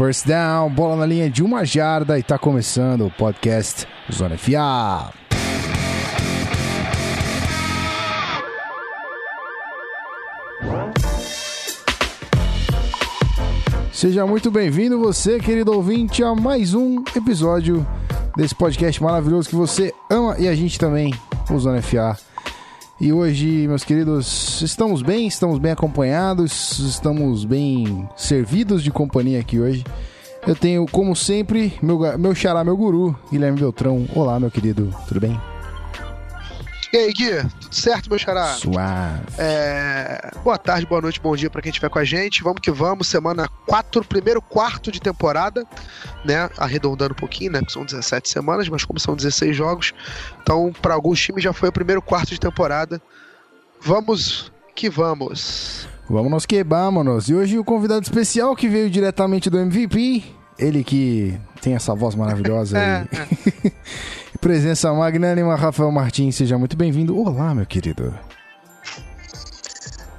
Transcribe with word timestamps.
First 0.00 0.26
down, 0.26 0.70
bola 0.70 0.96
na 0.96 1.04
linha 1.04 1.28
de 1.28 1.42
uma 1.42 1.62
jarda 1.62 2.18
e 2.18 2.22
tá 2.22 2.38
começando 2.38 3.04
o 3.04 3.10
podcast 3.10 3.86
Zona 4.10 4.38
FA. 4.38 5.12
Seja 13.92 14.26
muito 14.26 14.50
bem-vindo 14.50 14.98
você, 14.98 15.38
querido 15.38 15.70
ouvinte, 15.74 16.24
a 16.24 16.34
mais 16.34 16.72
um 16.72 17.04
episódio 17.14 17.86
desse 18.34 18.54
podcast 18.54 19.02
maravilhoso 19.02 19.50
que 19.50 19.54
você 19.54 19.92
ama 20.08 20.34
e 20.38 20.48
a 20.48 20.54
gente 20.54 20.78
também, 20.78 21.12
o 21.50 21.58
Zona 21.58 21.82
FA. 21.82 22.29
E 23.00 23.14
hoje, 23.14 23.66
meus 23.66 23.82
queridos, 23.82 24.60
estamos 24.60 25.00
bem, 25.00 25.26
estamos 25.26 25.58
bem 25.58 25.72
acompanhados, 25.72 26.78
estamos 26.80 27.46
bem 27.46 28.06
servidos 28.14 28.82
de 28.82 28.90
companhia 28.90 29.40
aqui 29.40 29.58
hoje. 29.58 29.84
Eu 30.46 30.54
tenho, 30.54 30.84
como 30.84 31.16
sempre, 31.16 31.72
meu, 31.80 31.98
meu 32.18 32.34
xará, 32.34 32.62
meu 32.62 32.76
guru, 32.76 33.18
Guilherme 33.32 33.58
Beltrão. 33.58 34.06
Olá, 34.14 34.38
meu 34.38 34.50
querido, 34.50 34.94
tudo 35.08 35.18
bem? 35.18 35.49
E 36.92 36.96
aí, 36.96 37.12
Gui, 37.12 37.30
tudo 37.60 37.74
certo, 37.74 38.10
meu 38.10 38.18
xará? 38.18 38.46
Suave. 38.54 39.22
É... 39.38 40.32
Boa 40.42 40.58
tarde, 40.58 40.84
boa 40.86 41.00
noite, 41.00 41.20
bom 41.20 41.36
dia 41.36 41.48
pra 41.48 41.62
quem 41.62 41.70
estiver 41.70 41.88
com 41.88 42.00
a 42.00 42.04
gente. 42.04 42.42
Vamos 42.42 42.60
que 42.60 42.70
vamos, 42.72 43.06
semana 43.06 43.48
4, 43.68 44.04
primeiro 44.04 44.42
quarto 44.42 44.90
de 44.90 45.00
temporada, 45.00 45.64
né? 46.24 46.50
Arredondando 46.58 47.12
um 47.12 47.16
pouquinho, 47.16 47.52
né? 47.52 47.62
Que 47.62 47.70
são 47.70 47.84
17 47.84 48.28
semanas, 48.28 48.68
mas 48.68 48.84
como 48.84 48.98
são 48.98 49.14
16 49.14 49.56
jogos, 49.56 49.94
então 50.42 50.72
para 50.82 50.94
alguns 50.94 51.20
times 51.20 51.44
já 51.44 51.52
foi 51.52 51.68
o 51.68 51.72
primeiro 51.72 52.02
quarto 52.02 52.30
de 52.30 52.40
temporada. 52.40 53.00
Vamos 53.80 54.50
que 54.74 54.90
vamos. 54.90 55.88
Vamos 56.08 56.28
nós 56.28 56.44
quebramos. 56.44 57.28
E 57.28 57.34
hoje 57.34 57.56
o 57.56 57.62
convidado 57.62 58.02
especial 58.02 58.56
que 58.56 58.66
veio 58.66 58.90
diretamente 58.90 59.48
do 59.48 59.60
MVP, 59.60 60.24
ele 60.58 60.82
que 60.82 61.38
tem 61.62 61.74
essa 61.74 61.94
voz 61.94 62.16
maravilhosa 62.16 62.76
aí. 62.82 63.72
Presença 64.40 64.92
magnânima, 64.94 65.54
Rafael 65.54 65.90
Martins, 65.92 66.36
seja 66.36 66.56
muito 66.56 66.76
bem-vindo. 66.76 67.18
Olá, 67.18 67.54
meu 67.54 67.66
querido. 67.66 68.14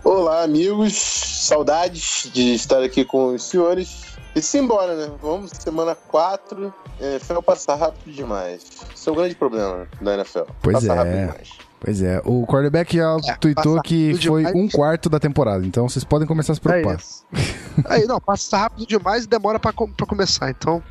Olá, 0.04 0.44
amigos. 0.44 0.94
Saudades 0.94 2.30
de 2.32 2.54
estar 2.54 2.84
aqui 2.84 3.04
com 3.04 3.34
os 3.34 3.44
senhores. 3.44 4.16
E 4.36 4.42
simbora, 4.42 4.96
né? 4.96 5.12
Vamos, 5.22 5.52
semana 5.52 5.96
4. 5.96 6.72
NFL 7.00 7.42
passar 7.42 7.76
rápido 7.76 8.14
demais. 8.14 8.62
Isso 8.96 9.10
é 9.10 9.12
um 9.12 9.16
grande 9.16 9.34
problema 9.34 9.88
da 10.00 10.14
NFL. 10.14 10.44
Pois 10.62 10.76
passar 10.76 10.94
é. 10.94 10.98
rápido 10.98 11.20
demais. 11.20 11.50
Pois 11.80 12.02
é, 12.04 12.22
o 12.24 12.46
quarterback 12.46 12.96
já 12.96 13.18
É, 13.28 13.36
tweetou 13.38 13.78
passa 13.78 13.82
que 13.82 14.14
foi 14.24 14.46
demais. 14.46 14.56
um 14.56 14.70
quarto 14.70 15.10
da 15.10 15.20
temporada, 15.20 15.66
então 15.66 15.90
vocês 15.90 16.06
podem 16.06 16.28
começar 16.28 16.52
a 16.52 16.56
se 16.56 16.62
preocupar. 16.62 17.00
É. 17.34 17.42
Aí, 17.86 18.06
não, 18.06 18.22
passa 18.22 18.56
rápido 18.56 18.86
demais 18.86 19.24
e 19.24 19.28
demora 19.28 19.60
pra 19.60 19.74
começar. 19.74 20.52
Então, 20.52 20.82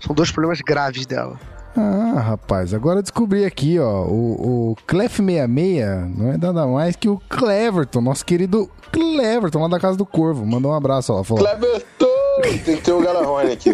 são 0.00 0.14
dois 0.14 0.30
problemas 0.32 0.62
graves 0.62 1.04
dela. 1.04 1.38
Ah, 1.76 2.20
rapaz, 2.20 2.72
agora 2.72 3.02
descobri 3.02 3.44
aqui, 3.44 3.78
ó, 3.78 4.04
o, 4.04 4.70
o 4.72 4.76
Clef66 4.88 6.16
não 6.16 6.32
é 6.32 6.36
nada 6.38 6.66
mais 6.66 6.96
que 6.96 7.08
o 7.08 7.20
Cleverton, 7.28 8.00
nosso 8.00 8.24
querido 8.24 8.70
Cleverton, 8.92 9.60
lá 9.60 9.68
da 9.68 9.78
Casa 9.78 9.96
do 9.96 10.06
Corvo. 10.06 10.46
Mandou 10.46 10.70
um 10.72 10.74
abraço 10.74 11.12
lá, 11.12 11.22
falou. 11.22 11.44
Cleberton! 11.44 12.06
Tem 12.42 12.76
que 12.76 12.82
ter 12.82 12.92
o 12.92 13.00
Galarrone 13.00 13.52
aqui. 13.52 13.72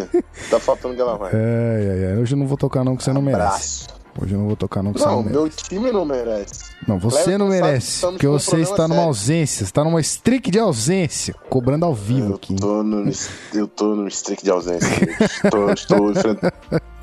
Tá 0.50 0.58
faltando 0.60 0.94
o 0.94 0.96
Galarrone. 0.96 1.30
Ai, 1.34 1.90
ai, 1.90 2.04
ai, 2.12 2.18
hoje 2.18 2.34
eu 2.34 2.38
não 2.38 2.46
vou 2.46 2.56
tocar 2.56 2.84
não, 2.84 2.96
que 2.96 3.02
você 3.04 3.12
não 3.12 3.22
merece. 3.22 3.44
Abraço. 3.44 3.88
Hoje 4.20 4.34
eu 4.34 4.38
não 4.38 4.46
vou 4.46 4.56
tocar 4.56 4.82
não, 4.82 4.92
que 4.92 5.00
você 5.00 5.06
não 5.06 5.16
Não, 5.16 5.22
merece. 5.22 5.38
meu 5.40 5.48
time 5.48 5.90
não 5.92 6.04
merece. 6.04 6.64
Não, 6.86 6.98
você 6.98 7.22
Cleverton 7.24 7.38
não 7.44 7.48
merece, 7.50 8.00
porque 8.02 8.28
um 8.28 8.32
você 8.32 8.60
está 8.60 8.82
numa 8.82 8.88
sério. 8.96 9.08
ausência, 9.08 9.64
está 9.64 9.82
numa 9.84 10.00
streak 10.00 10.50
de 10.50 10.58
ausência, 10.58 11.34
cobrando 11.48 11.86
ao 11.86 11.94
vivo 11.94 12.30
Eu 12.30 12.34
aqui. 12.36 12.54
tô 12.56 12.82
no, 12.82 13.10
eu 13.54 13.66
tô 13.66 13.96
no 13.96 14.06
streak 14.08 14.44
de 14.44 14.50
ausência. 14.50 14.86
estou, 15.44 15.70
estou 15.72 16.10
enfrentando, 16.12 16.52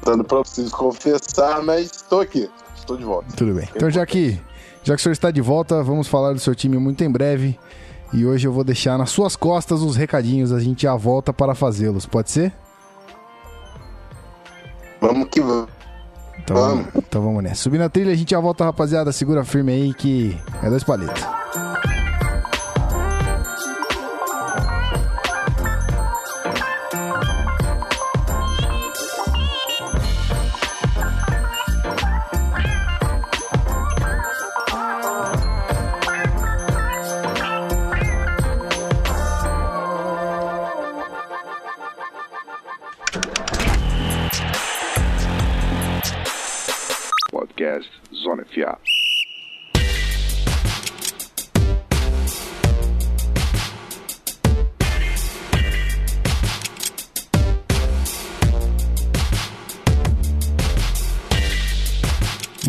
preciso 0.02 0.72
confessar, 0.72 1.62
mas 1.63 1.85
estou 1.88 2.22
aqui. 2.22 2.50
Estou 2.75 2.97
de 2.97 3.03
volta. 3.03 3.35
Tudo 3.35 3.53
bem. 3.53 3.68
Então, 3.75 3.90
já 3.90 4.06
que, 4.06 4.40
já 4.84 4.96
que 4.96 5.00
o 5.00 5.03
senhor 5.03 5.13
está 5.13 5.31
de 5.31 5.41
volta, 5.41 5.84
vamos 5.84 6.07
falar 6.07 6.34
do 6.34 6.40
seu 6.40 6.56
time 6.56 6.78
muito 6.78 7.03
em 7.03 7.12
breve. 7.12 7.59
E 8.12 8.25
hoje 8.25 8.47
eu 8.47 8.51
vou 8.51 8.63
deixar 8.63 8.97
nas 8.97 9.12
suas 9.12 9.35
costas 9.35 9.81
os 9.81 9.96
recadinhos, 9.96 10.51
a 10.51 10.59
gente 10.59 10.84
já 10.84 10.96
volta 10.96 11.31
para 11.31 11.53
fazê-los, 11.53 12.07
pode 12.07 12.31
ser? 12.31 12.51
Vamos 15.00 15.28
que 15.29 15.40
vamos. 15.40 15.69
Então 16.40 16.56
Vamos. 16.57 16.88
então 16.95 17.22
vamos 17.22 17.44
nessa. 17.44 17.63
Subindo 17.63 17.81
a 17.81 17.90
trilha, 17.90 18.12
a 18.12 18.16
gente 18.16 18.31
já 18.31 18.40
volta, 18.40 18.63
rapaziada. 18.66 19.12
Segura 19.12 19.44
firme 19.44 19.72
aí 19.72 19.94
que 19.94 20.35
é 20.63 20.69
dois 20.69 20.84
palitos. 20.84 21.22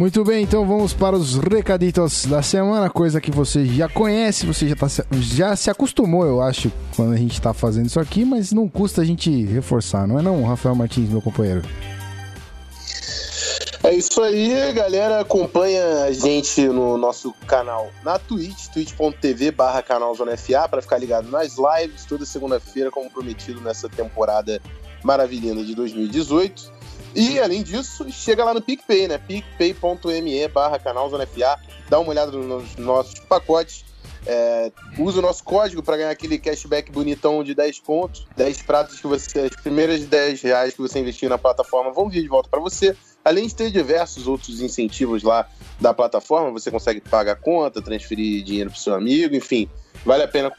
Muito 0.00 0.24
bem, 0.24 0.44
então 0.44 0.66
vamos 0.66 0.94
para 0.94 1.14
os 1.14 1.36
recaditos 1.36 2.24
da 2.24 2.40
semana, 2.40 2.88
coisa 2.88 3.20
que 3.20 3.30
você 3.30 3.66
já 3.66 3.86
conhece, 3.86 4.46
você 4.46 4.66
já, 4.66 4.74
tá, 4.74 4.86
já 5.12 5.54
se 5.54 5.68
acostumou, 5.68 6.24
eu 6.24 6.40
acho, 6.40 6.72
quando 6.96 7.12
a 7.12 7.16
gente 7.18 7.34
está 7.34 7.52
fazendo 7.52 7.84
isso 7.84 8.00
aqui, 8.00 8.24
mas 8.24 8.50
não 8.50 8.66
custa 8.66 9.02
a 9.02 9.04
gente 9.04 9.44
reforçar, 9.44 10.06
não 10.06 10.18
é 10.18 10.22
não, 10.22 10.42
Rafael 10.42 10.74
Martins, 10.74 11.10
meu 11.10 11.20
companheiro? 11.20 11.60
É 13.82 13.94
isso 13.94 14.22
aí, 14.22 14.72
galera. 14.74 15.20
Acompanha 15.20 16.04
a 16.04 16.12
gente 16.12 16.60
no 16.68 16.98
nosso 16.98 17.32
canal 17.46 17.90
na 18.04 18.18
Twitch, 18.18 18.68
twitch.tv 18.68 19.52
barra 19.52 19.82
canal 19.82 20.14
Zona 20.14 20.36
FA, 20.36 20.68
para 20.68 20.82
ficar 20.82 20.98
ligado 20.98 21.30
nas 21.30 21.56
lives 21.56 22.04
toda 22.04 22.26
segunda-feira, 22.26 22.90
como 22.90 23.10
prometido 23.10 23.58
nessa 23.62 23.88
temporada 23.88 24.60
maravilhosa 25.02 25.64
de 25.64 25.74
2018. 25.74 26.70
E, 27.14 27.40
além 27.40 27.62
disso, 27.62 28.06
chega 28.12 28.44
lá 28.44 28.52
no 28.52 28.60
PicPay, 28.60 29.08
né? 29.08 29.18
picpay.me 29.18 30.48
barra 30.48 30.78
canal 30.78 31.08
Zona 31.08 31.26
FA, 31.26 31.58
dá 31.88 31.98
uma 31.98 32.10
olhada 32.10 32.32
nos 32.32 32.76
nossos 32.76 33.18
pacotes. 33.20 33.84
É, 34.26 34.70
usa 34.98 35.20
o 35.20 35.22
nosso 35.22 35.42
código 35.42 35.82
para 35.82 35.96
ganhar 35.96 36.10
aquele 36.10 36.38
cashback 36.38 36.92
bonitão 36.92 37.42
de 37.42 37.54
10 37.54 37.80
pontos, 37.80 38.26
10 38.36 38.62
pratos 38.62 39.00
que 39.00 39.06
você, 39.06 39.40
as 39.40 39.62
primeiras 39.62 40.04
10 40.04 40.42
reais 40.42 40.74
que 40.74 40.82
você 40.82 40.98
investir 40.98 41.30
na 41.30 41.38
plataforma 41.38 41.90
vão 41.90 42.10
vir 42.10 42.20
de 42.20 42.28
volta 42.28 42.46
para 42.50 42.60
você. 42.60 42.94
Além 43.24 43.46
de 43.46 43.54
ter 43.54 43.70
diversos 43.70 44.26
outros 44.26 44.60
incentivos 44.60 45.22
lá 45.22 45.48
da 45.80 45.92
plataforma, 45.92 46.50
você 46.50 46.70
consegue 46.70 47.00
pagar 47.00 47.36
conta, 47.36 47.82
transferir 47.82 48.42
dinheiro 48.42 48.70
para 48.70 48.78
seu 48.78 48.94
amigo, 48.94 49.34
enfim, 49.34 49.68
vale 50.04 50.22
a 50.22 50.28
pena 50.28 50.52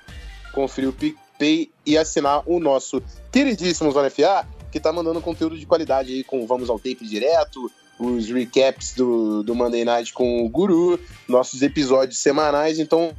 conferir 0.54 0.90
o 0.90 0.94
PicPay 0.94 1.72
e 1.86 1.98
assinar 1.98 2.44
o 2.46 2.60
nosso 2.60 3.02
queridíssimo 3.32 3.92
Zona 3.92 4.10
FA, 4.10 4.48
que 4.72 4.80
tá 4.80 4.94
mandando 4.94 5.22
conteúdo 5.22 5.58
de 5.58 5.66
qualidade 5.66 6.14
aí 6.14 6.24
com 6.24 6.46
Vamos 6.46 6.70
ao 6.70 6.78
Tape 6.78 7.06
direto, 7.06 7.72
os 8.00 8.30
recaps 8.30 8.94
do, 8.96 9.44
do 9.44 9.54
Monday 9.56 9.86
Night 9.86 10.14
com 10.14 10.46
o 10.46 10.50
Guru, 10.50 11.00
nossos 11.28 11.62
episódios 11.62 12.20
semanais, 12.20 12.80
então 12.80 13.14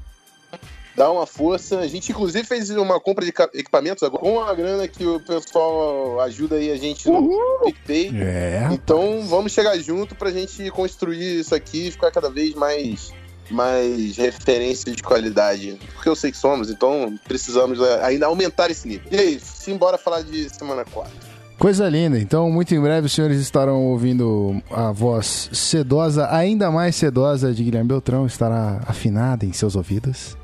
dá 0.97 1.11
uma 1.11 1.27
força. 1.27 1.79
A 1.79 1.87
gente, 1.87 2.11
inclusive, 2.13 2.45
fez 2.47 2.71
uma 2.71 3.01
compra 3.01 3.25
de 3.25 3.33
equipamentos 3.55 4.03
agora 4.03 4.23
com 4.23 4.41
a 4.41 4.55
grana 4.55 4.87
que 4.89 5.07
o 5.07 5.21
pessoal 5.21 6.21
ajuda 6.21 6.57
aí 6.57 6.71
a 6.71 6.77
gente 6.77 7.09
no 7.09 7.61
PicPay. 7.65 8.11
É, 8.21 8.69
Então 8.73 9.23
vamos 9.27 9.53
chegar 9.53 9.77
junto 9.79 10.15
pra 10.15 10.31
gente 10.31 10.71
construir 10.71 11.41
isso 11.41 11.55
aqui 11.55 11.89
e 11.89 11.91
ficar 11.91 12.11
cada 12.11 12.31
vez 12.31 12.55
mais, 12.55 13.13
mais 13.51 14.17
referência 14.17 14.93
de 14.93 15.03
qualidade. 15.03 15.79
Porque 15.95 16.09
eu 16.09 16.17
sei 16.17 16.31
que 16.31 16.37
somos, 16.37 16.71
então 16.71 17.19
precisamos 17.25 17.81
é, 17.81 18.05
ainda 18.05 18.27
aumentar 18.27 18.71
esse 18.71 18.87
nível. 18.87 19.07
E 19.11 19.17
aí, 19.17 19.41
simbora 19.41 19.99
falar 19.99 20.23
de 20.23 20.49
semana 20.51 20.85
4. 20.85 21.33
Coisa 21.59 21.89
linda. 21.89 22.19
Então, 22.19 22.51
muito 22.51 22.75
em 22.75 22.81
breve 22.81 23.07
os 23.07 23.13
senhores 23.13 23.39
estarão 23.39 23.85
ouvindo 23.85 24.61
a 24.69 24.91
voz 24.91 25.49
sedosa, 25.53 26.29
ainda 26.29 26.73
mais 26.73 26.97
sedosa 26.97 27.55
de 27.55 27.63
Guilherme 27.63 27.89
Beltrão, 27.89 28.27
estará 28.27 28.81
afinada 28.85 29.47
em 29.47 29.53
seus 29.53 29.77
ouvidos. 29.77 30.37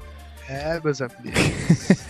É, 0.48 0.80
meus 0.82 1.02
amigos. 1.02 1.24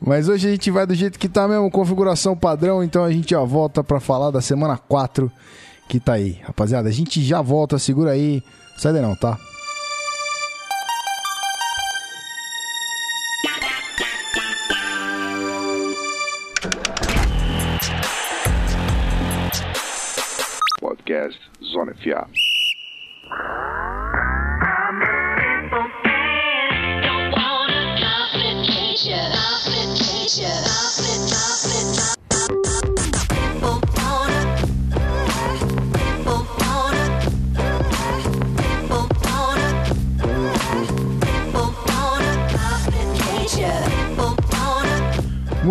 Mas 0.00 0.28
hoje 0.28 0.48
a 0.48 0.50
gente 0.50 0.70
vai 0.70 0.84
do 0.84 0.94
jeito 0.94 1.18
que 1.18 1.28
tá 1.28 1.46
mesmo, 1.46 1.70
configuração 1.70 2.36
padrão, 2.36 2.82
então 2.82 3.04
a 3.04 3.12
gente 3.12 3.30
já 3.30 3.40
volta 3.40 3.84
para 3.84 4.00
falar 4.00 4.32
da 4.32 4.40
semana 4.40 4.76
4 4.76 5.30
que 5.88 6.00
tá 6.00 6.14
aí. 6.14 6.40
Rapaziada, 6.42 6.88
a 6.88 6.92
gente 6.92 7.22
já 7.22 7.40
volta, 7.40 7.78
segura 7.78 8.10
aí. 8.10 8.42
Sai 8.76 8.92
daí 8.92 9.02
não, 9.02 9.14
tá? 9.14 9.38
Podcast 20.80 21.38
Zona 21.62 21.94
FA. 21.94 22.26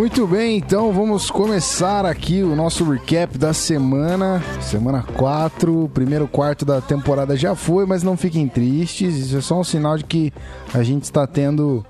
Muito 0.03 0.27
bem, 0.27 0.57
então 0.57 0.91
vamos 0.91 1.31
começar 1.31 2.05
aqui 2.05 2.43
o 2.43 2.57
nosso 2.57 2.83
recap 2.83 3.37
da 3.37 3.53
semana. 3.53 4.43
Semana 4.59 5.01
4, 5.01 5.89
primeiro 5.93 6.27
quarto 6.27 6.65
da 6.65 6.81
temporada 6.81 7.37
já 7.37 7.55
foi, 7.55 7.85
mas 7.85 8.03
não 8.03 8.17
fiquem 8.17 8.45
tristes. 8.45 9.15
Isso 9.15 9.37
é 9.37 9.39
só 9.39 9.61
um 9.61 9.63
sinal 9.63 9.97
de 9.97 10.03
que 10.03 10.33
a 10.73 10.83
gente 10.83 11.03
está 11.03 11.25
tendo 11.25 11.85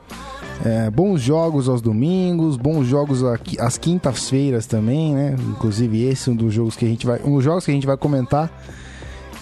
é, 0.63 0.91
bons 0.91 1.21
jogos 1.21 1.67
aos 1.67 1.81
domingos, 1.81 2.55
bons 2.55 2.85
jogos 2.85 3.23
aqui, 3.23 3.59
às 3.59 3.79
quintas-feiras 3.79 4.67
também, 4.67 5.15
né? 5.15 5.35
Inclusive 5.49 6.03
esse 6.03 6.29
é 6.29 6.33
um 6.33 6.35
dos 6.35 6.53
jogos 6.53 6.75
que 6.75 6.85
a 6.85 6.87
gente 6.87 7.07
vai, 7.07 7.19
um 7.25 7.33
dos 7.33 7.43
jogos 7.43 7.65
que 7.65 7.71
a 7.71 7.73
gente 7.73 7.87
vai 7.87 7.97
comentar. 7.97 8.47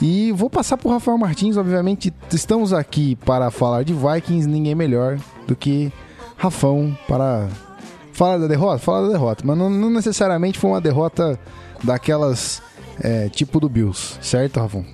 E 0.01 0.31
vou 0.31 0.49
passar 0.49 0.77
para 0.77 0.87
o 0.87 0.91
Rafael 0.91 1.17
Martins, 1.17 1.57
obviamente 1.57 2.13
estamos 2.31 2.71
aqui 2.71 3.17
para 3.17 3.51
falar 3.51 3.83
de 3.83 3.93
Vikings, 3.93 4.47
ninguém 4.47 4.75
melhor 4.75 5.19
do 5.45 5.57
que 5.57 5.91
Rafão 6.37 6.97
para 7.05 7.49
Fala 8.21 8.37
da 8.37 8.45
derrota? 8.45 8.77
Fala 8.77 9.07
da 9.07 9.13
derrota. 9.13 9.43
Mas 9.43 9.57
não, 9.57 9.67
não 9.67 9.89
necessariamente 9.89 10.59
foi 10.59 10.69
uma 10.69 10.79
derrota 10.79 11.39
daquelas 11.83 12.61
é, 12.99 13.27
tipo 13.29 13.59
do 13.59 13.67
Bills, 13.67 14.19
certo, 14.21 14.59
Rafão? 14.59 14.85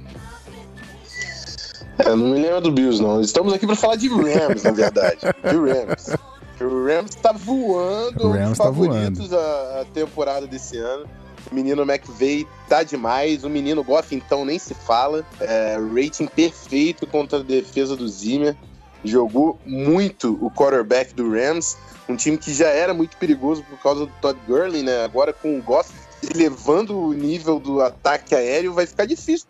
É, 1.99 2.07
não 2.11 2.29
me 2.29 2.39
lembro 2.39 2.61
do 2.61 2.71
Bills, 2.71 3.03
não. 3.03 3.19
Estamos 3.19 3.51
aqui 3.51 3.67
para 3.67 3.75
falar 3.75 3.97
de 3.97 4.07
Rams, 4.07 4.63
na 4.63 4.71
verdade. 4.71 5.17
De 5.43 5.57
Rams. 5.57 6.15
O 6.61 6.85
Rams 6.85 7.15
tá 7.15 7.33
voando, 7.33 8.27
o 8.27 8.31
Rams 8.31 8.45
um 8.45 8.49
dos 8.51 8.57
tá 8.59 8.63
favoritos 8.63 9.33
a, 9.33 9.81
a 9.81 9.85
temporada 9.93 10.47
desse 10.47 10.77
ano. 10.77 11.05
O 11.51 11.53
menino 11.53 11.81
McVeigh 11.81 12.47
tá 12.69 12.81
demais. 12.81 13.43
O 13.43 13.49
menino 13.49 13.83
Goff, 13.83 14.15
então, 14.15 14.45
nem 14.45 14.57
se 14.57 14.73
fala. 14.73 15.25
É, 15.41 15.77
rating 15.93 16.27
perfeito 16.27 17.05
contra 17.05 17.39
a 17.39 17.43
defesa 17.43 17.93
do 17.93 18.07
Zimmer. 18.07 18.55
Jogou 19.03 19.59
muito 19.65 20.37
o 20.41 20.49
quarterback 20.51 21.13
do 21.13 21.31
Rams. 21.31 21.77
Um 22.09 22.15
time 22.15 22.37
que 22.37 22.53
já 22.53 22.67
era 22.67 22.93
muito 22.93 23.17
perigoso 23.17 23.63
por 23.63 23.79
causa 23.79 24.05
do 24.05 24.11
Todd 24.21 24.39
Gurley, 24.47 24.83
né? 24.83 25.03
Agora 25.03 25.33
com 25.33 25.57
o 25.57 25.61
Goff 25.61 25.91
elevando 26.33 26.97
o 26.97 27.13
nível 27.13 27.59
do 27.59 27.81
ataque 27.81 28.33
aéreo, 28.33 28.73
vai 28.73 28.85
ficar 28.85 29.05
difícil 29.05 29.47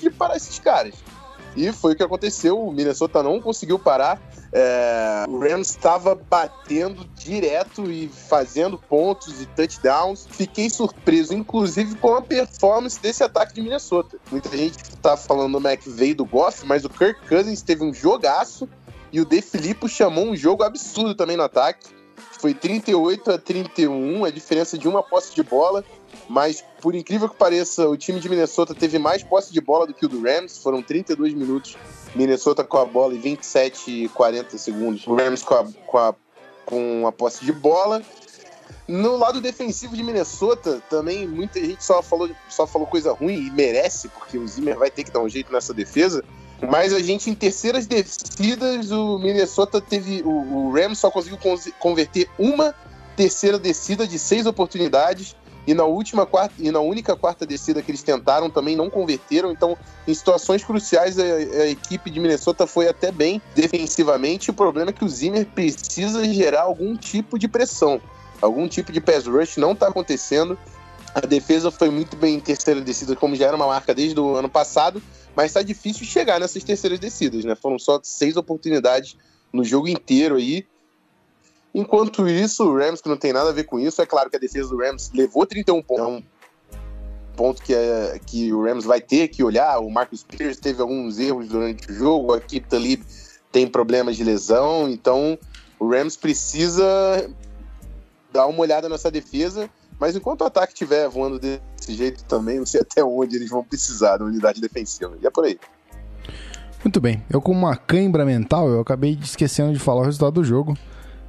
de 0.00 0.10
parar 0.10 0.36
esses 0.36 0.58
caras. 0.58 0.94
E 1.56 1.72
foi 1.72 1.92
o 1.92 1.96
que 1.96 2.02
aconteceu. 2.02 2.60
O 2.60 2.72
Minnesota 2.72 3.22
não 3.22 3.40
conseguiu 3.40 3.78
parar. 3.78 4.20
É, 4.52 5.24
o 5.28 5.38
Rams 5.38 5.70
estava 5.70 6.14
batendo 6.14 7.04
direto 7.16 7.90
e 7.90 8.08
fazendo 8.08 8.78
pontos 8.78 9.42
e 9.42 9.46
touchdowns. 9.46 10.26
Fiquei 10.30 10.70
surpreso, 10.70 11.34
inclusive, 11.34 11.96
com 11.96 12.14
a 12.14 12.22
performance 12.22 13.00
desse 13.00 13.24
ataque 13.24 13.54
de 13.54 13.62
Minnesota. 13.62 14.18
Muita 14.30 14.56
gente 14.56 14.78
está 14.82 15.16
falando 15.16 15.60
do 15.60 15.68
McVeigh 15.68 16.14
do 16.14 16.24
Goff, 16.24 16.64
mas 16.64 16.84
o 16.84 16.88
Kirk 16.88 17.26
Cousins 17.28 17.60
teve 17.60 17.84
um 17.84 17.92
jogaço 17.92 18.68
e 19.12 19.20
o 19.20 19.24
De 19.24 19.40
Filippo 19.40 19.88
chamou 19.88 20.26
um 20.26 20.36
jogo 20.36 20.62
absurdo 20.62 21.14
também 21.14 21.36
no 21.36 21.42
ataque. 21.42 21.88
Foi 22.40 22.54
38 22.54 23.32
a 23.32 23.38
31, 23.38 24.24
a 24.24 24.30
diferença 24.30 24.78
de 24.78 24.86
uma 24.88 25.02
posse 25.02 25.34
de 25.34 25.42
bola. 25.42 25.84
Mas, 26.28 26.64
por 26.80 26.94
incrível 26.94 27.28
que 27.28 27.36
pareça, 27.36 27.88
o 27.88 27.96
time 27.96 28.20
de 28.20 28.28
Minnesota 28.28 28.74
teve 28.74 28.98
mais 28.98 29.22
posse 29.22 29.52
de 29.52 29.60
bola 29.60 29.86
do 29.86 29.94
que 29.94 30.06
o 30.06 30.08
do 30.08 30.22
Rams. 30.22 30.58
Foram 30.58 30.82
32 30.82 31.34
minutos. 31.34 31.76
Minnesota 32.14 32.64
com 32.64 32.78
a 32.78 32.84
bola 32.84 33.14
e 33.14 33.18
27 33.18 34.04
e 34.04 34.08
40 34.10 34.56
segundos. 34.58 35.06
O 35.06 35.14
Rams 35.14 35.42
com 35.42 35.54
a, 35.54 35.66
com 35.86 35.98
a, 35.98 36.14
com 36.64 37.06
a 37.06 37.12
posse 37.12 37.44
de 37.44 37.52
bola. 37.52 38.02
No 38.86 39.16
lado 39.16 39.40
defensivo 39.40 39.94
de 39.94 40.02
Minnesota, 40.02 40.82
também 40.88 41.26
muita 41.26 41.60
gente 41.60 41.84
só 41.84 42.02
falou, 42.02 42.30
só 42.48 42.66
falou 42.66 42.86
coisa 42.86 43.12
ruim 43.12 43.46
e 43.46 43.50
merece, 43.50 44.08
porque 44.08 44.38
o 44.38 44.48
Zimmer 44.48 44.78
vai 44.78 44.90
ter 44.90 45.04
que 45.04 45.10
dar 45.10 45.20
um 45.20 45.28
jeito 45.28 45.52
nessa 45.52 45.74
defesa. 45.74 46.24
Mas 46.60 46.92
a 46.92 47.00
gente, 47.00 47.30
em 47.30 47.34
terceiras 47.34 47.86
descidas, 47.86 48.90
o 48.90 49.18
Minnesota 49.18 49.80
teve. 49.80 50.22
O, 50.22 50.68
o 50.68 50.72
Rams 50.72 50.98
só 50.98 51.10
conseguiu 51.10 51.38
converter 51.78 52.28
uma 52.38 52.74
terceira 53.16 53.58
descida 53.58 54.06
de 54.06 54.18
seis 54.18 54.46
oportunidades. 54.46 55.36
E 55.66 55.74
na 55.74 55.84
última 55.84 56.24
quarta, 56.24 56.54
e 56.58 56.70
na 56.70 56.80
única 56.80 57.14
quarta 57.14 57.44
descida 57.44 57.82
que 57.82 57.90
eles 57.90 58.02
tentaram 58.02 58.48
também 58.48 58.74
não 58.74 58.88
converteram. 58.88 59.52
Então, 59.52 59.76
em 60.06 60.14
situações 60.14 60.64
cruciais, 60.64 61.18
a, 61.18 61.22
a 61.22 61.68
equipe 61.68 62.10
de 62.10 62.18
Minnesota 62.18 62.66
foi 62.66 62.88
até 62.88 63.12
bem 63.12 63.40
defensivamente. 63.54 64.50
O 64.50 64.54
problema 64.54 64.90
é 64.90 64.92
que 64.94 65.04
o 65.04 65.08
Zimmer 65.08 65.44
precisa 65.44 66.24
gerar 66.24 66.62
algum 66.62 66.96
tipo 66.96 67.38
de 67.38 67.46
pressão. 67.46 68.00
Algum 68.40 68.66
tipo 68.66 68.90
de 68.90 69.00
pass 69.00 69.26
rush 69.26 69.58
não 69.58 69.72
está 69.72 69.88
acontecendo. 69.88 70.58
A 71.20 71.26
defesa 71.26 71.68
foi 71.72 71.90
muito 71.90 72.16
bem 72.16 72.36
em 72.36 72.40
terceira 72.40 72.80
descida, 72.80 73.16
como 73.16 73.34
já 73.34 73.46
era 73.46 73.56
uma 73.56 73.66
marca 73.66 73.92
desde 73.92 74.18
o 74.20 74.36
ano 74.36 74.48
passado, 74.48 75.02
mas 75.34 75.52
tá 75.52 75.62
difícil 75.62 76.06
chegar 76.06 76.38
nessas 76.38 76.62
terceiras 76.62 77.00
descidas, 77.00 77.44
né? 77.44 77.56
Foram 77.56 77.76
só 77.76 77.98
seis 78.04 78.36
oportunidades 78.36 79.16
no 79.52 79.64
jogo 79.64 79.88
inteiro 79.88 80.36
aí. 80.36 80.64
Enquanto 81.74 82.28
isso, 82.28 82.64
o 82.64 82.78
Rams, 82.78 83.00
que 83.00 83.08
não 83.08 83.16
tem 83.16 83.32
nada 83.32 83.50
a 83.50 83.52
ver 83.52 83.64
com 83.64 83.80
isso, 83.80 84.00
é 84.00 84.06
claro 84.06 84.30
que 84.30 84.36
a 84.36 84.38
defesa 84.38 84.68
do 84.68 84.76
Rams 84.76 85.10
levou 85.12 85.44
31 85.44 85.82
pontos. 85.82 86.04
É 86.04 86.08
um 86.08 86.22
ponto 87.34 87.62
que, 87.62 87.74
é, 87.74 88.20
que 88.24 88.52
o 88.52 88.62
Rams 88.62 88.84
vai 88.84 89.00
ter 89.00 89.26
que 89.26 89.42
olhar. 89.42 89.80
O 89.80 89.90
Marcus 89.90 90.22
Pierce 90.22 90.60
teve 90.60 90.80
alguns 90.80 91.18
erros 91.18 91.48
durante 91.48 91.90
o 91.90 91.94
jogo, 91.94 92.32
a 92.32 92.40
Kip 92.40 92.68
Talib 92.68 93.02
tem 93.50 93.66
problemas 93.66 94.16
de 94.16 94.22
lesão, 94.22 94.88
então 94.88 95.36
o 95.80 95.90
Rams 95.90 96.16
precisa 96.16 97.28
dar 98.32 98.46
uma 98.46 98.60
olhada 98.60 98.88
nessa 98.88 99.10
defesa 99.10 99.68
mas 99.98 100.14
enquanto 100.14 100.42
o 100.42 100.44
ataque 100.44 100.72
estiver 100.72 101.08
voando 101.08 101.38
desse 101.38 101.94
jeito 101.94 102.24
também, 102.24 102.58
não 102.58 102.66
sei 102.66 102.80
até 102.80 103.02
onde 103.02 103.36
eles 103.36 103.50
vão 103.50 103.64
precisar 103.64 104.16
da 104.16 104.24
unidade 104.24 104.60
defensiva. 104.60 105.16
E 105.20 105.26
é 105.26 105.30
por 105.30 105.44
aí. 105.44 105.58
Muito 106.84 107.00
bem. 107.00 107.22
Eu, 107.28 107.40
com 107.40 107.52
uma 107.52 107.76
cãibra 107.76 108.24
mental, 108.24 108.68
eu 108.68 108.80
acabei 108.80 109.18
esquecendo 109.20 109.72
de 109.72 109.78
falar 109.78 110.02
o 110.02 110.04
resultado 110.04 110.34
do 110.34 110.44
jogo. 110.44 110.76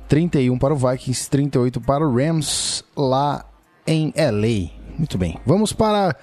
31 0.08 0.58
para 0.58 0.74
o 0.74 0.78
Vikings, 0.78 1.30
38 1.30 1.82
para 1.82 2.08
o 2.08 2.16
Rams, 2.16 2.84
lá 2.96 3.46
em 3.86 4.14
LA. 4.16 4.72
Muito 4.98 5.18
bem. 5.18 5.40
Vamos 5.46 5.74
para 5.74 6.16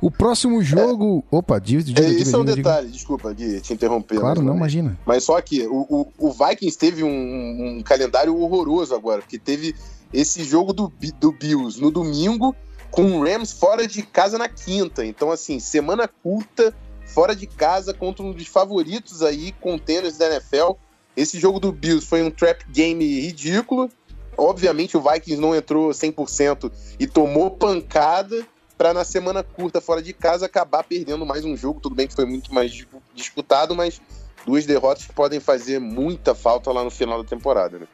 o 0.00 0.10
próximo 0.10 0.62
jogo. 0.62 1.24
É, 1.32 1.36
Opa, 1.36 1.58
diz, 1.58 1.84
diga, 1.84 2.02
é, 2.02 2.10
Isso 2.10 2.34
é 2.34 2.38
um 2.38 2.44
detalhe, 2.44 2.88
desculpa 2.88 3.34
de 3.34 3.60
te 3.60 3.72
interromper. 3.72 4.18
Claro, 4.18 4.42
não, 4.42 4.56
imagina. 4.56 4.98
Mas 5.06 5.24
só 5.24 5.40
que 5.40 5.66
o, 5.66 5.86
o, 5.88 6.12
o 6.18 6.32
Vikings 6.32 6.78
teve 6.78 7.02
um, 7.02 7.78
um, 7.78 7.82
calendário 7.82 8.36
horroroso 8.38 8.94
agora, 8.94 9.20
porque 9.20 9.38
teve 9.38 9.74
esse 10.12 10.44
jogo 10.44 10.72
do, 10.72 10.92
do 11.18 11.32
Bills 11.32 11.80
no 11.80 11.90
domingo, 11.90 12.54
com 12.90 13.18
o 13.18 13.24
Rams 13.24 13.52
fora 13.52 13.86
de 13.86 14.02
casa 14.02 14.38
na 14.38 14.48
quinta. 14.48 15.04
Então, 15.04 15.30
assim, 15.30 15.60
semana 15.60 16.08
curta, 16.08 16.74
fora 17.04 17.34
de 17.34 17.46
casa, 17.46 17.92
contra 17.92 18.24
um 18.24 18.32
dos 18.32 18.46
favoritos 18.46 19.22
aí, 19.22 19.52
contenders 19.60 20.16
da 20.16 20.26
NFL. 20.26 20.72
Esse 21.16 21.38
jogo 21.38 21.58
do 21.58 21.72
Bills 21.72 22.06
foi 22.06 22.22
um 22.22 22.30
trap 22.30 22.64
game 22.70 23.20
ridículo. 23.20 23.90
Obviamente, 24.36 24.96
o 24.96 25.00
Vikings 25.00 25.40
não 25.40 25.54
entrou 25.54 25.90
100% 25.90 26.70
e 27.00 27.06
tomou 27.06 27.50
pancada 27.50 28.46
para 28.76 28.92
na 28.92 29.04
semana 29.04 29.42
curta 29.42 29.80
fora 29.80 30.02
de 30.02 30.12
casa 30.12 30.44
acabar 30.46 30.84
perdendo 30.84 31.24
mais 31.24 31.44
um 31.44 31.56
jogo. 31.56 31.80
Tudo 31.80 31.94
bem 31.94 32.06
que 32.06 32.14
foi 32.14 32.26
muito 32.26 32.52
mais 32.52 32.86
disputado, 33.14 33.74
mas 33.74 34.00
duas 34.44 34.66
derrotas 34.66 35.06
que 35.06 35.12
podem 35.12 35.40
fazer 35.40 35.78
muita 35.78 36.34
falta 36.34 36.70
lá 36.70 36.84
no 36.84 36.90
final 36.90 37.22
da 37.22 37.28
temporada. 37.28 37.78
Né? 37.78 37.86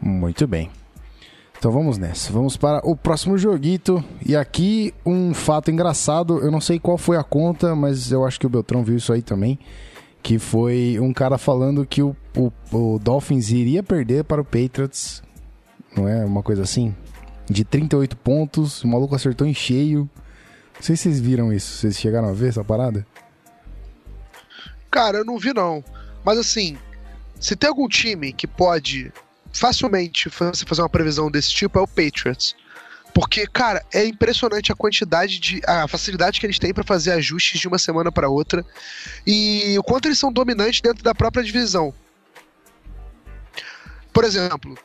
Muito 0.00 0.46
bem. 0.46 0.70
Então 1.62 1.70
vamos 1.70 1.96
nessa. 1.96 2.32
Vamos 2.32 2.56
para 2.56 2.80
o 2.84 2.96
próximo 2.96 3.38
joguito. 3.38 4.02
E 4.26 4.34
aqui 4.34 4.92
um 5.06 5.32
fato 5.32 5.70
engraçado. 5.70 6.40
Eu 6.40 6.50
não 6.50 6.60
sei 6.60 6.80
qual 6.80 6.98
foi 6.98 7.16
a 7.16 7.22
conta, 7.22 7.72
mas 7.76 8.10
eu 8.10 8.26
acho 8.26 8.40
que 8.40 8.46
o 8.46 8.50
Beltrão 8.50 8.82
viu 8.82 8.96
isso 8.96 9.12
aí 9.12 9.22
também. 9.22 9.56
Que 10.20 10.40
foi 10.40 10.98
um 11.00 11.12
cara 11.12 11.38
falando 11.38 11.86
que 11.86 12.02
o, 12.02 12.16
o, 12.36 12.50
o 12.72 12.98
Dolphins 12.98 13.52
iria 13.52 13.80
perder 13.80 14.24
para 14.24 14.40
o 14.40 14.44
Patriots. 14.44 15.22
Não 15.96 16.08
é 16.08 16.24
uma 16.24 16.42
coisa 16.42 16.64
assim? 16.64 16.92
De 17.48 17.64
38 17.64 18.16
pontos. 18.16 18.82
O 18.82 18.88
maluco 18.88 19.14
acertou 19.14 19.46
em 19.46 19.54
cheio. 19.54 20.10
Não 20.74 20.82
sei 20.82 20.96
se 20.96 21.04
vocês 21.04 21.20
viram 21.20 21.52
isso. 21.52 21.76
Vocês 21.76 21.96
chegaram 21.96 22.28
a 22.28 22.32
ver 22.32 22.48
essa 22.48 22.64
parada? 22.64 23.06
Cara, 24.90 25.18
eu 25.18 25.24
não 25.24 25.38
vi 25.38 25.54
não. 25.54 25.84
Mas 26.24 26.38
assim, 26.38 26.76
se 27.38 27.54
tem 27.54 27.68
algum 27.68 27.86
time 27.86 28.32
que 28.32 28.48
pode 28.48 29.12
facilmente 29.52 30.28
você 30.28 30.64
fazer 30.64 30.82
uma 30.82 30.88
previsão 30.88 31.30
desse 31.30 31.50
tipo 31.50 31.78
é 31.78 31.82
o 31.82 31.86
Patriots. 31.86 32.54
Porque, 33.14 33.46
cara, 33.46 33.84
é 33.92 34.06
impressionante 34.06 34.72
a 34.72 34.74
quantidade 34.74 35.38
de. 35.38 35.60
a 35.66 35.86
facilidade 35.86 36.40
que 36.40 36.46
eles 36.46 36.58
têm 36.58 36.72
para 36.72 36.82
fazer 36.82 37.12
ajustes 37.12 37.60
de 37.60 37.68
uma 37.68 37.78
semana 37.78 38.10
para 38.10 38.28
outra. 38.28 38.64
E 39.26 39.76
o 39.78 39.82
quanto 39.82 40.06
eles 40.06 40.18
são 40.18 40.32
dominantes 40.32 40.80
dentro 40.80 41.04
da 41.04 41.14
própria 41.14 41.44
divisão. 41.44 41.92
Por 44.12 44.24
exemplo, 44.24 44.78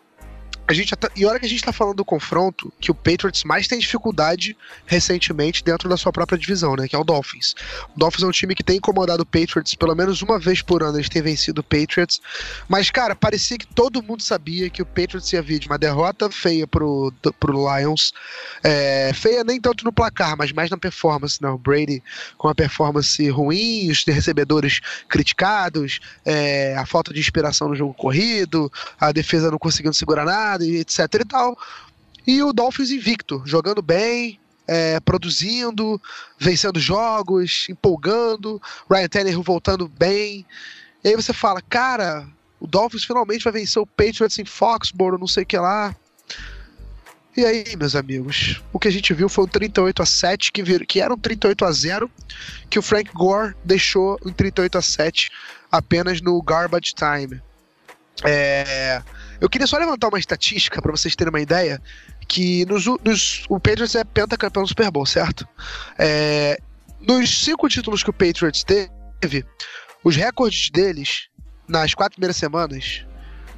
a 0.68 0.74
gente 0.74 0.94
e 1.16 1.26
olha 1.26 1.40
que 1.40 1.46
a 1.46 1.50
gente 1.50 1.64
tá 1.64 1.72
falando 1.72 1.96
do 1.96 2.06
confronto 2.06 2.72
que 2.80 2.92
o 2.92 2.96
Patriots 2.96 3.46
mais 3.46 3.68
tem 3.68 3.80
dificuldade 3.80 4.58
recentemente 4.86 5.64
dentro 5.64 5.88
da 5.88 5.96
sua 5.96 6.12
própria 6.12 6.38
divisão, 6.38 6.76
né? 6.76 6.88
Que 6.88 6.96
é 6.96 7.00
o 7.00 7.06
Dolphins. 7.06 7.56
O 7.96 8.00
Dolphins 8.00 8.24
é 8.24 8.28
um 8.28 8.32
time 8.32 8.54
que 8.54 8.64
tem 8.64 8.78
incomodado 8.78 9.24
o 9.24 9.26
Patriots 9.26 9.74
pelo 9.76 9.96
menos 9.96 10.22
uma 10.22 10.38
vez 10.38 10.62
por 10.62 10.84
ano, 10.84 10.98
eles 10.98 11.08
têm 11.08 11.22
vencido 11.22 11.62
o 11.62 11.64
Patriots. 11.64 12.20
Mas, 12.68 12.92
cara, 12.92 13.16
parecia 13.16 13.58
que 13.58 13.66
todo 13.66 14.04
mundo 14.04 14.22
sabia 14.22 14.70
que 14.70 14.82
o 14.82 14.86
Patriots 14.86 15.32
ia 15.32 15.42
vir 15.42 15.60
de 15.60 15.68
uma 15.68 15.78
derrota 15.78 16.30
feia 16.30 16.68
pro, 16.68 17.14
pro 17.40 17.78
Lions. 17.78 18.12
É, 18.62 19.14
feia 19.14 19.46
nem 19.46 19.62
tanto 19.62 19.86
no 19.86 19.94
placar, 19.94 20.36
mas 20.38 20.52
mais 20.52 20.70
na 20.70 20.78
performance, 20.78 21.42
né? 21.42 21.50
O 21.50 21.58
Brady 21.58 22.04
com 22.38 22.50
a 22.50 22.56
performance 22.56 23.30
ruim, 23.30 23.90
os 23.90 24.04
recebedores 24.06 24.82
criticados, 25.08 26.02
é, 26.26 26.76
a 26.76 26.86
falta 26.86 27.14
de 27.14 27.22
inspiração 27.22 27.70
no 27.70 27.76
jogo 27.76 27.94
corrido, 27.94 28.70
a 29.00 29.14
defesa 29.14 29.50
não 29.50 29.58
conseguindo 29.58 29.96
segurar 29.96 30.26
nada 30.26 30.57
e 30.66 30.78
etc 30.78 31.00
e 31.14 31.26
tal. 31.26 31.58
E 32.26 32.44
o 32.44 32.52
Dolphins 32.52 32.92
invicto, 32.92 33.42
jogando 33.46 33.82
bem, 33.82 34.40
é, 34.68 35.00
produzindo, 35.00 36.02
vencendo 36.38 36.80
jogos, 36.80 37.68
empolgando, 37.70 38.62
Ryan 38.90 39.08
Tannehill 39.08 39.44
voltando 39.44 39.88
bem. 39.88 40.46
E 41.04 41.08
aí 41.08 41.16
você 41.16 41.32
fala, 41.32 41.62
cara, 41.62 42.28
o 42.60 42.68
Dolphins 42.68 43.06
finalmente 43.06 43.44
vai 43.44 43.54
vencer 43.54 43.82
o 43.82 43.88
Patriots 43.88 44.38
em 44.40 44.46
Foxborough, 44.46 45.20
não 45.20 45.28
sei 45.28 45.44
o 45.44 45.46
que 45.46 45.58
lá. 45.58 45.96
E 47.36 47.46
aí, 47.46 47.76
meus 47.78 47.96
amigos, 47.96 48.64
o 48.74 48.80
que 48.80 48.88
a 48.88 48.92
gente 48.92 49.14
viu 49.14 49.30
foi 49.30 49.46
um 49.46 49.48
38 49.48 50.02
a 50.02 50.06
7 50.08 50.52
que, 50.52 50.64
vir, 50.64 50.88
que 50.88 51.00
era 51.00 51.14
um 51.14 51.18
38 51.18 51.66
a 51.66 51.72
0 51.72 52.12
que 52.68 52.80
o 52.80 52.82
Frank 52.82 53.12
Gore 53.14 53.56
deixou 53.64 54.18
em 54.26 54.34
38 54.34 54.76
a 54.76 54.82
7 54.82 55.30
apenas 55.72 56.20
no 56.20 56.42
garbage 56.42 56.96
time. 56.96 57.40
É, 58.24 59.04
eu 59.40 59.50
queria 59.50 59.68
só 59.68 59.78
levantar 59.78 60.08
uma 60.08 60.20
estatística 60.20 60.82
para 60.82 60.92
vocês 60.92 61.16
terem 61.16 61.30
uma 61.30 61.42
ideia 61.42 61.82
que 62.28 62.66
nos, 62.66 62.86
nos, 63.04 63.46
o 63.50 63.60
Patriots 63.60 63.96
é 63.96 64.04
pentacampeão 64.04 64.64
do 64.64 64.70
Super 64.70 64.92
Bowl, 64.92 65.06
certo? 65.06 65.48
É, 65.98 66.60
nos 67.00 67.44
cinco 67.44 67.70
títulos 67.70 68.04
que 68.04 68.10
o 68.10 68.14
Patriots 68.14 68.64
teve, 68.64 69.46
os 70.04 70.16
recordes 70.16 70.70
deles 70.70 71.28
nas 71.68 71.94
quatro 71.94 72.16
primeiras 72.16 72.38
semanas 72.38 73.06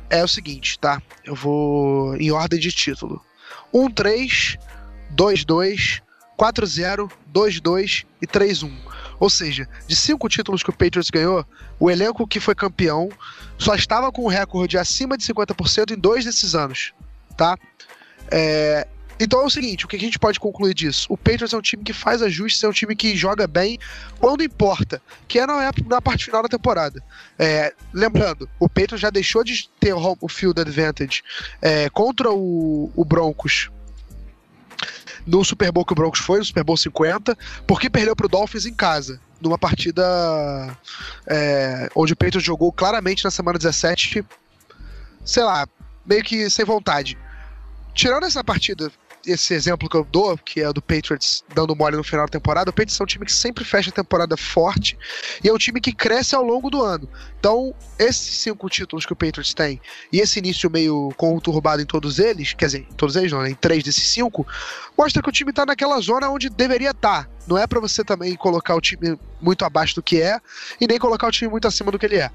é 0.09 0.23
o 0.23 0.27
seguinte, 0.27 0.77
tá? 0.79 1.01
Eu 1.23 1.35
vou 1.35 2.15
em 2.17 2.31
ordem 2.31 2.59
de 2.59 2.71
título: 2.71 3.23
1-3, 3.73 4.59
2-2, 5.15 6.01
4-0, 6.37 7.11
2-2 7.33 8.05
e 8.21 8.27
3-1. 8.27 8.71
Ou 9.19 9.29
seja, 9.29 9.67
de 9.87 9.95
cinco 9.95 10.29
títulos 10.29 10.63
que 10.63 10.69
o 10.69 10.73
Patriots 10.73 11.09
ganhou, 11.09 11.45
o 11.79 11.91
elenco 11.91 12.27
que 12.27 12.39
foi 12.39 12.55
campeão 12.55 13.09
só 13.57 13.75
estava 13.75 14.11
com 14.11 14.23
um 14.23 14.27
recorde 14.27 14.77
acima 14.77 15.17
de 15.17 15.23
50% 15.25 15.91
em 15.91 15.99
dois 15.99 16.25
desses 16.25 16.55
anos, 16.55 16.93
tá? 17.35 17.57
É, 18.31 18.87
então 19.19 19.41
é 19.41 19.45
o 19.45 19.49
seguinte, 19.49 19.83
o 19.83 19.87
que 19.87 19.97
a 19.97 19.99
gente 19.99 20.17
pode 20.17 20.39
concluir 20.39 20.73
disso? 20.73 21.05
O 21.09 21.17
Patriots 21.17 21.53
é 21.53 21.57
um 21.57 21.61
time 21.61 21.83
que 21.83 21.91
faz 21.91 22.21
ajustes, 22.21 22.63
é 22.63 22.69
um 22.69 22.71
time 22.71 22.95
que 22.95 23.17
joga 23.17 23.45
bem 23.45 23.77
quando 24.17 24.41
importa, 24.41 25.01
que 25.27 25.37
é 25.39 25.45
na, 25.45 25.69
na 25.87 26.01
parte 26.01 26.23
final 26.23 26.41
da 26.41 26.47
temporada. 26.47 27.03
É, 27.37 27.73
lembrando, 27.93 28.49
o 28.57 28.69
Patriots 28.69 29.01
já 29.01 29.09
deixou 29.09 29.43
de 29.43 29.69
ter 29.77 29.93
o 29.93 30.27
field 30.29 30.61
advantage 30.61 31.21
é, 31.61 31.89
contra 31.89 32.31
o, 32.31 32.89
o 32.95 33.03
Broncos 33.03 33.69
no 35.25 35.43
Super 35.43 35.71
Bowl 35.71 35.85
que 35.85 35.93
o 35.93 35.95
Broncos 35.95 36.19
foi, 36.19 36.39
no 36.39 36.45
Super 36.45 36.63
Bowl 36.63 36.77
50, 36.77 37.37
porque 37.67 37.89
perdeu 37.89 38.15
pro 38.15 38.27
Dolphins 38.27 38.65
em 38.65 38.73
casa, 38.73 39.19
numa 39.41 39.57
partida 39.57 40.03
é, 41.27 41.89
onde 41.95 42.13
o 42.13 42.15
Patriots 42.15 42.43
jogou 42.43 42.71
claramente 42.71 43.23
na 43.23 43.31
semana 43.31 43.57
17, 43.57 44.25
sei 45.23 45.43
lá, 45.43 45.67
meio 46.05 46.23
que 46.23 46.49
sem 46.49 46.65
vontade. 46.65 47.17
Tirando 47.93 48.25
essa 48.25 48.43
partida 48.43 48.91
esse 49.25 49.53
exemplo 49.53 49.89
que 49.89 49.95
eu 49.95 50.03
dou, 50.03 50.37
que 50.37 50.61
é 50.61 50.71
do 50.71 50.81
Patriots 50.81 51.43
dando 51.53 51.75
mole 51.75 51.97
no 51.97 52.03
final 52.03 52.25
da 52.25 52.31
temporada, 52.31 52.69
o 52.69 52.73
Patriots 52.73 52.99
é 52.99 53.03
um 53.03 53.07
time 53.07 53.25
que 53.25 53.31
sempre 53.31 53.63
fecha 53.63 53.89
a 53.89 53.93
temporada 53.93 54.37
forte 54.37 54.97
e 55.43 55.49
é 55.49 55.53
um 55.53 55.57
time 55.57 55.81
que 55.81 55.91
cresce 55.91 56.35
ao 56.35 56.43
longo 56.43 56.69
do 56.69 56.81
ano. 56.83 57.09
Então, 57.39 57.73
esses 57.97 58.37
cinco 58.37 58.69
títulos 58.69 59.05
que 59.05 59.13
o 59.13 59.15
Patriots 59.15 59.53
tem 59.53 59.81
e 60.11 60.19
esse 60.19 60.39
início 60.39 60.69
meio 60.69 61.11
conturbado 61.17 61.81
em 61.81 61.85
todos 61.85 62.19
eles, 62.19 62.53
quer 62.53 62.65
dizer, 62.65 62.87
todos 62.95 63.15
eles 63.15 63.31
não, 63.31 63.41
né, 63.41 63.51
em 63.51 63.55
três 63.55 63.83
desses 63.83 64.07
cinco, 64.07 64.45
mostra 64.97 65.21
que 65.21 65.29
o 65.29 65.31
time 65.31 65.53
tá 65.53 65.65
naquela 65.65 65.99
zona 65.99 66.29
onde 66.29 66.49
deveria 66.49 66.91
estar. 66.91 67.25
Tá. 67.25 67.29
Não 67.47 67.57
é 67.57 67.65
para 67.65 67.79
você 67.79 68.03
também 68.03 68.35
colocar 68.35 68.75
o 68.75 68.81
time 68.81 69.17
muito 69.41 69.65
abaixo 69.65 69.95
do 69.95 70.03
que 70.03 70.21
é 70.21 70.39
e 70.79 70.85
nem 70.85 70.99
colocar 70.99 71.27
o 71.27 71.31
time 71.31 71.49
muito 71.49 71.67
acima 71.67 71.91
do 71.91 71.97
que 71.97 72.05
ele 72.05 72.17
é. 72.17 72.29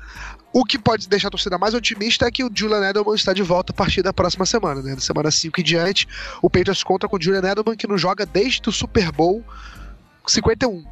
O 0.56 0.64
que 0.64 0.78
pode 0.78 1.08
deixar 1.08 1.26
a 1.26 1.30
torcida 1.32 1.58
mais 1.58 1.74
otimista 1.74 2.26
é 2.26 2.30
que 2.30 2.44
o 2.44 2.50
Julian 2.54 2.88
Edelman 2.88 3.16
está 3.16 3.32
de 3.32 3.42
volta 3.42 3.72
a 3.72 3.74
partir 3.74 4.02
da 4.02 4.12
próxima 4.12 4.46
semana, 4.46 4.80
né? 4.80 4.94
Da 4.94 5.00
semana 5.00 5.28
5 5.28 5.60
em 5.60 5.64
diante, 5.64 6.06
o 6.40 6.48
Patriots 6.48 6.84
conta 6.84 7.08
com 7.08 7.16
o 7.16 7.20
Julian 7.20 7.40
Edelman 7.40 7.76
que 7.76 7.88
não 7.88 7.98
joga 7.98 8.24
desde 8.24 8.68
o 8.68 8.72
Super 8.72 9.10
Bowl 9.10 9.44
51. 10.24 10.84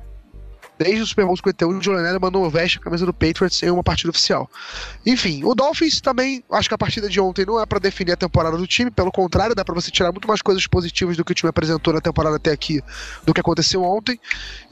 Desde 0.77 1.03
o 1.03 1.07
Super 1.07 1.27
Bowl 1.27 1.37
51, 1.37 1.79
o 1.79 1.81
Julian 1.81 2.01
Edelman 2.09 2.33
não 2.33 2.51
veste 2.51 2.79
a 2.79 2.81
camisa 2.81 3.07
do 3.07 3.15
Patriots 3.15 3.63
em 3.63 3.71
uma 3.71 3.85
partida 3.85 4.11
oficial. 4.11 4.51
Enfim, 5.07 5.45
o 5.45 5.55
Dolphins 5.55 6.01
também, 6.01 6.43
acho 6.51 6.69
que 6.69 6.75
a 6.75 6.79
partida 6.79 7.09
de 7.09 7.21
ontem 7.21 7.47
não 7.47 7.61
é 7.61 7.65
para 7.65 7.79
definir 7.79 8.11
a 8.11 8.17
temporada 8.17 8.57
do 8.57 8.67
time, 8.67 8.91
pelo 8.91 9.13
contrário, 9.13 9.55
dá 9.55 9.65
para 9.65 9.77
você 9.77 9.93
tirar 9.93 10.11
muito 10.11 10.27
mais 10.27 10.43
coisas 10.43 10.67
positivas 10.67 11.17
do 11.17 11.25
que 11.25 11.31
o 11.31 11.35
time 11.37 11.51
apresentou 11.51 11.95
na 11.95 12.01
temporada 12.01 12.35
até 12.35 12.51
aqui 12.51 12.83
do 13.25 13.33
que 13.33 13.41
aconteceu 13.41 13.85
ontem. 13.85 14.19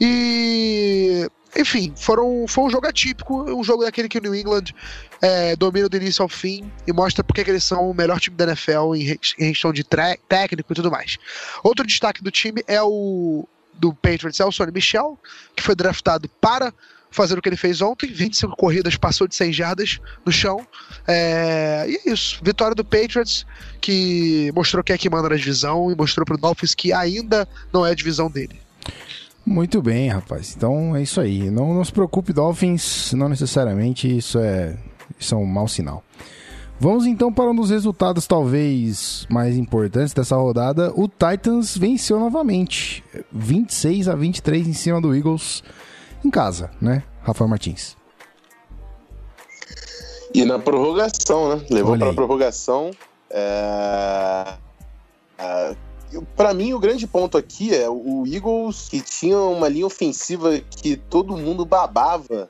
E 0.01 1.29
enfim, 1.55 1.93
foram, 1.95 2.45
foi 2.47 2.63
um 2.63 2.69
jogo 2.69 2.87
atípico, 2.87 3.43
um 3.43 3.63
jogo 3.63 3.83
daquele 3.83 4.07
que 4.07 4.17
o 4.17 4.21
New 4.21 4.33
England 4.33 4.73
é, 5.21 5.55
domina 5.55 5.89
do 5.89 5.97
início 5.97 6.23
ao 6.23 6.29
fim 6.29 6.71
e 6.87 6.93
mostra 6.93 7.23
porque 7.23 7.41
eles 7.41 7.63
são 7.63 7.89
o 7.89 7.93
melhor 7.93 8.19
time 8.19 8.35
da 8.35 8.45
NFL 8.45 8.95
em, 8.95 9.17
questão 9.17 9.73
de 9.73 9.83
técnico 9.83 10.71
e 10.71 10.75
tudo 10.75 10.89
mais. 10.89 11.17
Outro 11.63 11.85
destaque 11.85 12.23
do 12.23 12.31
time 12.31 12.63
é 12.67 12.81
o 12.81 13.47
do 13.73 13.93
Patriots 13.93 14.39
é 14.39 14.45
o 14.45 14.51
Sonny 14.51 14.71
Michel, 14.71 15.17
que 15.55 15.63
foi 15.63 15.75
draftado 15.75 16.29
para 16.39 16.71
fazer 17.09 17.37
o 17.37 17.41
que 17.41 17.49
ele 17.49 17.57
fez 17.57 17.81
ontem, 17.81 18.07
25 18.07 18.55
corridas, 18.55 18.95
passou 18.95 19.27
de 19.27 19.35
100 19.35 19.53
jardas 19.53 19.99
no 20.25 20.31
chão. 20.31 20.65
É, 21.05 21.85
e 21.87 21.95
é 21.95 22.11
isso, 22.11 22.39
vitória 22.41 22.73
do 22.73 22.85
Patriots, 22.85 23.45
que 23.81 24.51
mostrou 24.55 24.83
que 24.83 24.93
é 24.93 24.97
que 24.97 25.09
manda 25.09 25.27
na 25.27 25.35
divisão 25.35 25.91
e 25.91 25.95
mostrou 25.95 26.25
para 26.25 26.35
o 26.35 26.37
Dolphins 26.37 26.73
que 26.73 26.93
ainda 26.93 27.47
não 27.73 27.85
é 27.85 27.91
a 27.91 27.95
divisão 27.95 28.31
dele. 28.31 28.61
Muito 29.45 29.81
bem, 29.81 30.09
rapaz. 30.09 30.53
Então 30.55 30.95
é 30.95 31.01
isso 31.01 31.19
aí. 31.19 31.49
Não, 31.49 31.73
não 31.73 31.83
se 31.83 31.91
preocupe, 31.91 32.33
Dolphins, 32.33 33.13
não 33.13 33.27
necessariamente 33.27 34.17
isso 34.17 34.39
é, 34.39 34.77
isso 35.19 35.33
é 35.33 35.37
um 35.37 35.45
mau 35.45 35.67
sinal. 35.67 36.03
Vamos 36.79 37.05
então 37.05 37.31
para 37.31 37.49
um 37.49 37.55
dos 37.55 37.69
resultados 37.69 38.25
talvez 38.25 39.27
mais 39.29 39.55
importantes 39.55 40.13
dessa 40.13 40.35
rodada. 40.35 40.91
O 40.95 41.07
Titans 41.07 41.77
venceu 41.77 42.19
novamente, 42.19 43.03
26 43.31 44.09
a 44.09 44.15
23 44.15 44.67
em 44.67 44.73
cima 44.73 44.99
do 44.99 45.15
Eagles 45.15 45.63
em 46.25 46.29
casa, 46.31 46.71
né? 46.81 47.03
Rafael 47.21 47.47
Martins. 47.47 47.95
E 50.33 50.43
na 50.45 50.57
prorrogação, 50.57 51.55
né? 51.55 51.65
Levou 51.69 51.97
para 51.97 52.13
prorrogação. 52.13 52.91
É... 53.29 54.53
É... 55.37 55.75
Para 56.35 56.53
mim, 56.53 56.73
o 56.73 56.79
grande 56.79 57.07
ponto 57.07 57.37
aqui 57.37 57.73
é 57.73 57.89
o 57.89 58.23
Eagles, 58.25 58.89
que 58.89 59.01
tinha 59.01 59.37
uma 59.37 59.67
linha 59.67 59.85
ofensiva 59.85 60.59
que 60.59 60.95
todo 60.95 61.37
mundo 61.37 61.65
babava 61.65 62.49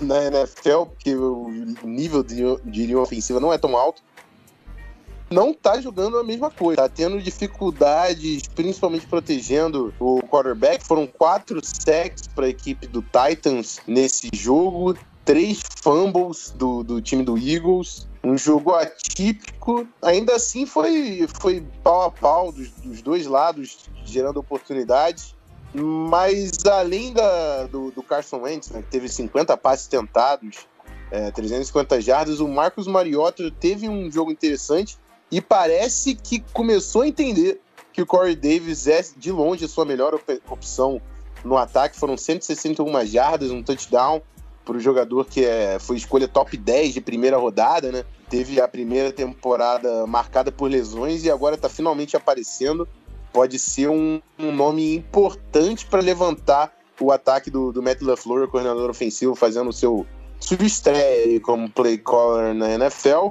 na 0.00 0.24
NFL, 0.24 0.86
porque 0.86 1.14
o 1.14 1.50
nível 1.84 2.22
de, 2.22 2.42
linha 2.64 2.98
ofensiva 2.98 3.38
não 3.38 3.52
é 3.52 3.58
tão 3.58 3.76
alto, 3.76 4.02
não 5.30 5.52
tá 5.52 5.80
jogando 5.80 6.18
a 6.18 6.24
mesma 6.24 6.50
coisa. 6.50 6.76
Tá 6.76 6.88
tendo 6.88 7.20
dificuldades, 7.20 8.48
principalmente 8.48 9.06
protegendo 9.06 9.92
o 10.00 10.22
quarterback. 10.22 10.84
Foram 10.84 11.06
quatro 11.06 11.60
sacks 11.62 12.26
para 12.28 12.46
a 12.46 12.48
equipe 12.48 12.86
do 12.86 13.02
Titans 13.02 13.80
nesse 13.86 14.30
jogo, 14.32 14.96
três 15.24 15.60
fumbles 15.82 16.54
do, 16.56 16.82
do 16.82 17.02
time 17.02 17.22
do 17.22 17.36
Eagles. 17.36 18.07
Um 18.22 18.36
jogo 18.36 18.74
atípico. 18.74 19.86
Ainda 20.02 20.36
assim, 20.36 20.66
foi, 20.66 21.26
foi 21.40 21.64
pau 21.82 22.02
a 22.02 22.10
pau 22.10 22.52
dos, 22.52 22.70
dos 22.70 23.02
dois 23.02 23.26
lados, 23.26 23.88
gerando 24.04 24.38
oportunidades. 24.38 25.34
Mas 25.74 26.64
além 26.64 27.12
da, 27.12 27.66
do, 27.66 27.90
do 27.90 28.02
Carson 28.02 28.38
Wentz, 28.38 28.70
né, 28.70 28.82
que 28.82 28.88
teve 28.88 29.08
50 29.08 29.56
passes 29.56 29.86
tentados, 29.86 30.66
é, 31.10 31.30
350 31.30 32.00
jardas, 32.00 32.40
o 32.40 32.48
Marcos 32.48 32.86
Mariota 32.86 33.50
teve 33.50 33.88
um 33.88 34.10
jogo 34.10 34.30
interessante 34.30 34.98
e 35.30 35.40
parece 35.40 36.14
que 36.14 36.40
começou 36.52 37.02
a 37.02 37.08
entender 37.08 37.60
que 37.92 38.00
o 38.00 38.06
Corey 38.06 38.34
Davis 38.34 38.86
é 38.86 39.02
de 39.16 39.30
longe 39.30 39.64
a 39.64 39.68
sua 39.68 39.84
melhor 39.84 40.14
op 40.14 40.40
opção 40.48 41.00
no 41.44 41.56
ataque. 41.56 41.98
Foram 41.98 42.16
161 42.16 43.06
jardas, 43.06 43.50
um 43.50 43.62
touchdown 43.62 44.22
para 44.68 44.76
o 44.76 44.80
jogador 44.80 45.24
que 45.24 45.46
é, 45.46 45.78
foi 45.78 45.96
escolha 45.96 46.28
top 46.28 46.54
10 46.54 46.92
de 46.92 47.00
primeira 47.00 47.38
rodada, 47.38 47.90
né? 47.90 48.04
Teve 48.28 48.60
a 48.60 48.68
primeira 48.68 49.10
temporada 49.10 50.06
marcada 50.06 50.52
por 50.52 50.70
lesões 50.70 51.24
e 51.24 51.30
agora 51.30 51.54
está 51.54 51.70
finalmente 51.70 52.14
aparecendo 52.18 52.86
pode 53.32 53.58
ser 53.58 53.88
um, 53.88 54.20
um 54.38 54.52
nome 54.52 54.94
importante 54.94 55.86
para 55.86 56.00
levantar 56.00 56.76
o 57.00 57.10
ataque 57.10 57.50
do, 57.50 57.72
do 57.72 57.82
Matt 57.82 58.02
LaFleur, 58.02 58.48
coordenador 58.48 58.90
ofensivo, 58.90 59.34
fazendo 59.34 59.70
o 59.70 59.72
seu 59.72 60.06
sua 60.38 60.64
estreia 60.64 61.40
como 61.40 61.70
play 61.70 61.96
caller 61.96 62.54
na 62.54 62.70
NFL. 62.72 63.30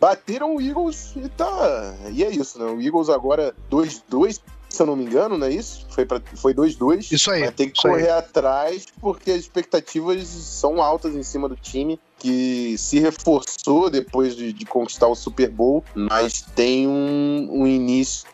bateram 0.00 0.54
o 0.54 0.60
Eagles 0.60 1.14
e 1.16 1.28
tá. 1.28 1.96
E 2.12 2.22
é 2.22 2.30
isso, 2.30 2.58
né? 2.58 2.66
O 2.70 2.80
Eagles 2.80 3.08
agora 3.08 3.52
2-2, 3.68 4.40
se 4.68 4.82
eu 4.82 4.86
não 4.86 4.96
me 4.96 5.04
engano, 5.04 5.38
não 5.38 5.46
é 5.46 5.52
isso? 5.52 5.86
Foi 5.90 6.04
2-2. 6.04 6.22
Foi 6.34 6.54
2-2. 6.54 7.12
Isso 7.12 7.30
aí. 7.30 7.40
Vai 7.40 7.52
ter 7.52 7.70
que 7.70 7.86
aí. 7.86 7.92
correr 7.92 8.10
atrás, 8.10 8.86
porque 9.00 9.30
as 9.30 9.40
expectativas 9.40 10.26
são 10.26 10.82
altas 10.82 11.14
em 11.14 11.22
cima 11.22 11.48
do 11.48 11.56
time, 11.56 11.98
que 12.18 12.76
se 12.78 12.98
reforçou 13.00 13.88
depois 13.90 14.36
de, 14.36 14.52
de 14.52 14.64
conquistar 14.64 15.06
o 15.08 15.14
Super 15.14 15.50
Bowl, 15.50 15.84
mas 15.94 16.42
tem 16.54 16.86
um, 16.86 17.48
um 17.50 17.66
início 17.66 18.28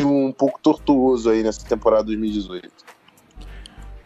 um 0.00 0.32
pouco 0.32 0.60
tortuoso 0.62 1.28
aí 1.30 1.42
nessa 1.42 1.64
temporada 1.66 2.04
2018. 2.04 2.70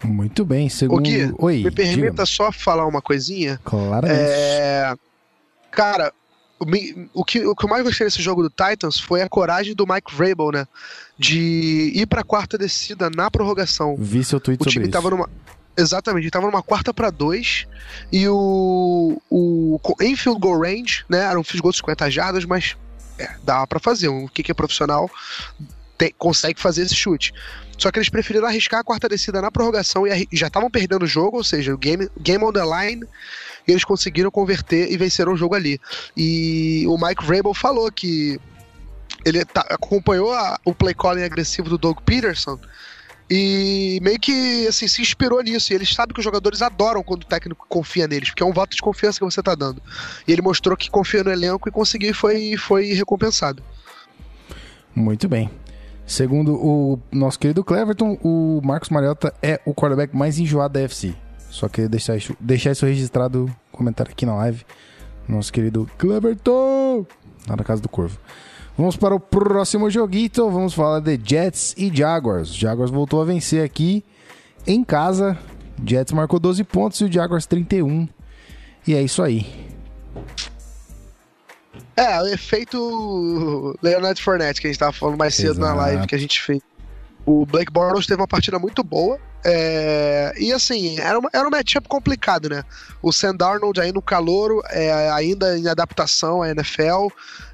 Muito 0.04 0.44
bem, 0.44 0.68
segundo. 0.68 0.98
Ô, 0.98 1.02
Gui, 1.02 1.34
Oi, 1.38 1.62
Me 1.62 1.70
permita 1.70 2.10
diga. 2.10 2.26
só 2.26 2.50
falar 2.50 2.86
uma 2.86 3.00
coisinha? 3.00 3.60
Claramente. 3.62 4.18
É, 4.20 4.94
Cara, 5.72 6.12
o, 7.14 7.24
que, 7.24 7.44
o 7.46 7.54
que 7.54 7.64
eu 7.64 7.68
mais 7.68 7.82
gostei 7.82 8.06
desse 8.06 8.22
jogo 8.22 8.42
do 8.42 8.50
Titans 8.50 8.98
foi 8.98 9.22
a 9.22 9.28
coragem 9.28 9.74
do 9.74 9.86
Mike 9.86 10.14
Vrabel, 10.14 10.50
né? 10.52 10.66
De 11.18 11.92
ir 11.94 12.06
pra 12.06 12.22
quarta 12.22 12.56
descida 12.58 13.08
na 13.10 13.30
prorrogação. 13.30 13.96
Vi 13.98 14.24
seu 14.24 14.40
tweet 14.40 14.60
O 14.60 14.64
sobre 14.64 14.72
time 14.72 14.84
isso. 14.84 14.92
tava 14.92 15.10
numa. 15.10 15.28
Exatamente, 15.76 16.24
ele 16.24 16.30
tava 16.30 16.46
numa 16.46 16.62
quarta 16.62 16.92
pra 16.92 17.08
dois 17.08 17.66
e 18.12 18.28
o, 18.28 19.20
o 19.30 19.80
em 20.02 20.14
field 20.14 20.38
goal 20.38 20.60
range, 20.60 21.04
né? 21.08 21.18
Era 21.24 21.40
um 21.40 21.42
field 21.44 21.62
goal 21.62 21.72
de 21.72 21.78
50 21.78 22.10
jardas, 22.10 22.44
mas 22.44 22.76
é, 23.18 23.30
dava 23.42 23.66
pra 23.66 23.78
fazer. 23.80 24.08
O 24.08 24.28
que 24.28 24.50
é 24.50 24.54
profissional 24.54 25.10
tem- 25.96 26.12
consegue 26.18 26.60
fazer 26.60 26.82
esse 26.82 26.94
chute. 26.94 27.32
Só 27.82 27.90
que 27.90 27.98
eles 27.98 28.08
preferiram 28.08 28.46
arriscar 28.46 28.78
a 28.78 28.84
quarta 28.84 29.08
descida 29.08 29.42
na 29.42 29.50
prorrogação 29.50 30.06
e 30.06 30.28
já 30.32 30.46
estavam 30.46 30.70
perdendo 30.70 31.02
o 31.02 31.06
jogo, 31.06 31.38
ou 31.38 31.42
seja, 31.42 31.74
o 31.74 31.76
game, 31.76 32.08
game 32.20 32.44
on 32.44 32.52
the 32.52 32.62
line, 32.62 33.04
e 33.66 33.72
eles 33.72 33.82
conseguiram 33.82 34.30
converter 34.30 34.92
e 34.92 34.96
venceram 34.96 35.32
o 35.32 35.36
jogo 35.36 35.56
ali. 35.56 35.80
E 36.16 36.84
o 36.86 36.96
Mike 36.96 37.24
Vrabel 37.26 37.52
falou 37.52 37.90
que 37.90 38.38
ele 39.24 39.44
tá- 39.44 39.66
acompanhou 39.68 40.32
a- 40.32 40.60
o 40.64 40.72
play 40.72 40.94
calling 40.94 41.24
agressivo 41.24 41.68
do 41.68 41.76
Doug 41.76 41.98
Peterson 42.06 42.56
e 43.28 43.98
meio 44.00 44.20
que 44.20 44.64
assim, 44.68 44.86
se 44.86 45.02
inspirou 45.02 45.42
nisso. 45.42 45.72
E 45.72 45.74
ele 45.74 45.84
sabe 45.84 46.14
que 46.14 46.20
os 46.20 46.24
jogadores 46.24 46.62
adoram 46.62 47.02
quando 47.02 47.24
o 47.24 47.26
técnico 47.26 47.66
confia 47.68 48.06
neles, 48.06 48.30
porque 48.30 48.44
é 48.44 48.46
um 48.46 48.52
voto 48.52 48.76
de 48.76 48.80
confiança 48.80 49.18
que 49.18 49.24
você 49.24 49.42
tá 49.42 49.56
dando. 49.56 49.82
E 50.24 50.30
ele 50.30 50.40
mostrou 50.40 50.76
que 50.76 50.88
confia 50.88 51.24
no 51.24 51.32
elenco 51.32 51.68
e 51.68 51.72
conseguiu 51.72 52.10
e 52.10 52.14
foi, 52.14 52.56
foi 52.56 52.92
recompensado. 52.92 53.60
Muito 54.94 55.28
bem. 55.28 55.50
Segundo 56.06 56.54
o 56.54 56.98
nosso 57.10 57.38
querido 57.38 57.64
Cleverton, 57.64 58.18
o 58.22 58.60
Marcos 58.62 58.90
Mariota 58.90 59.32
é 59.42 59.60
o 59.64 59.74
quarterback 59.74 60.16
mais 60.16 60.38
enjoado 60.38 60.74
da 60.74 60.80
FC. 60.80 61.14
Só 61.48 61.68
queria 61.68 61.88
deixar 61.88 62.16
isso, 62.16 62.36
deixar 62.40 62.72
isso 62.72 62.86
registrado, 62.86 63.50
comentário 63.70 64.12
aqui 64.12 64.26
na 64.26 64.34
live. 64.36 64.64
Nosso 65.28 65.52
querido 65.52 65.88
Cleverton, 65.98 67.06
lá 67.48 67.56
na 67.56 67.64
casa 67.64 67.80
do 67.80 67.88
Corvo. 67.88 68.18
Vamos 68.76 68.96
para 68.96 69.14
o 69.14 69.20
próximo 69.20 69.90
joguito. 69.90 70.50
Vamos 70.50 70.72
falar 70.72 71.00
de 71.00 71.20
Jets 71.22 71.74
e 71.76 71.94
Jaguars. 71.94 72.50
O 72.50 72.58
Jaguars 72.58 72.90
voltou 72.90 73.20
a 73.20 73.24
vencer 73.24 73.64
aqui 73.64 74.02
em 74.66 74.82
casa. 74.82 75.38
Jets 75.84 76.12
marcou 76.12 76.40
12 76.40 76.64
pontos 76.64 77.00
e 77.00 77.04
o 77.04 77.12
Jaguars 77.12 77.46
31. 77.46 78.08
E 78.86 78.94
é 78.94 79.02
isso 79.02 79.22
aí. 79.22 79.46
É, 81.96 82.20
o 82.22 82.26
efeito 82.26 83.76
Leonard 83.82 84.20
Fournette, 84.22 84.60
que 84.60 84.66
a 84.66 84.70
gente 84.70 84.78
tava 84.78 84.92
falando 84.92 85.18
mais 85.18 85.34
cedo 85.34 85.60
na 85.60 85.66
Exato. 85.66 85.80
live 85.80 86.06
que 86.06 86.14
a 86.14 86.18
gente 86.18 86.40
fez. 86.40 86.60
O 87.24 87.46
Blake 87.46 87.70
Bortles 87.70 88.06
teve 88.06 88.20
uma 88.20 88.28
partida 88.28 88.58
muito 88.58 88.82
boa. 88.82 89.18
é, 89.44 90.32
e 90.38 90.52
assim, 90.52 90.98
era, 90.98 91.18
uma, 91.18 91.28
era 91.32 91.46
um 91.46 91.50
matchup 91.50 91.88
complicado, 91.88 92.48
né? 92.48 92.64
O 93.02 93.12
Sam 93.12 93.34
Darnold 93.34 93.80
aí 93.80 93.92
no 93.92 94.00
calouro, 94.00 94.62
é, 94.70 95.10
ainda 95.10 95.58
em 95.58 95.68
adaptação 95.68 96.42
à 96.42 96.50
NFL, 96.50 97.08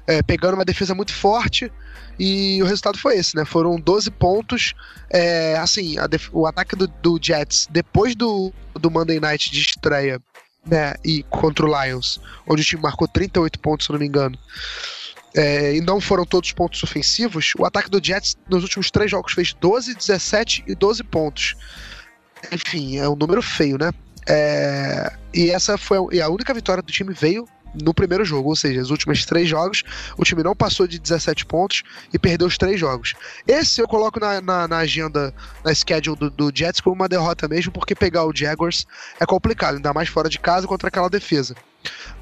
é, 0.07 0.21
pegando 0.21 0.53
uma 0.55 0.65
defesa 0.65 0.95
muito 0.95 1.13
forte. 1.13 1.71
E 2.19 2.61
o 2.61 2.65
resultado 2.65 2.97
foi 2.97 3.17
esse, 3.17 3.35
né? 3.35 3.45
Foram 3.45 3.79
12 3.79 4.11
pontos. 4.11 4.73
É, 5.09 5.57
assim, 5.57 5.95
o 6.33 6.45
ataque 6.45 6.75
do, 6.75 6.87
do 6.87 7.19
Jets, 7.21 7.67
depois 7.71 8.13
do, 8.13 8.51
do 8.75 8.91
Monday 8.91 9.19
Night 9.19 9.49
de 9.51 9.61
estreia, 9.61 10.21
né? 10.65 10.95
E 11.03 11.23
contra 11.23 11.65
o 11.65 11.83
Lions, 11.83 12.19
onde 12.47 12.61
o 12.61 12.65
time 12.65 12.81
marcou 12.81 13.07
38 13.07 13.59
pontos, 13.59 13.85
se 13.85 13.91
não 13.91 13.99
me 13.99 14.07
engano. 14.07 14.37
é, 15.35 15.75
e 15.75 15.81
não 15.81 16.01
foram 16.01 16.25
todos 16.25 16.51
pontos 16.51 16.81
ofensivos, 16.83 17.53
o 17.57 17.65
ataque 17.65 17.89
do 17.89 18.03
Jets 18.03 18.35
nos 18.49 18.63
últimos 18.63 18.89
três 18.89 19.11
jogos 19.11 19.33
fez 19.33 19.53
12, 19.53 19.95
17 19.95 20.63
e 20.67 20.75
12 20.75 21.03
pontos. 21.03 21.55
Enfim, 22.51 22.97
é 22.97 23.07
um 23.07 23.15
número 23.15 23.41
feio, 23.41 23.77
né? 23.77 23.91
É, 24.27 25.11
e 25.33 25.49
essa 25.49 25.77
foi 25.77 25.97
a, 25.97 26.15
e 26.15 26.21
a 26.21 26.29
única 26.29 26.53
vitória 26.53 26.83
do 26.83 26.91
time 26.91 27.13
veio 27.13 27.47
no 27.73 27.93
primeiro 27.93 28.25
jogo, 28.25 28.49
ou 28.49 28.55
seja, 28.55 28.81
os 28.81 28.91
últimos 28.91 29.25
três 29.25 29.47
jogos, 29.47 29.83
o 30.17 30.23
time 30.23 30.43
não 30.43 30.55
passou 30.55 30.87
de 30.87 30.99
17 30.99 31.45
pontos 31.45 31.83
e 32.13 32.19
perdeu 32.19 32.47
os 32.47 32.57
três 32.57 32.79
jogos. 32.79 33.13
Esse 33.47 33.81
eu 33.81 33.87
coloco 33.87 34.19
na, 34.19 34.41
na, 34.41 34.67
na 34.67 34.77
agenda, 34.77 35.33
na 35.63 35.73
schedule 35.73 36.17
do, 36.17 36.29
do 36.29 36.51
Jets 36.53 36.81
como 36.81 36.95
uma 36.95 37.09
derrota 37.09 37.47
mesmo, 37.47 37.71
porque 37.71 37.95
pegar 37.95 38.25
o 38.25 38.35
Jaguars 38.35 38.85
é 39.19 39.25
complicado, 39.25 39.75
ainda 39.75 39.93
mais 39.93 40.09
fora 40.09 40.29
de 40.29 40.39
casa 40.39 40.67
contra 40.67 40.87
aquela 40.87 41.09
defesa. 41.09 41.55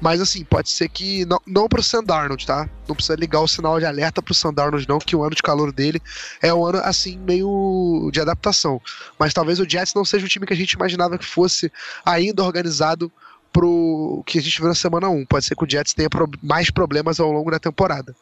Mas 0.00 0.20
assim, 0.20 0.44
pode 0.44 0.70
ser 0.70 0.88
que. 0.88 1.24
Não, 1.24 1.40
não 1.46 1.68
pro 1.68 1.82
Sam 1.82 2.04
Darnold, 2.04 2.46
tá? 2.46 2.68
Não 2.86 2.94
precisa 2.94 3.16
ligar 3.16 3.40
o 3.40 3.48
sinal 3.48 3.78
de 3.78 3.84
alerta 3.84 4.22
pro 4.22 4.34
Sam 4.34 4.54
Darnold, 4.54 4.88
não, 4.88 4.98
que 4.98 5.16
o 5.16 5.22
ano 5.22 5.34
de 5.34 5.42
calor 5.42 5.72
dele 5.72 6.00
é 6.40 6.54
um 6.54 6.64
ano, 6.64 6.78
assim, 6.78 7.18
meio 7.18 8.08
de 8.12 8.20
adaptação. 8.20 8.80
Mas 9.18 9.34
talvez 9.34 9.58
o 9.58 9.68
Jets 9.68 9.94
não 9.94 10.04
seja 10.04 10.24
o 10.24 10.28
time 10.28 10.46
que 10.46 10.52
a 10.52 10.56
gente 10.56 10.72
imaginava 10.72 11.18
que 11.18 11.26
fosse 11.26 11.72
ainda 12.04 12.44
organizado 12.44 13.10
pro 13.52 14.22
que 14.26 14.38
a 14.38 14.42
gente 14.42 14.58
viu 14.58 14.68
na 14.68 14.74
semana 14.74 15.08
1. 15.08 15.26
Pode 15.26 15.44
ser 15.44 15.54
que 15.56 15.64
o 15.64 15.70
Jets 15.70 15.94
tenha 15.94 16.08
pro- 16.08 16.30
mais 16.42 16.70
problemas 16.70 17.18
ao 17.20 17.30
longo 17.32 17.50
da 17.50 17.58
temporada. 17.58 18.14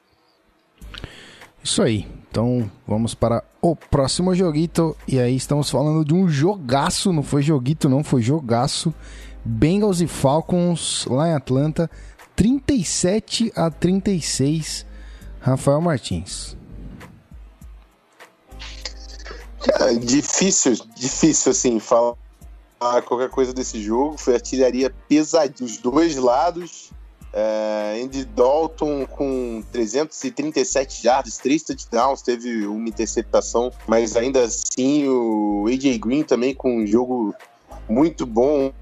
Isso 1.62 1.82
aí. 1.82 2.06
Então 2.30 2.70
vamos 2.86 3.14
para 3.14 3.42
o 3.60 3.74
próximo 3.74 4.34
joguito. 4.34 4.96
E 5.08 5.18
aí 5.18 5.34
estamos 5.34 5.70
falando 5.70 6.04
de 6.04 6.14
um 6.14 6.28
jogaço. 6.28 7.12
Não 7.12 7.22
foi 7.22 7.42
joguito, 7.42 7.88
não, 7.88 8.04
foi 8.04 8.22
jogaço. 8.22 8.92
Bengals 9.44 10.00
e 10.00 10.06
Falcons 10.06 11.06
lá 11.08 11.28
em 11.28 11.34
Atlanta. 11.34 11.90
37 12.34 13.52
a 13.56 13.70
36. 13.70 14.84
Rafael 15.40 15.80
Martins. 15.80 16.56
Cara, 19.60 19.98
difícil, 19.98 20.76
difícil, 20.96 21.50
assim, 21.52 21.80
falar 21.80 22.14
qualquer 22.78 23.30
coisa 23.30 23.52
desse 23.52 23.82
jogo. 23.82 24.18
Foi 24.18 24.34
artilharia 24.34 24.94
pesadinha 25.08 25.68
dos 25.68 25.78
dois 25.78 26.16
lados. 26.16 26.90
É, 27.32 28.00
Andy 28.02 28.24
Dalton 28.24 29.06
com 29.06 29.62
337 29.70 31.02
jardas, 31.02 31.36
três 31.36 31.62
touchdowns, 31.62 32.22
teve 32.22 32.66
uma 32.66 32.88
interceptação, 32.88 33.70
mas 33.86 34.16
ainda 34.16 34.44
assim 34.44 35.06
o 35.06 35.66
AJ 35.68 35.98
Green 35.98 36.22
também 36.22 36.54
com 36.54 36.78
um 36.78 36.86
jogo 36.86 37.34
muito 37.86 38.24
bom, 38.24 38.72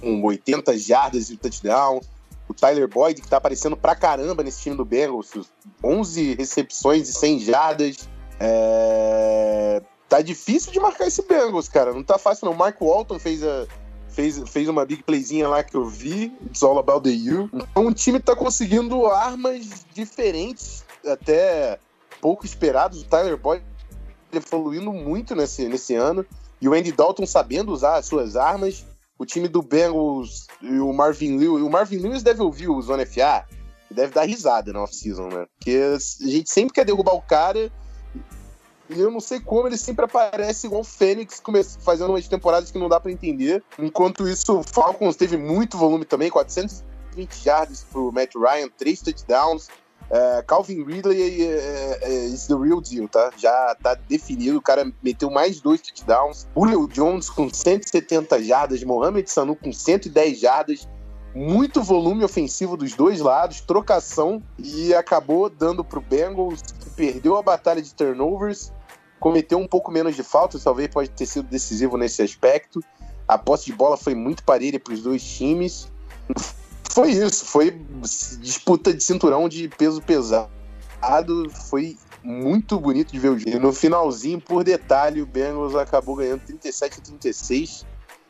com 0.00 0.22
80 0.22 0.78
jardas 0.78 1.30
e 1.30 1.36
touchdown. 1.36 2.00
O 2.48 2.54
Tyler 2.54 2.86
Boyd, 2.86 3.20
que 3.20 3.26
tá 3.26 3.38
aparecendo 3.38 3.76
pra 3.76 3.96
caramba 3.96 4.44
nesse 4.44 4.62
time 4.62 4.76
do 4.76 4.84
Bengals, 4.84 5.32
11 5.82 6.36
recepções 6.36 7.08
e 7.08 7.12
100 7.12 7.40
jardas. 7.40 8.08
É, 8.38 9.82
tá 10.08 10.20
difícil 10.20 10.72
de 10.72 10.80
marcar 10.80 11.06
esse 11.06 11.22
Bengals, 11.22 11.68
cara. 11.68 11.92
Não 11.92 12.02
tá 12.02 12.18
fácil, 12.18 12.46
não. 12.46 12.54
Mark 12.54 12.80
Walton 12.80 13.18
fez, 13.18 13.42
a, 13.42 13.66
fez, 14.08 14.38
fez 14.48 14.68
uma 14.68 14.84
big 14.84 15.02
playzinha 15.02 15.48
lá 15.48 15.62
que 15.62 15.76
eu 15.76 15.84
vi. 15.84 16.32
It's 16.46 16.62
all 16.62 16.78
about 16.78 17.02
the 17.02 17.14
you. 17.14 17.50
Então 17.52 17.86
o 17.86 17.94
time 17.94 18.20
tá 18.20 18.34
conseguindo 18.34 19.06
armas 19.06 19.84
diferentes, 19.94 20.84
até 21.06 21.78
pouco 22.20 22.46
esperados. 22.46 23.02
O 23.02 23.04
Tyler 23.04 23.36
Boyd 23.36 23.62
evoluindo 24.32 24.92
muito 24.92 25.34
nesse, 25.34 25.68
nesse 25.68 25.94
ano. 25.94 26.24
E 26.60 26.68
o 26.68 26.74
Andy 26.74 26.92
Dalton 26.92 27.26
sabendo 27.26 27.72
usar 27.72 27.96
as 27.96 28.06
suas 28.06 28.36
armas. 28.36 28.84
O 29.18 29.24
time 29.24 29.48
do 29.48 29.62
Bengals 29.62 30.46
e 30.60 30.78
o 30.78 30.92
Marvin 30.92 31.38
Lewis. 31.38 31.62
O 31.62 31.70
Marvin 31.70 31.98
Lewis 31.98 32.22
deve 32.22 32.42
ouvir 32.42 32.68
o 32.68 32.80
Zona 32.82 33.06
FA 33.06 33.46
deve 33.96 34.12
dar 34.12 34.24
risada 34.24 34.72
na 34.72 34.82
off-season, 34.82 35.28
né? 35.28 35.46
Porque 35.56 35.70
a 35.70 36.28
gente 36.28 36.50
sempre 36.50 36.74
quer 36.74 36.84
derrubar 36.84 37.14
o 37.14 37.22
cara 37.22 37.72
e 38.88 39.00
eu 39.00 39.10
não 39.10 39.20
sei 39.20 39.40
como 39.40 39.66
ele 39.66 39.76
sempre 39.76 40.04
aparece 40.04 40.66
igual 40.66 40.82
o 40.82 40.84
Fênix, 40.84 41.42
fazendo 41.80 42.10
umas 42.10 42.28
temporadas 42.28 42.70
que 42.70 42.78
não 42.78 42.88
dá 42.88 43.00
pra 43.00 43.10
entender. 43.10 43.62
Enquanto 43.78 44.28
isso, 44.28 44.60
o 44.60 44.62
Falcons 44.62 45.16
teve 45.16 45.36
muito 45.36 45.76
volume 45.76 46.04
também, 46.04 46.30
420 46.30 47.44
yards 47.44 47.84
pro 47.90 48.12
Matt 48.12 48.34
Ryan, 48.34 48.68
3 48.76 49.02
touchdowns. 49.02 49.68
É, 50.08 50.44
Calvin 50.46 50.84
Ridley 50.84 51.42
é, 51.42 51.98
é, 52.02 52.26
is 52.26 52.46
the 52.46 52.54
real 52.54 52.80
deal, 52.80 53.08
tá? 53.08 53.32
Já 53.36 53.76
tá 53.82 53.94
definido, 54.08 54.58
o 54.58 54.62
cara 54.62 54.90
meteu 55.02 55.30
mais 55.30 55.60
dois 55.60 55.80
touchdowns. 55.80 56.46
Julio 56.56 56.86
Jones 56.86 57.28
com 57.28 57.52
170 57.52 58.42
jardas, 58.44 58.84
Mohamed 58.84 59.28
Sanu 59.28 59.56
com 59.56 59.72
110 59.72 60.38
jardas. 60.38 60.88
Muito 61.36 61.82
volume 61.82 62.24
ofensivo 62.24 62.78
dos 62.78 62.94
dois 62.94 63.20
lados, 63.20 63.60
trocação, 63.60 64.42
e 64.58 64.94
acabou 64.94 65.50
dando 65.50 65.84
pro 65.84 66.00
Bengals, 66.00 66.62
que 66.62 66.88
perdeu 66.88 67.36
a 67.36 67.42
batalha 67.42 67.82
de 67.82 67.94
turnovers, 67.94 68.72
cometeu 69.20 69.58
um 69.58 69.68
pouco 69.68 69.92
menos 69.92 70.16
de 70.16 70.22
faltas, 70.22 70.64
talvez 70.64 70.88
pode 70.88 71.10
ter 71.10 71.26
sido 71.26 71.46
decisivo 71.46 71.98
nesse 71.98 72.22
aspecto. 72.22 72.82
A 73.28 73.36
posse 73.36 73.66
de 73.66 73.74
bola 73.74 73.98
foi 73.98 74.14
muito 74.14 74.42
parelha 74.44 74.80
para 74.80 74.94
os 74.94 75.02
dois 75.02 75.22
times. 75.22 75.92
Foi 76.90 77.10
isso, 77.10 77.44
foi 77.44 77.84
disputa 78.40 78.94
de 78.94 79.04
cinturão 79.04 79.46
de 79.46 79.68
peso 79.68 80.00
pesado, 80.00 80.48
foi 81.68 81.98
muito 82.24 82.80
bonito 82.80 83.12
de 83.12 83.18
ver 83.18 83.28
o 83.28 83.38
jogo. 83.38 83.50
E 83.50 83.58
no 83.58 83.74
finalzinho, 83.74 84.40
por 84.40 84.64
detalhe, 84.64 85.20
o 85.20 85.26
Bengals 85.26 85.74
acabou 85.74 86.16
ganhando 86.16 86.40
37 86.46 86.98
a 86.98 87.02
36 87.02 87.84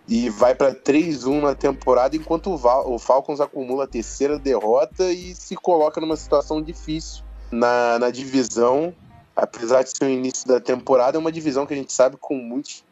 e 0.08 0.30
vai 0.30 0.54
para 0.54 0.74
3-1 0.74 1.40
na 1.40 1.54
temporada, 1.54 2.16
enquanto 2.16 2.50
o, 2.50 2.56
Val 2.56 2.90
o, 2.92 2.98
Falcons 2.98 3.40
acumula 3.40 3.84
a 3.84 3.88
terceira 3.88 4.38
derrota 4.38 5.10
e 5.12 5.34
se 5.34 5.56
coloca 5.56 6.00
numa 6.00 6.16
situação 6.16 6.62
difícil 6.62 7.24
na, 7.50 7.98
na 7.98 8.10
divisão. 8.10 8.94
Apesar 9.34 9.82
de 9.82 9.90
ser 9.90 10.04
o 10.04 10.08
início 10.08 10.46
da 10.48 10.60
temporada, 10.60 11.18
é 11.18 11.20
uma 11.20 11.32
divisão 11.32 11.66
que 11.66 11.74
a 11.74 11.76
gente 11.76 11.92
sabe 11.92 12.16
com 12.18 12.36
muitos 12.36 12.84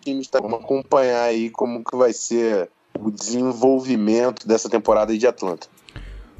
times. 0.00 0.26
Tá? 0.26 0.40
Vamos 0.40 0.60
acompanhar 0.60 1.22
aí 1.22 1.50
como 1.50 1.84
que 1.84 1.96
vai 1.96 2.12
ser 2.12 2.70
o 2.98 3.10
desenvolvimento 3.10 4.48
dessa 4.48 4.68
temporada 4.68 5.16
de 5.16 5.26
Atlanta. 5.26 5.68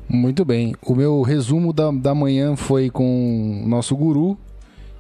Muito 0.08 0.44
bem. 0.44 0.74
O 0.82 0.94
meu 0.94 1.22
resumo 1.22 1.72
da, 1.72 1.90
da 1.90 2.14
manhã 2.14 2.56
foi 2.56 2.90
com 2.90 3.62
o 3.64 3.68
nosso 3.68 3.94
guru. 3.96 4.38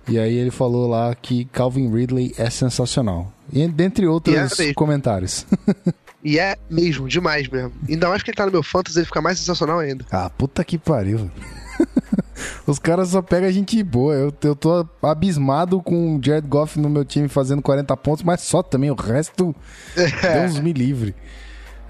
E 0.08 0.18
aí 0.18 0.34
ele 0.34 0.50
falou 0.50 0.86
lá 0.86 1.14
que 1.14 1.46
Calvin 1.46 1.90
Ridley 1.90 2.34
é 2.36 2.50
sensacional. 2.50 3.33
E 3.52 3.66
dentre 3.68 4.06
outros 4.06 4.58
é 4.60 4.74
comentários. 4.74 5.46
e 6.22 6.38
é 6.38 6.56
mesmo, 6.70 7.08
demais 7.08 7.48
mesmo. 7.48 7.72
Ainda 7.88 8.08
mais 8.08 8.22
que 8.22 8.30
ele 8.30 8.36
tá 8.36 8.46
no 8.46 8.52
meu 8.52 8.62
fantasy, 8.62 8.98
ele 8.98 9.06
fica 9.06 9.20
mais 9.20 9.38
sensacional 9.38 9.78
ainda. 9.78 10.04
Ah, 10.10 10.30
puta 10.30 10.64
que 10.64 10.78
pariu. 10.78 11.30
Os 12.66 12.78
caras 12.78 13.10
só 13.10 13.22
pegam 13.22 13.48
a 13.48 13.52
gente 13.52 13.80
boa. 13.82 14.14
Eu, 14.14 14.32
eu 14.42 14.56
tô 14.56 14.86
abismado 15.02 15.80
com 15.82 16.16
o 16.16 16.20
Jared 16.22 16.46
Goff 16.48 16.78
no 16.78 16.88
meu 16.88 17.04
time 17.04 17.28
fazendo 17.28 17.62
40 17.62 17.96
pontos, 17.96 18.22
mas 18.22 18.40
só 18.40 18.62
também. 18.62 18.90
O 18.90 18.94
resto, 18.94 19.54
é. 19.96 20.40
Deus 20.40 20.58
me 20.58 20.72
livre. 20.72 21.14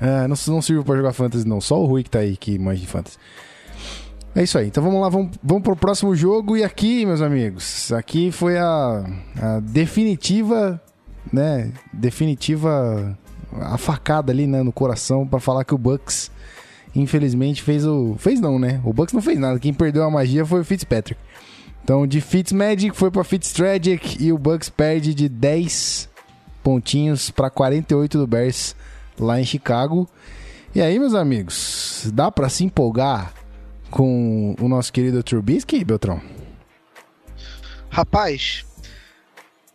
É, 0.01 0.27
não, 0.27 0.37
não 0.49 0.63
serviu 0.63 0.85
pra 0.85 0.97
jogar 0.97 1.13
fantasy, 1.13 1.47
não. 1.47 1.61
Só 1.61 1.81
o 1.81 1.87
Rui 1.87 2.03
que 2.03 2.11
tá 2.11 2.19
aí 2.19 2.37
que 2.37 2.59
manja 2.59 2.81
de 2.81 2.87
fantasy. 2.87 3.17
É 4.35 4.43
isso 4.43 4.59
aí. 4.59 4.67
Então 4.67 4.83
vamos 4.83 5.01
lá, 5.01 5.09
vamos, 5.09 5.37
vamos 5.43 5.63
pro 5.63 5.77
próximo 5.77 6.15
jogo. 6.15 6.57
E 6.57 6.65
aqui, 6.65 7.07
meus 7.07 7.21
amigos, 7.21 7.93
aqui 7.93 8.33
foi 8.33 8.59
a, 8.59 9.05
a 9.41 9.61
definitiva, 9.61 10.81
né? 11.33 11.73
Definitiva 11.93 13.17
a 13.61 13.79
facada 13.79 14.33
ali 14.33 14.47
né, 14.47 14.63
no 14.63 14.73
coração 14.73 15.27
para 15.27 15.41
falar 15.41 15.65
que 15.65 15.75
o 15.75 15.79
Bucks 15.79 16.31
infelizmente 16.95 17.63
fez 17.63 17.85
o 17.87 18.17
fez 18.19 18.41
não, 18.41 18.59
né? 18.59 18.81
O 18.85 18.93
Bucks 18.93 19.13
não 19.13 19.23
fez 19.23 19.39
nada. 19.39 19.59
Quem 19.59 19.73
perdeu 19.73 20.05
a 20.05 20.11
magia 20.11 20.45
foi 20.45 20.61
o 20.61 20.65
Fitzpatrick. 20.65 21.21
Então 21.83 22.07
de 22.07 22.21
Fitzmagic 22.21 22.97
foi 22.97 23.11
para 23.11 23.25
Fitztragic 23.25 24.23
e 24.23 24.33
o 24.33 24.39
Bucks 24.39 24.71
perde 24.71 25.15
de 25.15 25.29
10 25.29 26.09
pontinhos 26.63 27.31
para 27.31 27.51
48 27.51 28.19
do 28.19 28.27
Bears 28.27 28.75
lá 29.19 29.41
em 29.41 29.45
Chicago. 29.45 30.09
E 30.75 30.81
aí, 30.81 30.99
meus 30.99 31.15
amigos, 31.15 32.11
dá 32.13 32.33
para 32.33 32.49
se 32.49 32.65
empolgar 32.65 33.33
com 33.91 34.57
o 34.61 34.69
nosso 34.69 34.93
querido 34.93 35.23
Trubisky, 35.23 35.85
Beltrão? 35.85 36.21
Rapaz, 37.89 38.65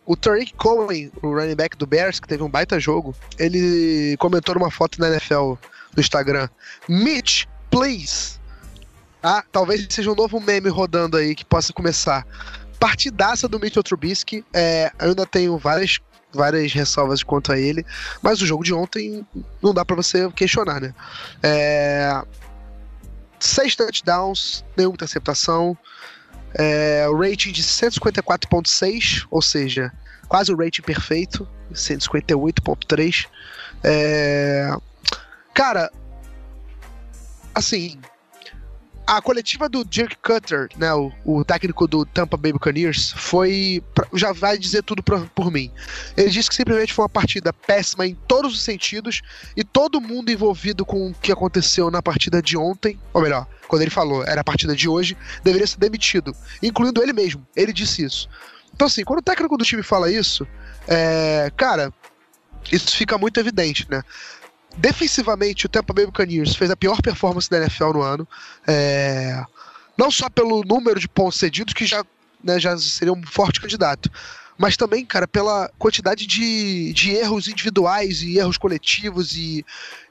o 0.06 0.16
Tariq 0.16 0.54
Cohen, 0.54 1.10
o 1.22 1.32
running 1.32 1.54
back 1.54 1.76
do 1.76 1.86
Bears, 1.86 2.18
que 2.18 2.26
teve 2.26 2.42
um 2.42 2.48
baita 2.48 2.80
jogo, 2.80 3.14
ele 3.38 4.16
comentou 4.18 4.54
numa 4.54 4.70
foto 4.70 5.00
na 5.00 5.08
NFL 5.08 5.54
no 5.94 6.00
Instagram: 6.00 6.48
Mitch, 6.88 7.46
please. 7.70 8.38
Ah, 9.22 9.44
talvez 9.52 9.86
seja 9.90 10.10
um 10.10 10.14
novo 10.14 10.40
meme 10.40 10.70
rodando 10.70 11.16
aí 11.16 11.34
que 11.34 11.44
possa 11.44 11.72
começar. 11.72 12.26
Partidaça 12.78 13.46
do 13.46 13.60
Mitchell 13.60 13.82
Trubisky. 13.82 14.44
É, 14.54 14.90
eu 14.98 15.08
ainda 15.08 15.26
tenho 15.26 15.58
várias 15.58 15.98
várias 16.32 16.72
ressalvas 16.72 17.22
quanto 17.22 17.52
a 17.52 17.58
ele, 17.58 17.84
mas 18.22 18.40
o 18.40 18.46
jogo 18.46 18.62
de 18.62 18.72
ontem 18.72 19.26
não 19.60 19.74
dá 19.74 19.84
para 19.84 19.96
você 19.96 20.30
questionar, 20.30 20.80
né? 20.80 20.94
É, 21.42 22.22
seis 23.38 23.74
touchdowns, 23.74 24.64
nenhuma 24.76 24.94
interceptação, 24.94 25.76
é, 26.54 27.06
rating 27.12 27.52
de 27.52 27.62
154.6, 27.62 29.26
ou 29.30 29.42
seja, 29.42 29.92
quase 30.28 30.52
o 30.52 30.56
rating 30.56 30.82
perfeito, 30.82 31.48
158.3. 31.72 33.26
É, 33.82 34.70
cara, 35.54 35.90
assim, 37.54 37.98
a 39.10 39.20
coletiva 39.20 39.68
do 39.68 39.84
Dirk 39.84 40.16
Cutter, 40.22 40.68
né, 40.76 40.94
o, 40.94 41.10
o, 41.24 41.44
técnico 41.44 41.88
do 41.88 42.06
Tampa 42.06 42.36
Bay 42.36 42.52
Buccaneers, 42.52 43.12
foi 43.16 43.82
já 44.14 44.32
vai 44.32 44.56
dizer 44.56 44.84
tudo 44.84 45.02
por, 45.02 45.28
por 45.30 45.50
mim. 45.50 45.68
Ele 46.16 46.30
disse 46.30 46.48
que 46.48 46.54
simplesmente 46.54 46.92
foi 46.92 47.02
uma 47.02 47.08
partida 47.08 47.52
péssima 47.52 48.06
em 48.06 48.14
todos 48.14 48.54
os 48.54 48.62
sentidos 48.62 49.20
e 49.56 49.64
todo 49.64 50.00
mundo 50.00 50.30
envolvido 50.30 50.86
com 50.86 51.08
o 51.08 51.14
que 51.14 51.32
aconteceu 51.32 51.90
na 51.90 52.00
partida 52.00 52.40
de 52.40 52.56
ontem, 52.56 53.00
ou 53.12 53.20
melhor, 53.20 53.48
quando 53.66 53.82
ele 53.82 53.90
falou 53.90 54.22
era 54.22 54.42
a 54.42 54.44
partida 54.44 54.76
de 54.76 54.88
hoje, 54.88 55.16
deveria 55.42 55.66
ser 55.66 55.80
demitido, 55.80 56.32
incluindo 56.62 57.02
ele 57.02 57.12
mesmo. 57.12 57.44
Ele 57.56 57.72
disse 57.72 58.04
isso. 58.04 58.28
Então 58.72 58.86
assim, 58.86 59.02
quando 59.02 59.18
o 59.18 59.22
técnico 59.22 59.58
do 59.58 59.64
time 59.64 59.82
fala 59.82 60.08
isso, 60.08 60.46
é, 60.86 61.50
cara, 61.56 61.92
isso 62.70 62.96
fica 62.96 63.18
muito 63.18 63.40
evidente, 63.40 63.88
né? 63.90 64.04
Defensivamente, 64.76 65.66
o 65.66 65.68
Tampa 65.68 65.92
Bay 65.92 66.06
Buccaneers 66.06 66.54
fez 66.54 66.70
a 66.70 66.76
pior 66.76 67.00
performance 67.02 67.48
da 67.48 67.58
NFL 67.58 67.92
no 67.92 68.02
ano. 68.02 68.28
É... 68.66 69.42
Não 69.96 70.10
só 70.10 70.30
pelo 70.30 70.62
número 70.62 70.98
de 70.98 71.08
pontos 71.08 71.38
cedidos, 71.38 71.74
que 71.74 71.84
já, 71.84 72.04
né, 72.42 72.58
já 72.58 72.76
seria 72.78 73.12
um 73.12 73.22
forte 73.22 73.60
candidato, 73.60 74.10
mas 74.56 74.76
também, 74.76 75.04
cara, 75.04 75.26
pela 75.26 75.70
quantidade 75.78 76.26
de, 76.26 76.92
de 76.92 77.12
erros 77.12 77.48
individuais 77.48 78.22
e 78.22 78.38
erros 78.38 78.58
coletivos 78.58 79.34
e, 79.34 79.64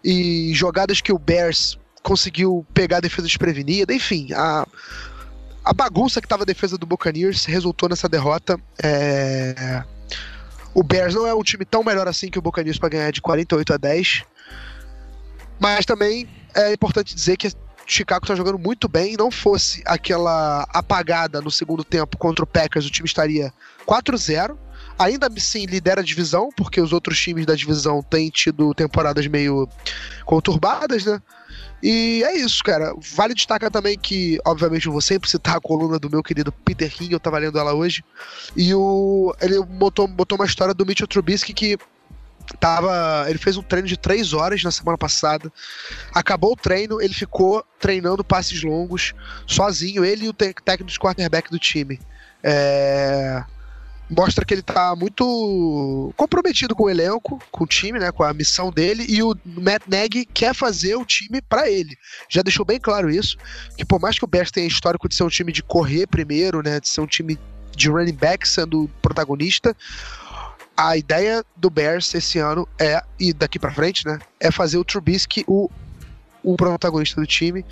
e 0.04 0.52
jogadas 0.54 1.02
que 1.02 1.12
o 1.12 1.19
Bears 1.19 1.78
conseguiu 2.02 2.65
pegar 2.74 2.98
a 2.98 3.02
defesa 3.02 3.28
desprevenida. 3.28 3.93
Enfim, 3.93 4.34
a, 4.34 4.67
a 5.63 5.74
bagunça 5.74 6.19
que 6.19 6.26
estava 6.26 6.41
a 6.41 6.45
defesa 6.48 6.78
do 6.78 6.86
Buccaneers 6.88 7.45
resultou 7.45 7.88
nessa 7.88 8.10
derrota. 8.10 8.60
É... 8.82 9.84
O 10.74 10.82
Bears 10.82 11.13
não 11.13 11.28
é 11.28 11.34
um 11.34 11.43
time 11.43 11.65
tão 11.65 11.84
melhor 11.84 12.08
assim 12.08 12.30
que 12.30 12.39
o 12.39 12.41
Buccaneers 12.41 12.80
para 12.80 12.89
ganhar 12.89 13.12
de 13.12 13.22
48 13.22 13.74
a 13.74 13.78
10. 13.78 14.24
Mas 15.60 15.86
também 15.86 16.28
é 16.56 16.74
importante 16.74 17.13
dizer 17.13 17.38
que 17.38 17.52
Chicago 17.86 18.24
está 18.24 18.36
jogando 18.36 18.60
muito 18.60 18.88
bem. 18.88 19.17
Não 19.17 19.32
fosse 19.32 19.82
aquela 19.86 20.67
apagada 20.69 21.41
no 21.41 21.52
segundo 21.52 21.84
tempo 21.84 22.17
contra 22.17 22.43
o 22.43 22.48
Packers, 22.48 22.86
o 22.86 22.91
time 22.91 23.08
estaria 23.08 23.54
4-0. 23.86 24.56
Ainda 24.98 25.28
assim 25.28 25.65
lidera 25.65 26.02
a 26.02 26.04
divisão, 26.04 26.50
porque 26.56 26.82
os 26.82 26.91
outros 26.91 27.19
times 27.19 27.45
da 27.45 27.56
divisão 27.56 28.04
têm 28.04 28.30
tido 28.30 28.74
temporadas 28.74 29.26
meio 29.28 29.67
conturbadas, 30.26 31.06
né? 31.06 31.22
E 31.82 32.22
é 32.26 32.36
isso, 32.38 32.62
cara. 32.62 32.93
Vale 33.15 33.34
destacar 33.34 33.72
também 33.72 33.98
que, 33.98 34.38
obviamente, 34.45 34.88
eu 34.88 34.91
vou 34.91 35.02
sempre 35.02 35.30
citar 35.30 35.56
a 35.56 35.62
coluna 35.62 35.98
do 35.98 36.10
meu 36.10 36.22
querido 36.22 36.52
Peter 36.52 36.91
King, 36.91 37.13
eu 37.13 37.19
tava 37.19 37.38
lendo 37.38 37.58
ela 37.58 37.74
hoje. 37.74 38.04
E 38.56 38.74
o, 38.74 39.34
ele 39.41 39.63
botou, 39.63 40.06
botou 40.06 40.38
uma 40.38 40.45
história 40.45 40.74
do 40.74 40.86
Mitchell 40.86 41.08
Trubisky 41.08 41.54
que 41.54 41.78
tava, 42.57 43.25
ele 43.29 43.39
fez 43.39 43.57
um 43.57 43.62
treino 43.62 43.88
de 43.88 43.97
três 43.97 44.33
horas 44.33 44.63
na 44.63 44.71
semana 44.71 44.97
passada. 44.97 45.51
Acabou 46.13 46.53
o 46.53 46.55
treino, 46.55 47.01
ele 47.01 47.13
ficou 47.13 47.63
treinando 47.79 48.23
passes 48.23 48.63
longos, 48.63 49.13
sozinho, 49.45 50.03
ele 50.05 50.25
e 50.25 50.29
o 50.29 50.33
técnico 50.33 50.85
de 50.85 50.99
quarterback 50.99 51.49
do 51.51 51.59
time. 51.59 51.99
É, 52.43 53.43
mostra 54.09 54.43
que 54.43 54.53
ele 54.53 54.62
tá 54.62 54.95
muito 54.95 56.12
comprometido 56.17 56.75
com 56.75 56.83
o 56.83 56.89
elenco, 56.89 57.39
com 57.51 57.63
o 57.63 57.67
time, 57.67 57.99
né, 57.99 58.12
com 58.12 58.23
a 58.23 58.33
missão 58.33 58.71
dele, 58.71 59.05
e 59.07 59.21
o 59.21 59.35
Matt 59.45 59.83
Nagy 59.88 60.25
quer 60.25 60.55
fazer 60.55 60.95
o 60.95 61.05
time 61.05 61.41
para 61.41 61.69
ele. 61.69 61.95
Já 62.27 62.41
deixou 62.41 62.65
bem 62.65 62.79
claro 62.79 63.09
isso, 63.09 63.38
que 63.77 63.85
por 63.85 63.99
mais 63.99 64.17
que 64.17 64.25
o 64.25 64.27
Bears 64.27 64.51
tenha 64.51 64.67
histórico 64.67 65.07
de 65.07 65.15
ser 65.15 65.23
um 65.23 65.29
time 65.29 65.51
de 65.51 65.62
correr 65.62 66.07
primeiro, 66.07 66.63
né, 66.63 66.79
de 66.79 66.89
ser 66.89 67.01
um 67.01 67.07
time 67.07 67.38
de 67.75 67.89
running 67.89 68.15
back 68.15 68.47
sendo 68.47 68.89
protagonista, 69.01 69.75
a 70.80 70.96
ideia 70.96 71.44
do 71.58 71.70
Bears 71.70 72.13
esse 72.15 72.39
ano 72.39 72.65
é, 72.80 73.04
e 73.20 73.34
daqui 73.34 73.60
para 73.60 73.74
frente, 73.74 74.08
né, 74.08 74.18
é 74.39 74.50
fazer 74.50 74.78
o 74.78 74.86
Trubisky 74.86 75.44
o, 75.46 75.70
o 76.42 76.56
protagonista 76.56 77.20
do 77.20 77.28
time. 77.28 77.65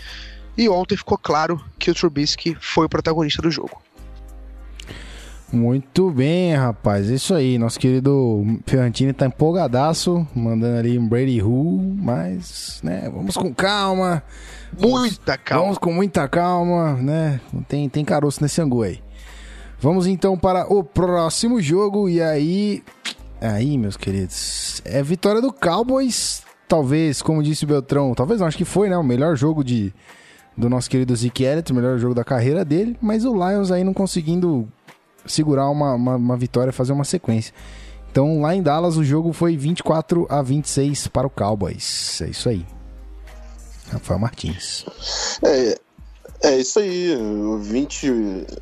E 0.57 0.67
ontem 0.67 0.97
ficou 0.97 1.17
claro 1.17 1.63
que 1.79 1.89
o 1.89 1.95
Trubisky 1.95 2.57
foi 2.59 2.85
o 2.85 2.89
protagonista 2.89 3.41
do 3.41 3.49
jogo. 3.49 3.81
Muito 5.53 6.11
bem, 6.11 6.53
rapaz. 6.55 7.07
Isso 7.07 7.33
aí. 7.33 7.57
Nosso 7.57 7.79
querido 7.79 8.43
Ferrantini 8.65 9.13
tá 9.13 9.27
empolgadaço, 9.27 10.27
mandando 10.35 10.77
ali 10.77 10.99
um 10.99 11.07
Brady 11.07 11.41
Who, 11.41 11.95
mas, 11.95 12.81
né, 12.83 13.09
vamos 13.13 13.37
com 13.37 13.53
calma. 13.53 14.21
Muita 14.77 15.37
calma. 15.37 15.63
Vamos 15.63 15.77
com 15.77 15.93
muita 15.93 16.27
calma, 16.27 16.95
né? 16.95 17.39
Tem, 17.69 17.87
tem 17.87 18.03
caroço 18.03 18.41
nesse 18.41 18.59
angu 18.61 18.83
aí. 18.83 18.99
Vamos 19.79 20.07
então 20.07 20.37
para 20.37 20.71
o 20.73 20.83
próximo 20.83 21.61
jogo 21.61 22.09
e 22.09 22.21
aí, 22.21 22.83
aí, 23.39 23.77
meus 23.77 23.95
queridos, 23.95 24.81
é 24.83 25.03
vitória 25.03 25.39
do 25.39 25.53
Cowboys, 25.53 26.41
talvez, 26.67 27.21
como 27.21 27.43
disse 27.43 27.63
o 27.63 27.67
Beltrão, 27.67 28.13
talvez 28.15 28.39
não, 28.39 28.47
acho 28.47 28.57
que 28.57 28.65
foi, 28.65 28.89
né, 28.89 28.97
o 28.97 29.03
melhor 29.03 29.35
jogo 29.35 29.63
de 29.63 29.93
do 30.57 30.67
nosso 30.67 30.89
querido 30.89 31.15
Zeke 31.15 31.43
Elliott, 31.43 31.71
o 31.71 31.75
melhor 31.75 31.99
jogo 31.99 32.15
da 32.15 32.23
carreira 32.23 32.65
dele, 32.65 32.97
mas 32.99 33.23
o 33.23 33.33
Lions 33.33 33.69
aí 33.69 33.83
não 33.83 33.93
conseguindo 33.93 34.67
segurar 35.23 35.69
uma, 35.69 35.93
uma, 35.93 36.15
uma 36.15 36.35
vitória, 36.35 36.73
fazer 36.73 36.93
uma 36.93 37.03
sequência. 37.03 37.53
Então, 38.11 38.41
lá 38.41 38.55
em 38.55 38.63
Dallas, 38.63 38.97
o 38.97 39.03
jogo 39.03 39.31
foi 39.31 39.55
24 39.55 40.25
a 40.27 40.41
26 40.41 41.07
para 41.09 41.27
o 41.27 41.29
Cowboys. 41.29 42.19
É 42.21 42.29
isso 42.29 42.49
aí. 42.49 42.65
Rafael 43.91 44.19
Martins. 44.19 44.85
É, 45.43 45.77
é 46.41 46.57
isso 46.57 46.79
aí. 46.79 47.15
O 47.15 47.59
20. 47.59 48.09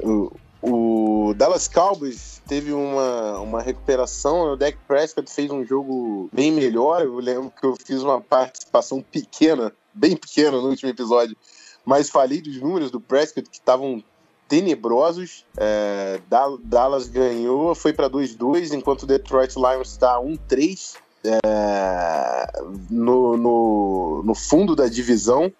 O, 0.03 0.31
o 0.67 1.33
Dallas 1.35 1.67
Cowboys 1.67 2.41
teve 2.47 2.73
uma, 2.73 3.39
uma 3.39 3.61
recuperação. 3.61 4.53
O 4.53 4.55
Dak 4.55 4.77
Prescott 4.87 5.31
fez 5.31 5.51
um 5.51 5.63
jogo 5.63 6.29
bem 6.33 6.51
melhor. 6.51 7.01
Eu 7.01 7.17
lembro 7.19 7.51
que 7.51 7.65
eu 7.65 7.75
fiz 7.75 8.01
uma 8.01 8.19
participação 8.19 9.01
pequena, 9.01 9.71
bem 9.93 10.15
pequena 10.15 10.57
no 10.57 10.69
último 10.69 10.89
episódio, 10.89 11.37
mas 11.85 12.09
falei 12.09 12.41
dos 12.41 12.59
números 12.59 12.89
do 12.89 12.99
Prescott 12.99 13.47
que 13.49 13.57
estavam 13.57 14.03
tenebrosos. 14.47 15.45
É, 15.57 16.19
Dallas 16.63 17.07
ganhou, 17.07 17.75
foi 17.75 17.93
para 17.93 18.09
2-2, 18.09 18.73
enquanto 18.73 19.03
o 19.03 19.07
Detroit 19.07 19.55
Lions 19.55 19.91
está 19.91 20.19
1-3 20.19 20.95
é, 21.23 22.61
no, 22.89 23.37
no, 23.37 24.23
no 24.23 24.35
fundo 24.35 24.75
da 24.75 24.87
divisão. 24.87 25.51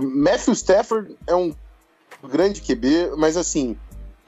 Matthew 0.00 0.54
Stafford 0.54 1.16
é 1.26 1.34
um 1.34 1.54
grande 2.28 2.60
QB, 2.60 3.12
mas 3.16 3.36
assim, 3.36 3.76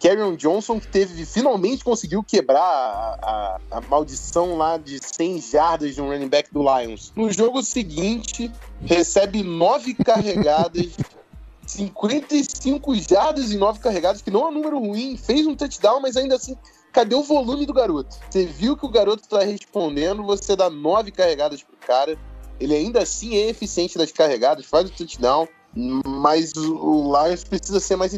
Carrion 0.01 0.37
Johnson 0.37 0.79
que 0.79 0.87
teve, 0.89 1.25
finalmente 1.25 1.83
conseguiu 1.83 2.23
quebrar 2.23 2.61
a, 2.61 3.59
a, 3.71 3.79
a, 3.79 3.81
maldição 3.83 4.57
lá 4.57 4.77
de 4.77 4.99
100 5.03 5.41
jardas 5.41 5.95
de 5.95 6.01
um 6.03 6.09
running 6.09 6.29
back 6.29 6.53
do 6.53 6.63
Lions. 6.63 7.13
No 7.17 7.33
jogo 7.33 7.63
seguinte, 7.63 8.51
recebe 8.83 9.43
nove 9.43 9.95
carregadas 9.95 10.93
55 11.67 12.95
jardas 12.97 13.51
e 13.51 13.57
9 13.57 13.81
carregadas, 13.81 14.23
que 14.23 14.31
não 14.31 14.43
é 14.43 14.49
um 14.49 14.53
número 14.53 14.79
ruim, 14.79 15.17
fez 15.17 15.47
um 15.47 15.55
touchdown, 15.55 16.01
mas 16.01 16.17
ainda 16.17 16.37
assim, 16.37 16.57
cadê 16.93 17.15
o 17.15 17.23
volume 17.23 17.67
do 17.67 17.73
garoto? 17.73 18.17
Você 18.31 18.45
viu 18.45 18.77
que 18.77 18.85
o 18.85 18.91
garoto 18.91 19.27
tá 19.29 19.41
respondendo, 19.41 20.23
você 20.23 20.55
dá 20.55 20.69
9 20.69 21.11
carregadas 21.11 21.63
pro 21.63 21.77
cara, 21.77 22.19
ele 22.61 22.75
ainda 22.75 23.03
assim 23.03 23.37
é 23.37 23.49
eficiente 23.49 23.99
das 23.99 24.13
carregadas, 24.13 24.67
faz 24.67 24.89
o 24.89 24.93
touchdown, 24.93 25.49
mas 25.75 26.53
o 26.57 27.13
Lions 27.13 27.45
precisa 27.45 27.81
ser 27.81 27.97
mais 27.97 28.15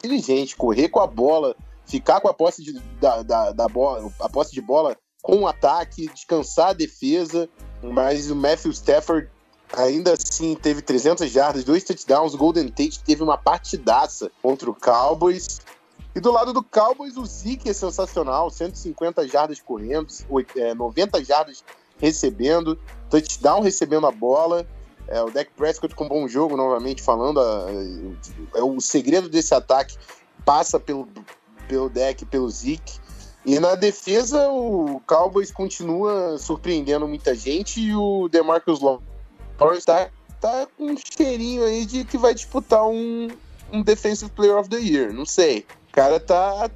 inteligente, 0.00 0.56
correr 0.56 0.88
com 0.88 1.00
a 1.00 1.06
bola, 1.06 1.54
ficar 1.84 2.20
com 2.20 2.28
a 2.28 2.34
posse 2.34 2.62
de, 2.62 2.72
da, 3.00 3.22
da, 3.22 3.52
da 3.52 3.68
bola, 3.68 4.10
a 4.20 4.28
posse 4.28 4.52
de 4.52 4.60
bola 4.60 4.96
com 5.22 5.40
o 5.40 5.46
ataque, 5.46 6.08
descansar 6.08 6.68
a 6.68 6.72
defesa, 6.72 7.48
mas 7.82 8.30
o 8.30 8.36
Matthew 8.36 8.72
Stafford 8.72 9.28
ainda 9.72 10.14
assim 10.14 10.54
teve 10.54 10.82
300 10.82 11.30
jardas, 11.30 11.64
dois 11.64 11.84
touchdowns. 11.84 12.34
O 12.34 12.38
Golden 12.38 12.68
Tate 12.68 13.00
teve 13.04 13.22
uma 13.22 13.36
partidaça 13.36 14.30
contra 14.42 14.70
o 14.70 14.74
Cowboys. 14.74 15.60
E 16.14 16.20
do 16.20 16.32
lado 16.32 16.52
do 16.52 16.62
Cowboys, 16.62 17.16
o 17.16 17.24
Zeke 17.24 17.68
é 17.68 17.72
sensacional: 17.72 18.50
150 18.50 19.28
jardas 19.28 19.60
correndo, 19.60 20.08
90 20.76 21.18
é, 21.18 21.24
jardas 21.24 21.64
recebendo, 21.98 22.78
touchdown 23.08 23.60
recebendo 23.60 24.06
a 24.06 24.10
bola. 24.10 24.66
É, 25.10 25.20
o 25.22 25.30
Dak 25.30 25.50
Prescott 25.56 25.94
com 25.94 26.04
um 26.04 26.08
bom 26.08 26.28
jogo, 26.28 26.56
novamente 26.56 27.02
falando. 27.02 27.40
é, 28.54 28.62
o 28.62 28.80
segredo 28.80 29.28
desse 29.28 29.54
ataque 29.54 29.96
passa 30.44 30.80
pelo, 30.80 31.06
pelo 31.68 31.90
Dak, 31.90 32.24
pelo 32.24 32.48
Zeke. 32.48 32.98
E 33.44 33.58
na 33.58 33.74
defesa, 33.74 34.48
o 34.48 35.00
Cowboys 35.06 35.50
continua 35.50 36.38
surpreendendo 36.38 37.08
muita 37.08 37.34
gente 37.34 37.80
e 37.80 37.94
o 37.94 38.28
DeMarcus 38.28 38.80
Lawrence 38.80 39.10
Lawrence 39.60 39.86
tá, 39.86 40.10
tá 40.40 40.66
com 40.76 40.86
um 40.86 40.96
cheirinho 40.96 41.64
aí 41.64 41.84
de 41.84 42.04
que 42.04 42.16
vai 42.16 42.34
disputar 42.34 42.86
um, 42.86 43.28
um 43.70 43.82
Defensive 43.82 44.30
Player 44.30 44.56
of 44.56 44.68
the 44.68 44.78
Year. 44.78 45.12
Não 45.12 45.26
sei. 45.26 45.66
O 45.88 45.92
cara 45.92 46.18
tá, 46.18 46.70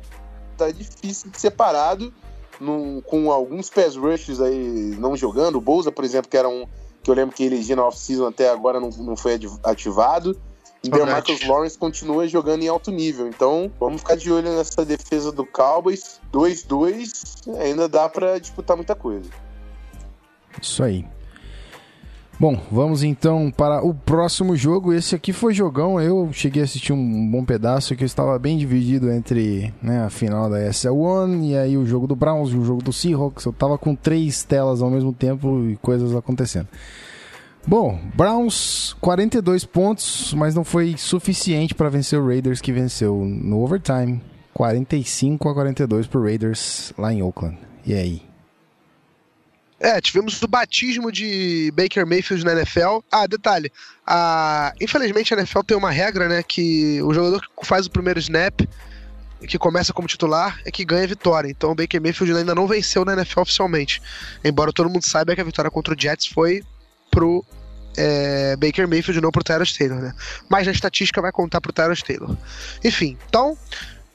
tá 0.57 0.71
difícil 0.71 1.31
de 1.31 1.41
separado 1.41 2.13
num, 2.61 3.01
com 3.01 3.33
alguns 3.33 3.71
pass 3.71 3.97
rushes 3.97 4.41
aí 4.41 4.95
não 4.99 5.17
jogando. 5.17 5.57
O 5.57 5.61
Bolsa, 5.61 5.91
por 5.91 6.05
exemplo, 6.05 6.31
que 6.31 6.37
era 6.37 6.49
um 6.49 6.67
que 7.05 7.11
eu 7.11 7.15
lembro 7.15 7.37
que 7.37 7.45
elegi 7.45 7.77
na 7.77 7.85
off-season 7.87 8.27
até 8.27 8.49
agora 8.49 8.81
não, 8.81 8.89
não 8.89 9.15
foi 9.15 9.39
ativado. 9.63 10.37
E 10.83 10.89
o 10.89 11.07
Marcus 11.07 11.47
Lawrence 11.47 11.79
continua 11.79 12.27
jogando 12.27 12.63
em 12.63 12.69
alto 12.69 12.91
nível. 12.91 13.29
Então, 13.29 13.71
vamos 13.79 14.01
ficar 14.01 14.17
de 14.17 14.31
olho 14.31 14.55
nessa 14.55 14.85
defesa 14.85 15.31
do 15.31 15.45
Cowboys. 15.47 16.21
2-2, 16.33 17.57
ainda 17.59 17.89
dá 17.89 18.09
para 18.09 18.39
disputar 18.39 18.77
muita 18.77 18.95
coisa. 18.95 19.31
Isso 20.61 20.83
aí. 20.83 21.07
Bom, 22.39 22.61
vamos 22.71 23.05
então 23.05 23.51
para 23.57 23.85
o 23.85 23.95
próximo 23.95 24.57
jogo. 24.57 24.93
Esse 24.93 25.15
aqui 25.15 25.33
foi 25.33 25.55
jogão. 25.55 26.01
Eu 26.01 26.31
cheguei 26.33 26.63
a 26.63 26.65
assistir 26.65 26.93
um 26.93 27.31
bom 27.31 27.45
pedaço 27.45 27.95
que 27.95 28.03
eu 28.03 28.07
estava 28.07 28.37
bem 28.39 28.59
dividido 28.59 29.11
entre 29.11 29.73
né, 29.81 30.03
a 30.03 30.11
final 30.11 30.51
da 30.51 30.59
SL1 30.59 31.45
e 31.45 31.57
aí 31.57 31.77
o 31.77 31.87
jogo 31.87 32.09
do 32.09 32.17
Browns 32.17 32.51
e 32.51 32.57
o 32.57 32.65
jogo 32.65 32.83
do 32.83 32.93
Seahawks. 32.93 33.45
Eu 33.45 33.53
estava 33.53 33.79
com 33.79 33.95
três 33.95 34.43
telas 34.43 34.83
ao 34.83 34.91
mesmo 34.91 35.13
tempo 35.13 35.65
e 35.69 35.77
coisas 35.77 36.15
acontecendo. 36.15 36.67
Bom, 37.67 37.99
Browns 38.15 38.95
42 39.01 39.65
pontos, 39.65 40.35
mas 40.35 40.55
não 40.55 40.65
foi 40.65 40.97
suficiente 40.99 41.75
para 41.75 41.89
vencer 41.89 42.19
o 42.19 42.27
Raiders 42.27 42.61
que 42.61 42.73
venceu 42.73 43.25
no 43.25 43.63
overtime 43.63 44.21
45 44.53 45.49
a 45.49 45.55
42 45.55 46.07
para 46.09 46.21
Raiders 46.21 46.93
lá 46.99 47.13
em 47.13 47.23
Oakland. 47.23 47.57
E 47.87 47.95
aí? 47.95 48.34
É, 49.81 50.01
tivemos 50.01 50.41
o 50.41 50.49
batismo 50.49 51.11
de 51.11 51.73
Baker 51.77 52.07
Mayfield 52.07 52.45
na 52.45 52.53
NFL. 52.53 53.01
Ah, 53.11 53.27
detalhe. 53.27 53.71
A... 54.07 54.73
Infelizmente 54.81 55.35
a 55.35 55.37
NFL 55.37 55.61
tem 55.61 55.77
uma 55.77 55.91
regra, 55.91 56.29
né? 56.29 56.43
Que 56.43 57.03
o 57.03 57.13
jogador 57.13 57.41
que 57.41 57.67
faz 57.67 57.87
o 57.87 57.91
primeiro 57.91 58.19
snap, 58.21 58.61
que 59.47 59.59
começa 59.59 59.93
como 59.93 60.09
titular, 60.09 60.61
é 60.65 60.71
que 60.71 60.85
ganha 60.85 61.05
a 61.05 61.09
vitória. 61.09 61.49
Então 61.49 61.73
o 61.73 61.75
Baker 61.75 62.01
Mayfield 62.01 62.37
ainda 62.37 62.55
não 62.55 62.67
venceu 62.67 63.05
na 63.05 63.15
NFL 63.15 63.41
oficialmente. 63.41 64.01
Embora 64.45 64.73
todo 64.73 64.89
mundo 64.89 65.05
saiba 65.05 65.35
que 65.35 65.41
a 65.41 65.45
vitória 65.45 65.71
contra 65.71 65.95
o 65.95 66.01
Jets 66.01 66.27
foi 66.27 66.63
pro 67.11 67.45
é, 67.97 68.57
Baker 68.57 68.89
Mayfield, 68.89 69.21
não 69.21 69.31
pro 69.31 69.45
Tyrus 69.45 69.77
Taylor, 69.77 70.01
né? 70.01 70.15
Mas 70.49 70.67
na 70.67 70.73
estatística 70.73 71.21
vai 71.21 71.33
contar 71.33 71.61
pro 71.61 71.73
Tyrus 71.73 72.03
Taylor. 72.03 72.37
Enfim, 72.83 73.17
então 73.29 73.57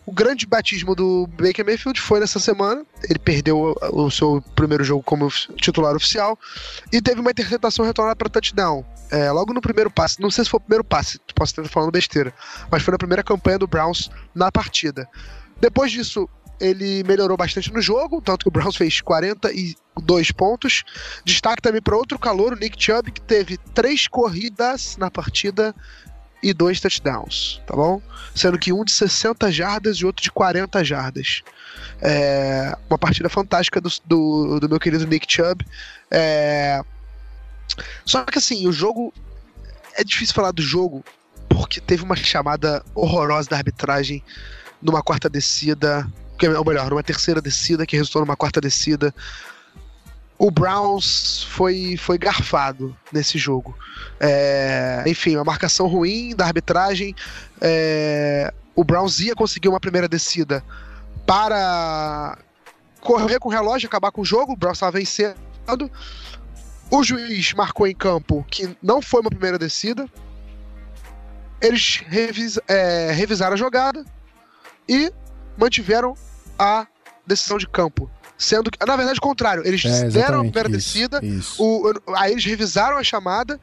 o 0.10 0.12
grande 0.12 0.48
batismo 0.48 0.95
do 0.95 1.28
Baker 1.28 1.63
Mayfield 1.63 2.02
foi 2.02 2.19
nessa 2.19 2.39
semana. 2.39 2.84
Ele 3.08 3.19
perdeu 3.19 3.76
o 3.93 4.10
seu 4.10 4.43
primeiro 4.56 4.84
jogo 4.84 5.04
como 5.04 5.30
titular 5.56 5.95
oficial 5.95 6.38
e 6.91 7.00
teve 7.00 7.22
uma 7.22 7.30
interceptação 7.30 7.86
retornada 7.86 8.15
para 8.15 8.28
touchdown. 8.28 8.84
É, 9.12 9.32
logo 9.32 9.54
no 9.54 9.62
primeiro 9.62 9.91
passe, 9.91 10.19
não 10.19 10.32
sei 10.32 10.43
se 10.43 10.50
foi 10.50 10.58
o 10.58 10.62
primeiro 10.62 10.84
passe, 10.84 11.19
posso 11.36 11.52
estar 11.52 11.63
falando 11.69 11.91
besteira, 11.91 12.34
mas 12.72 12.82
foi 12.82 12.91
na 12.91 12.98
primeira 12.98 13.24
campanha 13.24 13.60
do 13.60 13.67
Browns 13.67 14.10
na 14.34 14.52
partida. 14.52 15.08
Depois 15.62 15.91
disso, 15.91 16.28
ele 16.60 17.04
melhorou 17.04 17.38
bastante 17.38 17.72
no 17.72 17.80
jogo, 17.82 18.19
tanto 18.19 18.43
que 18.43 18.48
o 18.48 18.52
Browns 18.52 18.76
fez 18.76 19.02
42 19.02 20.32
pontos. 20.32 20.84
Destaque 21.24 21.62
também 21.62 21.84
para 21.84 21.95
outro 21.95 22.17
calor, 22.17 22.54
o 22.54 22.56
Nick 22.56 22.84
Chubb, 22.84 23.12
que 23.12 23.22
teve 23.22 23.58
três 23.76 24.08
corridas 24.08 24.98
na 24.98 25.12
partida 25.12 25.76
e 26.41 26.54
dois 26.54 26.80
touchdowns, 26.80 27.62
tá 27.67 27.75
bom? 27.75 28.02
Sendo 28.34 28.58
que 28.58 28.71
um 28.71 28.84
de 28.84 28.91
60 28.91 29.52
jardas 29.52 29.97
e 29.97 30.06
outro 30.06 30.23
de 30.23 30.32
40 30.32 30.84
jardas. 30.84 31.41
É 32.02 32.78
uma 32.89 32.97
partida 32.97 33.30
fantástica 33.30 33.82
do, 33.82 33.89
do, 34.06 34.60
do 34.62 34.69
meu 34.69 34.80
querido 34.80 35.06
Nick 35.06 35.25
Chubb. 35.32 35.65
É... 36.10 36.82
Só 38.06 38.23
que 38.23 38.38
assim, 38.38 38.67
o 38.67 38.71
jogo. 38.71 39.13
É 39.95 40.04
difícil 40.04 40.34
falar 40.34 40.52
do 40.52 40.62
jogo 40.62 41.04
porque 41.49 41.82
teve 41.82 42.04
uma 42.04 42.15
chamada 42.15 42.84
horrorosa 42.95 43.49
da 43.49 43.58
arbitragem 43.58 44.23
numa 44.82 45.02
quarta 45.02 45.30
descida. 45.30 46.08
Ou 46.58 46.65
melhor, 46.65 46.89
numa 46.89 47.04
terceira 47.04 47.41
descida 47.41 47.86
que 47.86 47.97
resultou 47.97 48.21
numa 48.21 48.38
quarta 48.38 48.62
descida 48.62 49.13
o 50.39 50.49
Browns 50.49 51.43
foi, 51.49 51.97
foi 51.97 52.17
garfado 52.17 52.97
nesse 53.12 53.38
jogo. 53.38 53.78
É, 54.21 55.04
enfim, 55.06 55.36
uma 55.36 55.43
marcação 55.43 55.86
ruim 55.86 56.34
da 56.34 56.45
arbitragem. 56.45 57.13
É, 57.60 58.54
o 58.73 58.86
Browns 58.86 59.19
ia 59.19 59.36
conseguir 59.36 59.67
uma 59.67 59.82
primeira 59.82 60.08
descida 60.08 60.63
para 61.28 62.38
correr 63.02 63.38
com 63.38 63.49
o 63.49 63.52
relógio, 63.52 63.88
acabar 63.88 64.12
com 64.12 64.21
o 64.21 64.25
jogo. 64.25 64.54
O 64.54 64.56
Browns 64.56 64.78
estava 64.78 64.97
vencendo. 64.97 65.36
O 66.89 67.04
juiz 67.04 67.54
marcou 67.54 67.86
em 67.86 67.93
campo 67.93 68.45
que 68.49 68.78
não 68.82 69.02
foi 69.02 69.19
uma 69.19 69.30
primeira 69.30 69.60
descida. 69.60 70.08
Eles 71.60 72.02
revis, 72.08 72.58
é, 72.65 73.12
revisaram 73.12 73.56
a 73.56 73.58
jogada 73.58 74.06
e 74.88 75.12
mantiveram 75.58 76.15
a 76.58 76.88
decisão 77.28 77.58
de 77.58 77.67
campo. 77.67 78.10
Sendo 78.39 78.71
que, 78.71 78.78
na 78.86 78.95
verdade, 78.95 79.19
o 79.19 79.21
contrário, 79.21 79.67
eles 79.67 79.84
é, 79.84 80.08
deram 80.08 80.39
a 80.39 80.43
primeira 80.43 80.69
descida, 80.69 81.21
aí 82.15 82.32
eles 82.32 82.45
revisaram 82.45 82.97
a 82.97 83.04
chamada 83.04 83.60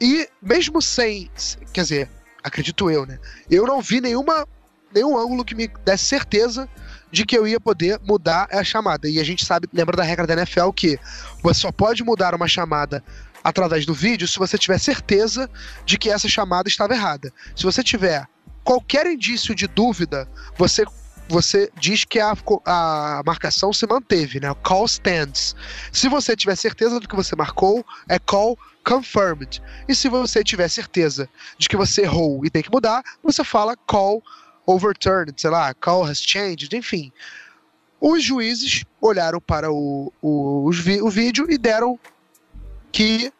e, 0.00 0.28
mesmo 0.40 0.80
sem. 0.80 1.28
Quer 1.72 1.82
dizer, 1.82 2.10
acredito 2.40 2.88
eu, 2.88 3.04
né? 3.04 3.18
Eu 3.50 3.66
não 3.66 3.82
vi 3.82 4.00
nenhuma, 4.00 4.46
nenhum 4.94 5.18
ângulo 5.18 5.44
que 5.44 5.52
me 5.52 5.68
desse 5.84 6.04
certeza 6.04 6.68
de 7.10 7.26
que 7.26 7.36
eu 7.36 7.44
ia 7.44 7.58
poder 7.58 7.98
mudar 8.04 8.48
a 8.52 8.62
chamada. 8.62 9.08
E 9.08 9.18
a 9.18 9.24
gente 9.24 9.44
sabe, 9.44 9.68
lembra 9.72 9.96
da 9.96 10.04
regra 10.04 10.28
da 10.28 10.34
NFL 10.34 10.70
que 10.70 10.96
você 11.42 11.62
só 11.62 11.72
pode 11.72 12.04
mudar 12.04 12.32
uma 12.32 12.46
chamada 12.46 13.02
através 13.42 13.84
do 13.84 13.92
vídeo 13.92 14.28
se 14.28 14.38
você 14.38 14.56
tiver 14.56 14.78
certeza 14.78 15.50
de 15.84 15.98
que 15.98 16.08
essa 16.08 16.28
chamada 16.28 16.68
estava 16.68 16.94
errada. 16.94 17.32
Se 17.56 17.64
você 17.64 17.82
tiver 17.82 18.28
qualquer 18.62 19.06
indício 19.06 19.56
de 19.56 19.66
dúvida, 19.66 20.28
você 20.56 20.84
você 21.30 21.70
diz 21.78 22.04
que 22.04 22.18
a, 22.18 22.34
a 22.66 23.22
marcação 23.24 23.72
se 23.72 23.86
manteve, 23.86 24.40
né? 24.40 24.52
Call 24.62 24.84
stands. 24.86 25.54
Se 25.92 26.08
você 26.08 26.36
tiver 26.36 26.56
certeza 26.56 26.98
do 26.98 27.08
que 27.08 27.16
você 27.16 27.36
marcou, 27.36 27.84
é 28.08 28.18
call 28.18 28.58
confirmed. 28.84 29.62
E 29.88 29.94
se 29.94 30.08
você 30.08 30.42
tiver 30.42 30.68
certeza 30.68 31.28
de 31.56 31.68
que 31.68 31.76
você 31.76 32.02
errou 32.02 32.44
e 32.44 32.50
tem 32.50 32.62
que 32.62 32.70
mudar, 32.70 33.02
você 33.22 33.44
fala 33.44 33.76
call 33.86 34.22
overturned, 34.66 35.40
sei 35.40 35.50
lá, 35.50 35.72
call 35.74 36.04
has 36.04 36.20
changed, 36.20 36.74
enfim. 36.74 37.12
Os 38.00 38.22
juízes 38.22 38.84
olharam 39.00 39.40
para 39.40 39.70
o, 39.70 40.12
o, 40.22 40.68
o 40.68 41.10
vídeo 41.10 41.46
e 41.50 41.58
deram 41.58 41.98
que 42.90 43.32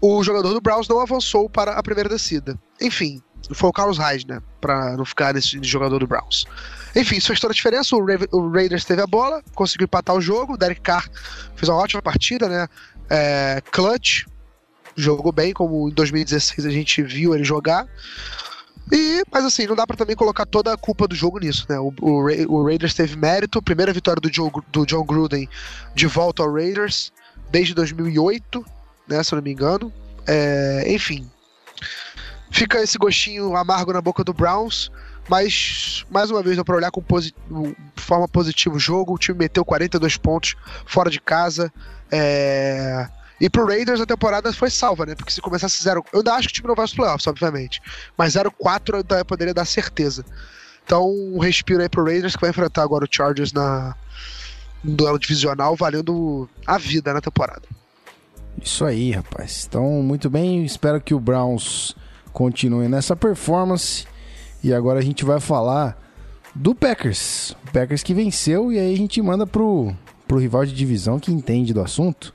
o 0.00 0.22
jogador 0.22 0.52
do 0.52 0.60
Browns 0.60 0.88
não 0.88 1.00
avançou 1.00 1.48
para 1.48 1.72
a 1.72 1.82
primeira 1.82 2.08
descida. 2.08 2.58
Enfim, 2.80 3.22
foi 3.52 3.70
o 3.70 3.72
Carlos 3.72 3.98
Hyde, 3.98 4.26
né? 4.26 4.42
Pra 4.60 4.96
não 4.96 5.04
ficar 5.04 5.32
nesse 5.32 5.62
jogador 5.62 6.00
do 6.00 6.06
Browns. 6.06 6.44
Enfim, 6.94 7.16
isso 7.16 7.28
fez 7.28 7.40
toda 7.40 7.52
a 7.52 7.54
diferença. 7.54 7.96
O, 7.96 8.04
Ra 8.04 8.18
o 8.32 8.50
Raiders 8.50 8.84
teve 8.84 9.02
a 9.02 9.06
bola, 9.06 9.42
conseguiu 9.54 9.84
empatar 9.84 10.14
o 10.14 10.20
jogo. 10.20 10.54
O 10.54 10.56
Derek 10.56 10.80
Carr 10.80 11.08
fez 11.56 11.68
uma 11.68 11.78
ótima 11.78 12.02
partida, 12.02 12.48
né? 12.48 12.68
É, 13.08 13.62
clutch, 13.70 14.24
jogou 14.96 15.32
bem, 15.32 15.52
como 15.52 15.88
em 15.88 15.92
2016 15.92 16.66
a 16.66 16.70
gente 16.70 17.02
viu 17.02 17.34
ele 17.34 17.44
jogar. 17.44 17.86
E, 18.90 19.22
mas 19.30 19.44
assim, 19.44 19.66
não 19.66 19.76
dá 19.76 19.86
para 19.86 19.96
também 19.96 20.16
colocar 20.16 20.44
toda 20.44 20.72
a 20.72 20.76
culpa 20.76 21.06
do 21.06 21.14
jogo 21.14 21.38
nisso, 21.38 21.66
né? 21.68 21.78
O, 21.78 21.92
o, 22.00 22.26
Ra 22.26 22.34
o 22.48 22.64
Raiders 22.64 22.94
teve 22.94 23.16
mérito, 23.16 23.62
primeira 23.62 23.92
vitória 23.92 24.20
do, 24.20 24.32
Joe, 24.32 24.50
do 24.70 24.84
John 24.84 25.04
Gruden 25.04 25.48
de 25.94 26.06
volta 26.06 26.42
ao 26.42 26.52
Raiders 26.52 27.12
desde 27.50 27.74
2008, 27.74 28.64
né? 29.08 29.22
Se 29.22 29.32
eu 29.32 29.36
não 29.36 29.42
me 29.42 29.52
engano. 29.52 29.92
É, 30.26 30.84
enfim, 30.88 31.28
fica 32.50 32.82
esse 32.82 32.98
gostinho 32.98 33.56
amargo 33.56 33.92
na 33.92 34.00
boca 34.00 34.22
do 34.22 34.32
Browns. 34.32 34.90
Mas, 35.28 36.04
mais 36.10 36.30
uma 36.30 36.42
vez, 36.42 36.56
dá 36.56 36.64
pra 36.64 36.76
olhar 36.76 36.90
com 36.90 37.02
posi 37.02 37.34
forma 37.96 38.26
positiva 38.26 38.74
o 38.74 38.78
jogo. 38.78 39.14
O 39.14 39.18
time 39.18 39.38
meteu 39.38 39.64
42 39.64 40.16
pontos 40.16 40.56
fora 40.84 41.10
de 41.10 41.20
casa. 41.20 41.72
É... 42.10 43.08
E 43.40 43.50
pro 43.50 43.66
Raiders 43.66 44.00
a 44.00 44.06
temporada 44.06 44.52
foi 44.52 44.70
salva, 44.70 45.04
né? 45.04 45.14
Porque 45.14 45.32
se 45.32 45.40
começasse 45.40 45.82
0. 45.82 46.04
Eu 46.12 46.18
ainda 46.18 46.34
acho 46.34 46.48
que 46.48 46.52
o 46.52 46.54
time 46.54 46.68
não 46.68 46.74
vai 46.74 46.84
aos 46.84 46.94
playoffs, 46.94 47.26
obviamente. 47.26 47.80
Mas 48.16 48.34
0-4 48.34 48.96
ainda 48.96 49.24
poderia 49.24 49.54
dar 49.54 49.64
certeza. 49.64 50.24
Então, 50.84 51.08
um 51.08 51.38
respiro 51.38 51.82
aí 51.82 51.88
pro 51.88 52.04
Raiders 52.04 52.34
que 52.34 52.40
vai 52.40 52.50
enfrentar 52.50 52.82
agora 52.82 53.04
o 53.04 53.08
Chargers 53.10 53.52
na, 53.52 53.96
no 54.82 54.94
duelo 54.94 55.18
divisional, 55.18 55.74
valendo 55.76 56.48
a 56.66 56.78
vida 56.78 57.12
na 57.12 57.20
temporada. 57.20 57.62
Isso 58.60 58.84
aí, 58.84 59.12
rapaz. 59.12 59.66
Então, 59.68 59.84
muito 60.02 60.28
bem. 60.28 60.64
Espero 60.64 61.00
que 61.00 61.14
o 61.14 61.20
Browns 61.20 61.96
continue 62.32 62.88
nessa 62.88 63.16
performance. 63.16 64.06
E 64.62 64.72
agora 64.72 65.00
a 65.00 65.02
gente 65.02 65.24
vai 65.24 65.40
falar 65.40 65.98
do 66.54 66.74
Packers. 66.74 67.50
O 67.66 67.72
Packers 67.72 68.02
que 68.02 68.14
venceu 68.14 68.72
e 68.72 68.78
aí 68.78 68.94
a 68.94 68.96
gente 68.96 69.20
manda 69.20 69.46
pro, 69.46 69.92
pro 70.28 70.38
rival 70.38 70.64
de 70.64 70.72
divisão 70.72 71.18
que 71.18 71.32
entende 71.32 71.74
do 71.74 71.80
assunto. 71.80 72.34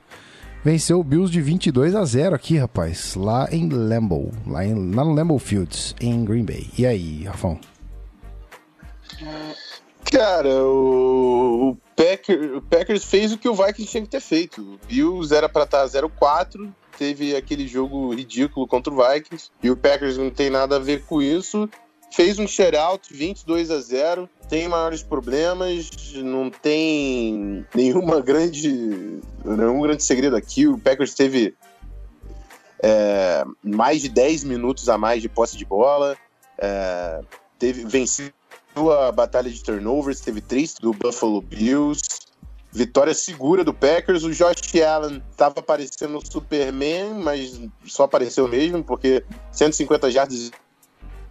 Venceu 0.64 0.98
o 0.98 1.04
Bills 1.04 1.32
de 1.32 1.40
22 1.40 1.94
a 1.94 2.04
0 2.04 2.34
aqui, 2.34 2.58
rapaz, 2.58 3.14
lá 3.14 3.48
em 3.50 3.68
Lambeau, 3.68 4.30
lá, 4.46 4.64
em, 4.64 4.94
lá 4.94 5.04
no 5.04 5.14
Lambeau 5.14 5.38
Fields, 5.38 5.94
em 6.00 6.24
Green 6.24 6.44
Bay. 6.44 6.68
E 6.76 6.84
aí, 6.84 7.24
Rafão? 7.24 7.58
Cara, 10.12 10.64
o, 10.64 11.70
o, 11.70 11.76
Packer, 11.94 12.56
o 12.56 12.62
Packers 12.62 13.04
fez 13.04 13.32
o 13.32 13.38
que 13.38 13.48
o 13.48 13.54
Vikings 13.54 13.90
tinha 13.90 14.02
que 14.02 14.08
ter 14.08 14.20
feito. 14.20 14.60
O 14.60 14.78
Bills 14.86 15.34
era 15.34 15.48
para 15.48 15.62
estar 15.62 15.86
0-4, 15.86 16.68
teve 16.98 17.36
aquele 17.36 17.68
jogo 17.68 18.12
ridículo 18.12 18.66
contra 18.66 18.92
o 18.92 18.96
Vikings, 18.96 19.50
e 19.62 19.70
o 19.70 19.76
Packers 19.76 20.18
não 20.18 20.28
tem 20.28 20.50
nada 20.50 20.76
a 20.76 20.80
ver 20.80 21.04
com 21.04 21.22
isso 21.22 21.68
fez 22.10 22.38
um 22.38 22.46
shutout 22.46 23.12
22 23.12 23.70
a 23.70 23.80
0 23.80 24.28
tem 24.48 24.66
maiores 24.66 25.02
problemas, 25.02 25.90
não 26.14 26.50
tem 26.50 27.66
nenhuma 27.74 28.20
grande 28.22 29.20
nenhum 29.44 29.80
grande 29.82 30.02
segredo 30.02 30.36
aqui. 30.36 30.66
O 30.66 30.78
Packers 30.78 31.14
teve 31.14 31.54
é, 32.82 33.44
mais 33.62 34.02
de 34.02 34.08
10 34.08 34.44
minutos 34.44 34.88
a 34.88 34.96
mais 34.96 35.20
de 35.20 35.28
posse 35.28 35.56
de 35.56 35.64
bola, 35.64 36.16
é, 36.56 37.20
teve 37.58 37.84
venceu 37.84 38.30
a 39.06 39.10
batalha 39.10 39.50
de 39.50 39.62
turnovers, 39.62 40.20
teve 40.20 40.40
três 40.40 40.74
do 40.74 40.92
Buffalo 40.92 41.42
Bills. 41.42 42.02
Vitória 42.70 43.14
segura 43.14 43.64
do 43.64 43.72
Packers. 43.72 44.24
O 44.24 44.32
Josh 44.32 44.74
Allen 44.86 45.22
estava 45.30 45.58
aparecendo 45.58 46.20
Superman, 46.24 47.14
mas 47.14 47.60
só 47.86 48.04
apareceu 48.04 48.46
mesmo, 48.46 48.84
porque 48.84 49.24
150 49.50 50.10
jardas 50.10 50.50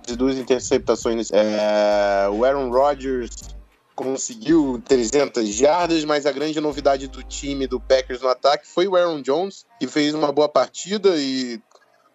de 0.08 0.15
duas 0.15 0.38
interceptações. 0.38 1.30
É, 1.32 2.30
o 2.32 2.43
Aaron 2.43 2.70
Rodgers 2.70 3.56
conseguiu 3.93 4.82
300 4.88 5.48
jardas, 5.50 6.06
mas 6.06 6.26
a 6.26 6.32
grande 6.32 6.60
novidade 6.62 7.08
do 7.08 7.22
time 7.24 7.67
do 7.67 7.80
Packers 7.80 8.22
no 8.22 8.30
ataque 8.30 8.67
foi 8.67 8.88
o 8.88 8.96
Aaron 8.96 9.22
Jones, 9.22 9.65
que 9.80 9.88
fez 9.88 10.13
uma 10.13 10.32
boa 10.32 10.48
partida 10.48 11.15
e 11.17 11.60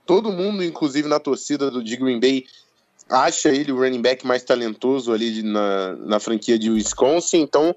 todo 0.07 0.33
mundo, 0.33 0.65
inclusive 0.65 1.09
na 1.09 1.21
torcida 1.21 1.71
do 1.71 1.83
de 1.83 1.97
Green 1.97 2.19
Bay, 2.19 2.45
acha 3.09 3.51
ele 3.51 3.73
o 3.73 3.79
running 3.79 4.01
back 4.01 4.27
mais 4.27 4.43
talentoso 4.43 5.13
ali 5.13 5.43
na, 5.43 5.97
na 5.97 6.21
franquia 6.21 6.59
de 6.59 6.71
Wisconsin. 6.71 7.41
Então, 7.43 7.75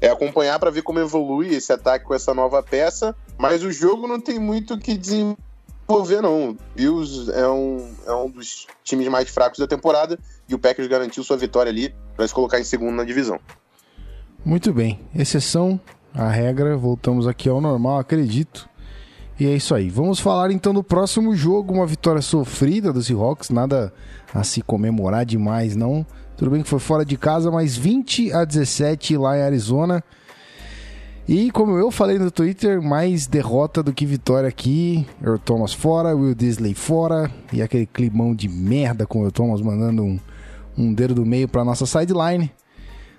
é 0.00 0.08
acompanhar 0.08 0.58
para 0.58 0.70
ver 0.70 0.82
como 0.82 1.00
evolui 1.00 1.48
esse 1.48 1.72
ataque 1.72 2.04
com 2.04 2.14
essa 2.14 2.32
nova 2.32 2.62
peça. 2.62 3.16
Mas 3.38 3.62
o 3.62 3.72
jogo 3.72 4.06
não 4.06 4.20
tem 4.20 4.38
muito 4.38 4.74
o 4.74 4.78
que 4.78 4.96
desenvolver 4.96 5.45
vou 5.86 6.04
ver, 6.04 6.22
não. 6.22 6.56
Bills 6.74 7.30
é 7.32 7.48
um, 7.48 7.94
é 8.06 8.14
um 8.14 8.30
dos 8.30 8.66
times 8.82 9.08
mais 9.08 9.28
fracos 9.28 9.58
da 9.58 9.66
temporada 9.66 10.18
e 10.48 10.54
o 10.54 10.58
Packers 10.58 10.88
garantiu 10.88 11.22
sua 11.22 11.36
vitória 11.36 11.70
ali 11.70 11.94
para 12.14 12.26
se 12.26 12.34
colocar 12.34 12.60
em 12.60 12.64
segundo 12.64 12.94
na 12.94 13.04
divisão. 13.04 13.38
Muito 14.44 14.72
bem. 14.72 15.00
Exceção 15.14 15.80
à 16.14 16.28
regra, 16.28 16.76
voltamos 16.76 17.26
aqui 17.26 17.48
ao 17.48 17.60
normal, 17.60 17.98
acredito. 17.98 18.68
E 19.38 19.46
é 19.46 19.54
isso 19.54 19.74
aí. 19.74 19.90
Vamos 19.90 20.18
falar 20.18 20.50
então 20.50 20.72
do 20.72 20.82
próximo 20.82 21.34
jogo, 21.36 21.74
uma 21.74 21.86
vitória 21.86 22.22
sofrida 22.22 22.92
dos 22.92 23.06
Seahawks, 23.06 23.50
nada 23.50 23.92
a 24.32 24.42
se 24.42 24.62
comemorar 24.62 25.26
demais, 25.26 25.76
não. 25.76 26.06
Tudo 26.36 26.50
bem 26.50 26.62
que 26.62 26.68
foi 26.68 26.78
fora 26.78 27.04
de 27.04 27.16
casa, 27.18 27.50
mas 27.50 27.76
20 27.76 28.32
a 28.32 28.44
17 28.44 29.16
lá 29.18 29.36
em 29.36 29.42
Arizona. 29.42 30.02
E 31.28 31.50
como 31.50 31.76
eu 31.76 31.90
falei 31.90 32.20
no 32.20 32.30
Twitter, 32.30 32.80
mais 32.80 33.26
derrota 33.26 33.82
do 33.82 33.92
que 33.92 34.06
vitória 34.06 34.48
aqui. 34.48 35.04
Earl 35.20 35.38
Thomas 35.38 35.72
fora, 35.72 36.14
Will 36.14 36.36
Disley 36.36 36.72
fora. 36.72 37.28
E 37.52 37.60
aquele 37.60 37.84
climão 37.84 38.32
de 38.32 38.48
merda 38.48 39.06
com 39.06 39.18
o 39.18 39.22
Earl 39.22 39.32
Thomas 39.32 39.60
mandando 39.60 40.04
um, 40.04 40.20
um 40.78 40.94
dedo 40.94 41.14
do 41.14 41.26
meio 41.26 41.48
pra 41.48 41.64
nossa 41.64 41.84
sideline. 41.84 42.52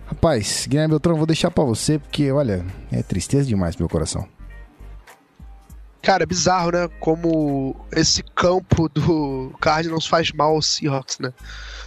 Rapaz, 0.05 0.65
Guilherme 0.69 0.91
Beltrão, 0.91 1.17
vou 1.17 1.25
deixar 1.25 1.51
para 1.51 1.65
você, 1.65 1.99
porque, 1.99 2.31
olha, 2.31 2.65
é 2.89 3.03
tristeza 3.03 3.45
demais 3.45 3.75
meu 3.75 3.89
coração. 3.89 4.25
Cara, 6.01 6.23
é 6.23 6.25
bizarro, 6.25 6.71
né? 6.71 6.87
Como 7.01 7.75
esse 7.91 8.23
campo 8.23 8.87
do 8.87 9.53
Cardinals 9.59 10.07
faz 10.07 10.31
mal 10.31 10.55
aos 10.55 10.65
Seahawks, 10.65 11.19
né? 11.19 11.33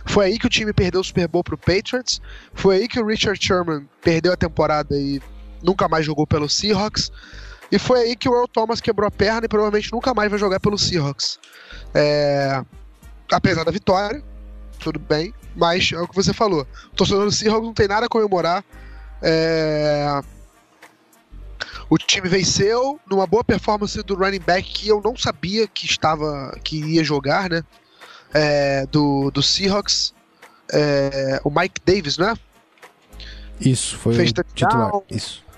Foi 0.05 0.27
aí 0.27 0.39
que 0.39 0.47
o 0.47 0.51
time 0.51 0.75
perdeu 0.75 1.01
o 1.01 1.05
Super 1.05 1.27
Bowl 1.29 1.43
pro 1.43 1.57
Patriots. 1.57 2.21
Foi 2.53 2.77
aí 2.77 2.89
que 2.89 3.01
o 3.01 3.07
Richard 3.07 3.43
Sherman 3.43 3.89
perdeu 4.03 4.35
a 4.35 4.37
temporada 4.37 4.95
e 4.99 5.23
nunca 5.63 5.89
mais 5.89 6.05
jogou 6.05 6.27
pelo 6.27 6.49
Seahawks. 6.49 7.11
E 7.71 7.79
foi 7.79 8.01
aí 8.01 8.17
que 8.17 8.29
o 8.29 8.35
Earl 8.35 8.49
Thomas 8.49 8.81
quebrou 8.81 9.07
a 9.07 9.11
perna 9.11 9.45
e 9.45 9.49
provavelmente 9.49 9.93
nunca 9.93 10.13
mais 10.13 10.29
vai 10.29 10.39
jogar 10.39 10.59
pelo 10.59 10.77
Seahawks. 10.77 11.39
É... 11.95 12.63
Apesar 13.31 13.65
da 13.65 13.71
vitória, 13.71 14.23
tudo 14.81 14.99
bem, 14.99 15.33
mas 15.55 15.93
é 15.93 16.01
o 16.01 16.09
que 16.09 16.15
você 16.15 16.33
falou. 16.33 16.67
O 16.93 16.97
torcedor 16.97 17.25
do 17.25 17.33
Seahawks 17.33 17.67
não 17.67 17.75
tem 17.75 17.87
nada 17.87 18.07
a 18.07 18.09
comemorar. 18.09 18.65
É... 19.23 20.21
O 21.89 21.97
time 21.97 22.29
venceu 22.29 22.99
numa 23.09 23.27
boa 23.27 23.45
performance 23.45 24.01
do 24.03 24.15
running 24.15 24.41
back 24.41 24.69
que 24.69 24.89
eu 24.89 25.01
não 25.05 25.17
sabia 25.17 25.67
que 25.69 25.87
estava 25.87 26.59
que 26.65 26.77
ia 26.77 27.05
jogar, 27.05 27.51
né? 27.51 27.63
É... 28.35 28.87
do, 28.87 29.31
do 29.31 29.43
Seahawks. 29.43 30.13
É... 30.73 31.41
o 31.45 31.51
Mike 31.51 31.81
Davis, 31.85 32.19
né? 32.19 32.35
Isso, 33.61 33.97
foi 33.97 34.15
Fez 34.15 34.31
o 34.31 34.43
titular. 34.55 34.91
Isso 35.09 35.50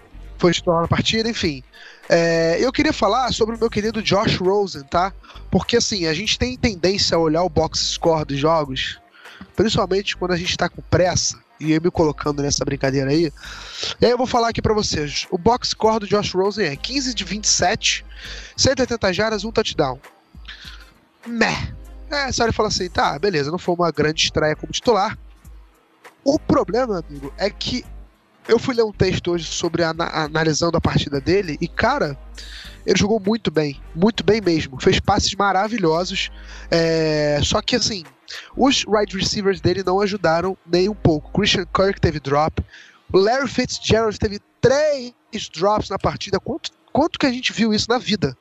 foi 0.42 0.52
titular 0.52 0.83
na 0.83 0.88
partida, 0.88 1.31
enfim. 1.31 1.62
É, 2.09 2.57
eu 2.59 2.72
queria 2.72 2.92
falar 2.92 3.33
sobre 3.33 3.55
o 3.55 3.59
meu 3.59 3.71
querido 3.71 4.02
Josh 4.02 4.35
Rosen, 4.38 4.83
tá? 4.83 5.12
Porque 5.48 5.77
assim, 5.77 6.06
a 6.06 6.12
gente 6.12 6.37
tem 6.37 6.56
tendência 6.56 7.17
a 7.17 7.21
olhar 7.21 7.44
o 7.44 7.48
box 7.48 7.79
score 7.79 8.25
dos 8.25 8.38
jogos, 8.38 9.00
principalmente 9.54 10.17
quando 10.17 10.33
a 10.33 10.37
gente 10.37 10.56
tá 10.56 10.69
com 10.69 10.83
pressa, 10.83 11.38
e 11.60 11.71
eu 11.71 11.81
me 11.81 11.92
colocando 11.92 12.42
nessa 12.42 12.64
brincadeira 12.64 13.08
aí. 13.08 13.33
E 14.00 14.04
aí 14.04 14.10
eu 14.10 14.19
vou 14.19 14.27
falar 14.27 14.48
aqui 14.48 14.60
para 14.60 14.75
vocês. 14.75 15.29
O 15.31 15.38
box 15.38 15.69
score 15.69 16.00
do 16.00 16.08
Josh 16.08 16.35
Rosen 16.35 16.67
é 16.67 16.75
15 16.75 17.14
de 17.14 17.23
27, 17.23 18.04
180 18.56 19.12
jardas, 19.12 19.44
um 19.44 19.52
touchdown. 19.52 20.00
Meh. 21.25 21.73
É, 22.10 22.25
olha 22.42 22.50
e 22.50 22.52
fala 22.52 22.69
assim, 22.69 22.90
tá, 22.90 23.17
beleza, 23.17 23.48
não 23.48 23.58
foi 23.58 23.77
uma 23.77 23.92
grande 23.92 24.25
estreia 24.25 24.56
como 24.56 24.73
titular. 24.73 25.17
O 26.25 26.37
problema, 26.37 26.98
amigo, 27.08 27.33
é 27.38 27.48
que 27.48 27.85
eu 28.49 28.59
fui 28.59 28.75
ler 28.75 28.85
um 28.85 28.93
texto 28.93 29.31
hoje 29.31 29.45
sobre 29.45 29.83
a, 29.83 29.95
analisando 30.13 30.77
a 30.77 30.81
partida 30.81 31.21
dele 31.21 31.57
e, 31.61 31.69
cara, 31.69 32.19
ele 32.85 32.99
jogou 32.99 33.21
muito 33.21 33.51
bem, 33.51 33.81
muito 33.95 34.25
bem 34.25 34.40
mesmo. 34.40 34.81
Fez 34.81 34.99
passes 34.99 35.35
maravilhosos. 35.35 36.31
É, 36.71 37.40
só 37.43 37.61
que, 37.63 37.77
assim, 37.77 38.05
Os 38.57 38.85
wide 38.87 39.17
receivers 39.17 39.61
dele 39.61 39.83
não 39.85 40.01
ajudaram 40.01 40.57
nem 40.67 40.88
um 40.88 40.95
pouco. 40.95 41.33
Christian 41.33 41.67
Kirk 41.67 42.01
teve 42.01 42.21
drop. 42.21 42.63
Larry 43.13 43.49
Fitzgerald 43.49 44.19
teve 44.19 44.40
três 44.61 45.13
drops 45.53 45.90
na 45.90 45.99
partida. 45.99 46.40
Quanto, 46.40 46.71
quanto 46.93 47.19
que 47.19 47.27
a 47.27 47.33
gente 47.33 47.53
viu 47.53 47.73
isso 47.73 47.88
na 47.88 47.99
vida? 47.99 48.37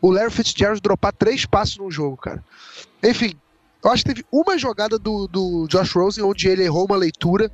O 0.00 0.10
Larry 0.10 0.30
Fitzgerald 0.30 0.80
dropar 0.80 1.12
três 1.12 1.46
passos 1.46 1.78
num 1.78 1.90
jogo, 1.90 2.16
cara. 2.16 2.44
Enfim, 3.02 3.34
eu 3.84 3.90
acho 3.90 4.04
que 4.04 4.14
teve 4.14 4.26
uma 4.30 4.56
jogada 4.56 4.98
do, 4.98 5.26
do 5.26 5.66
Josh 5.66 5.92
Rosen 5.92 6.24
onde 6.24 6.48
ele 6.48 6.64
errou 6.64 6.86
uma 6.86 6.96
leitura, 6.96 7.50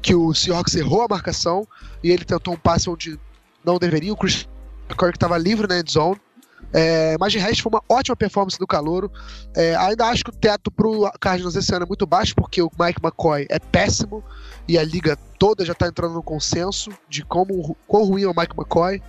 que 0.00 0.14
o 0.14 0.32
Seahawks 0.32 0.76
errou 0.76 1.02
a 1.02 1.08
marcação 1.08 1.66
e 2.02 2.10
ele 2.10 2.24
tentou 2.24 2.54
um 2.54 2.56
passe 2.56 2.88
onde 2.88 3.18
não 3.64 3.78
deveria. 3.78 4.12
O 4.12 4.16
Chris 4.16 4.48
Kirk 4.88 5.16
estava 5.16 5.36
livre 5.38 5.66
na 5.66 5.78
end 5.78 5.90
zone. 5.90 6.20
É, 6.72 7.16
mas 7.18 7.32
de 7.32 7.38
resto 7.38 7.62
foi 7.62 7.70
uma 7.70 7.82
ótima 7.88 8.16
performance 8.16 8.58
do 8.58 8.66
Calouro. 8.66 9.10
É, 9.54 9.74
ainda 9.76 10.06
acho 10.06 10.24
que 10.24 10.30
o 10.30 10.34
teto 10.34 10.70
pro 10.70 11.10
Cardinals 11.20 11.54
esse 11.54 11.74
ano 11.74 11.84
é 11.84 11.88
muito 11.88 12.06
baixo, 12.06 12.34
porque 12.34 12.62
o 12.62 12.70
Mike 12.78 13.00
McCoy 13.02 13.46
é 13.50 13.58
péssimo 13.58 14.24
e 14.66 14.78
a 14.78 14.84
liga 14.84 15.16
toda 15.38 15.64
já 15.64 15.72
está 15.72 15.86
entrando 15.86 16.14
no 16.14 16.22
consenso 16.22 16.90
de 17.08 17.24
como 17.24 17.76
quão 17.86 18.04
ruim 18.04 18.22
é 18.22 18.28
o 18.28 18.34
Mike 18.34 18.54
McCoy. 18.56 19.02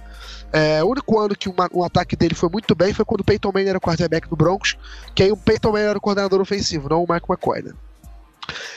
É, 0.52 0.84
o 0.84 0.88
único 0.88 1.20
ano 1.20 1.36
que 1.36 1.50
uma, 1.50 1.70
um 1.74 1.84
ataque 1.84 2.16
dele 2.16 2.36
foi 2.36 2.50
muito 2.50 2.76
bem 2.76 2.94
foi 2.94 3.04
quando 3.04 3.22
o 3.22 3.24
Peyton 3.24 3.52
Manning 3.54 3.70
era 3.70 3.80
quarterback 3.80 4.28
do 4.28 4.36
Broncos, 4.36 4.78
que 5.16 5.24
aí 5.24 5.32
o 5.32 5.38
Peyton 5.38 5.72
Manning 5.72 5.86
era 5.86 5.98
o 5.98 6.02
coordenador 6.02 6.40
ofensivo, 6.42 6.90
não 6.90 7.04
o 7.04 7.12
Mike 7.12 7.26
McCoy, 7.30 7.64
né? 7.64 7.72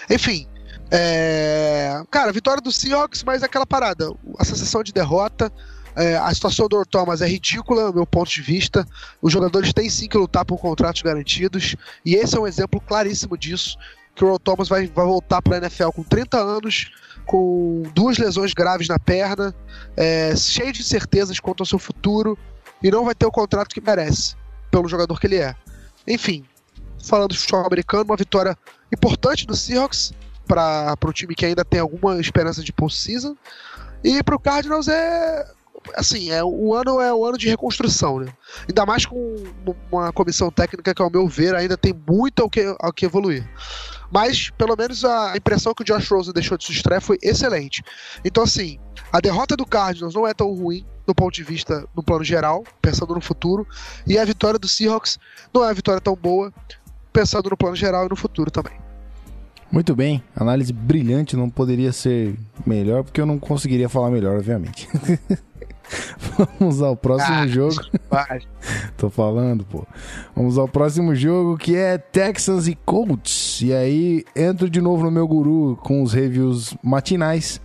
Enfim, 0.09 0.47
é... 0.91 2.03
cara, 2.11 2.33
vitória 2.33 2.63
do 2.63 2.73
Seahawks, 2.73 3.25
mas 3.25 3.43
aquela 3.43 3.67
parada, 3.67 4.11
a 4.39 4.45
sensação 4.45 4.83
de 4.83 4.93
derrota, 4.93 5.53
é, 5.97 6.17
a 6.17 6.33
situação 6.33 6.69
do 6.69 6.85
Thomas 6.85 7.23
é 7.23 7.27
ridícula, 7.27 7.91
do 7.91 7.95
meu 7.95 8.07
ponto 8.07 8.31
de 8.31 8.43
vista. 8.43 8.87
Os 9.23 9.33
jogadores 9.33 9.73
têm 9.73 9.89
sim 9.89 10.07
que 10.07 10.19
lutar 10.19 10.45
por 10.45 10.59
contratos 10.59 11.01
garantidos, 11.01 11.75
e 12.05 12.15
esse 12.15 12.37
é 12.37 12.41
um 12.41 12.47
exemplo 12.47 12.81
claríssimo 12.81 13.37
disso. 13.37 13.79
Que 14.15 14.25
o 14.25 14.29
Earl 14.29 14.39
Thomas 14.39 14.69
vai, 14.69 14.87
vai 14.87 15.07
voltar 15.07 15.41
para 15.41 15.57
a 15.57 15.59
NFL 15.59 15.89
com 15.91 16.03
30 16.03 16.39
anos, 16.39 16.93
com 17.25 17.83
duas 17.95 18.19
lesões 18.19 18.53
graves 18.53 18.89
na 18.89 18.99
perna, 18.99 19.55
é, 19.97 20.37
cheio 20.37 20.73
de 20.73 20.81
incertezas 20.81 21.41
quanto 21.41 21.63
ao 21.63 21.67
seu 21.67 21.79
futuro, 21.79 22.39
e 22.83 22.91
não 22.91 23.05
vai 23.05 23.15
ter 23.15 23.27
o 23.27 23.33
contrato 23.33 23.75
que 23.75 23.81
merece, 23.81 24.35
pelo 24.71 24.89
jogador 24.89 25.19
que 25.19 25.27
ele 25.27 25.37
é. 25.37 25.55
Enfim, 26.07 26.45
falando 27.03 27.33
de 27.33 27.39
futebol 27.39 27.67
americano, 27.67 28.05
uma 28.05 28.17
vitória 28.17 28.57
importante 28.93 29.47
do 29.47 29.57
Seahawks 29.57 30.13
para 30.47 30.97
o 31.05 31.13
time 31.13 31.35
que 31.35 31.47
ainda 31.47 31.65
tem 31.65 31.81
alguma 31.81 32.21
esperança 32.21 32.63
de 32.63 32.73
postseason. 32.73 33.35
E 34.05 34.23
para 34.23 34.37
o 34.37 34.39
Cardinals 34.39 34.89
é 34.89 35.56
assim, 35.95 36.31
é, 36.31 36.43
o 36.43 36.75
ano 36.75 37.01
é 37.01 37.13
o 37.13 37.25
ano 37.25 37.39
de 37.39 37.49
reconstrução, 37.49 38.21
né? 38.21 38.33
Ainda 38.69 38.85
mais 38.87 39.07
com 39.07 39.37
uma 39.91 40.13
comissão 40.13 40.51
técnica 40.51 40.95
que, 40.95 41.03
ao 41.03 41.11
meu 41.11 41.29
ver, 41.29 41.55
ainda 41.55 41.77
tem 41.77 41.95
muito 42.09 42.43
ao 42.43 42.51
que, 42.51 42.75
ao 42.81 42.93
que 42.93 43.07
evoluir. 43.07 43.49
Mas, 44.11 44.51
pelo 44.51 44.77
menos, 44.77 45.05
a 45.05 45.37
impressão 45.37 45.75
que 45.75 45.83
o 45.83 45.85
Josh 45.85 46.09
Rosen 46.09 46.33
deixou 46.33 46.57
de 46.57 46.65
sua 46.65 46.75
estreia 46.75 47.01
foi 47.01 47.19
excelente. 47.23 47.83
Então, 48.25 48.45
assim, 48.45 48.79
a 49.13 49.21
derrota 49.21 49.57
do 49.57 49.67
Cardinals 49.67 50.15
não 50.15 50.27
é 50.27 50.35
tão 50.35 50.53
ruim 50.55 50.85
do 51.07 51.15
ponto 51.15 51.35
de 51.35 51.45
vista, 51.45 51.87
no 51.95 52.03
plano 52.03 52.25
geral, 52.25 52.65
pensando 52.83 53.15
no 53.15 53.21
futuro, 53.21 53.67
e 54.07 54.19
a 54.19 54.25
vitória 54.25 54.59
do 54.59 54.67
Seahawks 54.67 55.19
não 55.55 55.63
é 55.63 55.69
uma 55.69 55.75
vitória 55.75 56.01
tão 56.01 56.17
boa, 56.17 56.53
pensando 57.13 57.49
no 57.49 57.57
plano 57.57 57.77
geral 57.77 58.07
e 58.07 58.09
no 58.09 58.17
futuro 58.17 58.51
também. 58.51 58.75
Muito 59.71 59.95
bem, 59.95 60.23
análise 60.35 60.73
brilhante, 60.73 61.37
não 61.37 61.51
poderia 61.51 61.93
ser 61.93 62.37
melhor, 62.65 63.05
porque 63.05 63.21
eu 63.21 63.27
não 63.27 63.39
conseguiria 63.39 63.89
falar 63.89 64.11
melhor, 64.11 64.37
obviamente. 64.37 64.89
Vamos 66.59 66.83
ao 66.83 66.97
próximo 66.97 67.37
ah, 67.37 67.47
jogo. 67.47 67.77
Tô 68.97 69.09
falando, 69.11 69.65
pô. 69.65 69.87
Vamos 70.35 70.59
ao 70.59 70.69
próximo 70.69 71.15
jogo 71.15 71.57
que 71.57 71.77
é 71.77 71.99
Texans 71.99 72.67
e 72.67 72.75
Colts. 72.75 73.61
E 73.63 73.73
aí 73.73 74.25
entro 74.35 74.69
de 74.69 74.81
novo 74.81 75.05
no 75.05 75.11
meu 75.11 75.27
guru 75.27 75.79
com 75.83 76.03
os 76.03 76.13
reviews 76.13 76.77
matinais 76.83 77.61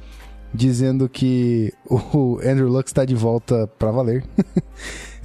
dizendo 0.54 1.08
que 1.08 1.74
o 1.90 2.40
Andrew 2.44 2.68
Luck 2.68 2.90
está 2.90 3.06
de 3.06 3.16
volta 3.16 3.68
para 3.80 3.92
valer. 3.92 4.24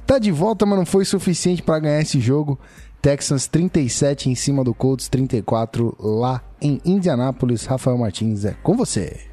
tá 0.05 0.17
de 0.19 0.31
volta, 0.31 0.65
mas 0.65 0.77
não 0.77 0.85
foi 0.85 1.05
suficiente 1.05 1.61
para 1.61 1.79
ganhar 1.79 2.01
esse 2.01 2.19
jogo. 2.19 2.59
Texans 3.01 3.47
37 3.47 4.29
em 4.29 4.35
cima 4.35 4.63
do 4.63 4.73
Colts 4.73 5.07
34 5.07 5.95
lá 5.99 6.41
em 6.61 6.81
Indianápolis. 6.83 7.65
Rafael 7.65 7.97
Martins 7.97 8.43
é 8.45 8.55
com 8.63 8.75
você. 8.75 9.27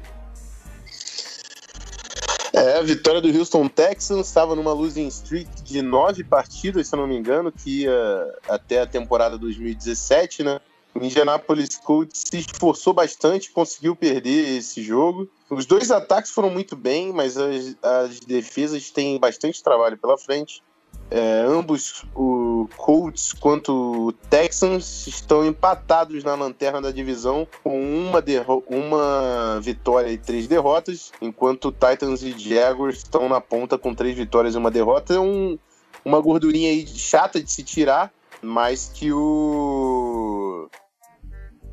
É, 2.55 2.77
a 2.77 2.81
vitória 2.81 3.19
do 3.19 3.27
Houston 3.27 3.67
Texans 3.67 4.27
estava 4.27 4.55
numa 4.55 4.71
losing 4.71 5.07
streak 5.07 5.61
de 5.61 5.81
nove 5.81 6.23
partidas, 6.23 6.87
se 6.87 6.95
eu 6.95 6.99
não 6.99 7.05
me 7.05 7.17
engano, 7.17 7.51
que 7.51 7.81
ia 7.81 8.39
até 8.47 8.79
a 8.79 8.87
temporada 8.87 9.37
2017, 9.37 10.41
né? 10.41 10.61
O 10.93 11.03
Indianapolis 11.03 11.75
Colts 11.75 12.23
se 12.25 12.37
esforçou 12.37 12.93
bastante, 12.93 13.51
conseguiu 13.51 13.93
perder 13.93 14.57
esse 14.57 14.81
jogo. 14.81 15.29
Os 15.49 15.65
dois 15.65 15.91
ataques 15.91 16.31
foram 16.31 16.49
muito 16.49 16.77
bem, 16.77 17.11
mas 17.11 17.35
as, 17.35 17.75
as 17.83 18.21
defesas 18.21 18.89
têm 18.89 19.19
bastante 19.19 19.61
trabalho 19.61 19.97
pela 19.97 20.17
frente. 20.17 20.63
É, 21.09 21.45
ambos, 21.47 22.03
o 22.15 22.67
Colts 22.75 23.31
quanto 23.31 24.07
o 24.07 24.11
Texans, 24.11 25.07
estão 25.07 25.45
empatados 25.45 26.23
na 26.23 26.35
lanterna 26.35 26.81
da 26.81 26.91
divisão 26.91 27.47
com 27.63 27.79
uma, 27.79 28.23
uma 28.67 29.59
vitória 29.61 30.09
e 30.09 30.17
três 30.17 30.47
derrotas, 30.47 31.11
enquanto 31.21 31.71
Titans 31.71 32.23
e 32.23 32.37
Jaguars 32.37 32.97
estão 32.97 33.29
na 33.29 33.39
ponta 33.39 33.77
com 33.77 33.93
três 33.93 34.15
vitórias 34.15 34.55
e 34.55 34.57
uma 34.57 34.71
derrota. 34.71 35.13
É 35.13 35.19
um, 35.19 35.57
uma 36.03 36.19
gordurinha 36.19 36.69
aí 36.69 36.87
chata 36.87 37.41
de 37.41 37.51
se 37.51 37.63
tirar, 37.63 38.11
mas 38.41 38.91
que 38.93 39.11
o 39.13 40.44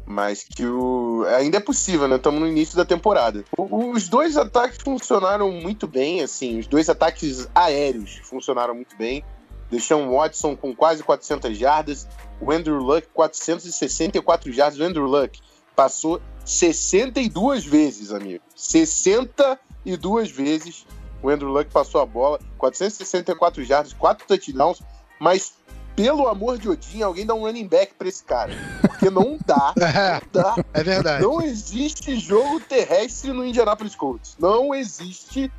mas 0.06 0.44
que 0.44 0.64
o 0.64 1.24
ainda 1.36 1.58
é 1.58 1.60
possível, 1.60 2.08
né? 2.08 2.16
Estamos 2.16 2.40
no 2.40 2.46
início 2.46 2.76
da 2.76 2.84
temporada. 2.84 3.44
os 3.56 4.08
dois 4.08 4.36
ataques 4.36 4.78
funcionaram 4.82 5.50
muito 5.50 5.86
bem, 5.86 6.22
assim, 6.22 6.58
os 6.58 6.66
dois 6.66 6.88
ataques 6.88 7.48
aéreos 7.54 8.20
funcionaram 8.24 8.74
muito 8.74 8.96
bem. 8.96 9.24
Deixam 9.70 10.10
Watson 10.12 10.54
com 10.54 10.76
quase 10.76 11.02
400 11.02 11.56
jardas, 11.56 12.06
o 12.40 12.52
Andrew 12.52 12.76
Luck 12.76 13.08
464 13.14 14.52
jardas. 14.52 14.78
O 14.78 14.84
Andrew 14.84 15.06
Luck 15.06 15.40
passou 15.74 16.20
62 16.44 17.64
vezes, 17.64 18.12
amigo. 18.12 18.44
62 18.54 20.30
vezes 20.30 20.84
o 21.22 21.28
Andrew 21.28 21.50
Luck 21.50 21.70
passou 21.70 22.00
a 22.00 22.06
bola, 22.06 22.40
464 22.58 23.64
jardas, 23.64 23.92
4 23.92 24.26
touchdowns, 24.26 24.82
mas 25.20 25.54
pelo 25.94 26.28
amor 26.28 26.58
de 26.58 26.68
Odin, 26.68 27.02
alguém 27.02 27.26
dá 27.26 27.34
um 27.34 27.42
running 27.42 27.66
back 27.66 27.94
pra 27.94 28.08
esse 28.08 28.24
cara. 28.24 28.52
Porque 28.80 29.10
não 29.10 29.38
dá. 29.46 29.74
É, 29.76 30.20
não 30.34 30.42
dá. 30.42 30.64
É 30.72 30.82
verdade. 30.82 31.22
Não 31.22 31.40
existe 31.42 32.18
jogo 32.18 32.60
terrestre 32.60 33.32
no 33.32 33.44
Indianapolis 33.44 33.94
Colts. 33.94 34.36
Não 34.38 34.74
existe. 34.74 35.50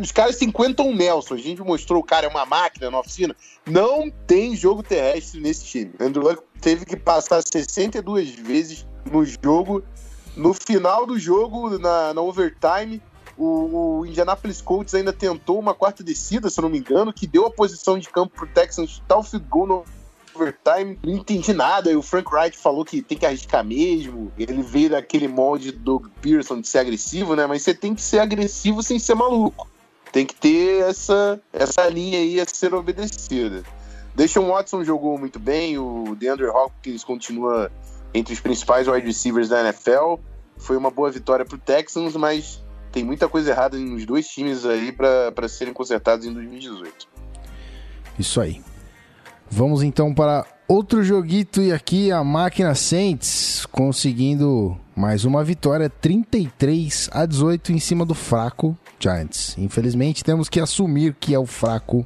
Os 0.00 0.10
caras 0.10 0.36
têm 0.36 0.50
Quentin 0.50 0.94
Nelson. 0.94 1.34
A 1.34 1.38
gente 1.38 1.62
mostrou 1.62 2.00
o 2.00 2.04
cara 2.04 2.26
é 2.26 2.28
uma 2.28 2.44
máquina 2.44 2.90
na 2.90 2.98
oficina. 2.98 3.34
Não 3.64 4.10
tem 4.26 4.56
jogo 4.56 4.82
terrestre 4.82 5.40
nesse 5.40 5.64
time. 5.64 5.92
Andrew 6.00 6.24
Luck 6.24 6.42
teve 6.60 6.84
que 6.84 6.96
passar 6.96 7.42
62 7.42 8.30
vezes 8.30 8.86
no 9.10 9.24
jogo. 9.24 9.82
No 10.36 10.54
final 10.54 11.04
do 11.04 11.18
jogo, 11.18 11.78
na, 11.78 12.14
na 12.14 12.20
overtime, 12.20 13.02
o, 13.38 14.00
o, 14.00 14.06
Indianapolis 14.06 14.60
Colts 14.60 14.94
ainda 14.94 15.12
tentou 15.12 15.58
uma 15.58 15.72
quarta 15.72 16.02
descida, 16.02 16.50
se 16.50 16.58
eu 16.58 16.62
não 16.62 16.68
me 16.68 16.78
engano, 16.78 17.12
que 17.12 17.26
deu 17.26 17.46
a 17.46 17.50
posição 17.50 17.98
de 17.98 18.08
campo 18.08 18.34
pro 18.34 18.46
Texans 18.48 18.90
chutar 18.90 19.18
o 19.18 19.22
field 19.22 19.46
goal 19.48 19.66
no 19.66 19.84
overtime. 20.34 20.98
Não 21.04 21.14
entendi 21.14 21.52
nada. 21.52 21.90
E 21.90 21.96
o 21.96 22.02
Frank 22.02 22.28
Wright 22.32 22.56
falou 22.56 22.84
que 22.84 23.00
tem 23.00 23.16
que 23.16 23.26
arriscar 23.26 23.64
mesmo. 23.64 24.32
Ele 24.38 24.62
veio 24.62 24.90
daquele 24.90 25.28
molde 25.28 25.72
do 25.72 26.00
Pearson 26.20 26.60
de 26.60 26.68
ser 26.68 26.78
agressivo, 26.78 27.36
né? 27.36 27.46
Mas 27.46 27.62
você 27.62 27.74
tem 27.74 27.94
que 27.94 28.02
ser 28.02 28.18
agressivo 28.18 28.82
sem 28.82 28.98
ser 28.98 29.14
maluco. 29.14 29.68
Tem 30.12 30.26
que 30.26 30.34
ter 30.34 30.82
essa, 30.82 31.40
essa 31.52 31.88
linha 31.88 32.18
aí 32.18 32.40
a 32.40 32.46
ser 32.46 32.74
obedecida. 32.74 33.62
Deshaun 34.14 34.48
Watson 34.48 34.82
jogou 34.82 35.16
muito 35.16 35.38
bem, 35.38 35.78
o 35.78 36.16
DeAndre 36.18 36.46
Hopkins 36.46 37.04
continua 37.04 37.70
entre 38.12 38.34
os 38.34 38.40
principais 38.40 38.88
wide 38.88 39.06
receivers 39.06 39.48
da 39.48 39.60
NFL. 39.60 40.16
Foi 40.56 40.76
uma 40.76 40.90
boa 40.90 41.10
vitória 41.10 41.44
para 41.44 41.56
Texans, 41.58 42.16
mas 42.16 42.60
tem 42.92 43.04
muita 43.04 43.28
coisa 43.28 43.50
errada 43.50 43.76
nos 43.76 44.04
dois 44.04 44.26
times 44.26 44.64
aí 44.64 44.92
para 44.92 45.48
serem 45.48 45.72
consertados 45.72 46.26
em 46.26 46.32
2018. 46.32 47.08
Isso 48.18 48.40
aí. 48.40 48.60
Vamos 49.50 49.82
então 49.82 50.12
para 50.12 50.44
outro 50.66 51.02
joguito 51.02 51.62
e 51.62 51.72
aqui 51.72 52.12
a 52.12 52.22
máquina 52.22 52.74
Saints 52.74 53.66
conseguindo 53.72 54.76
mais 54.94 55.24
uma 55.24 55.42
vitória 55.42 55.88
33 55.88 57.08
a 57.12 57.24
18 57.24 57.72
em 57.72 57.78
cima 57.78 58.04
do 58.04 58.14
fraco 58.14 58.76
Giants. 59.00 59.56
Infelizmente 59.56 60.22
temos 60.22 60.48
que 60.48 60.60
assumir 60.60 61.16
que 61.18 61.34
é 61.34 61.38
o 61.38 61.46
fraco 61.46 62.04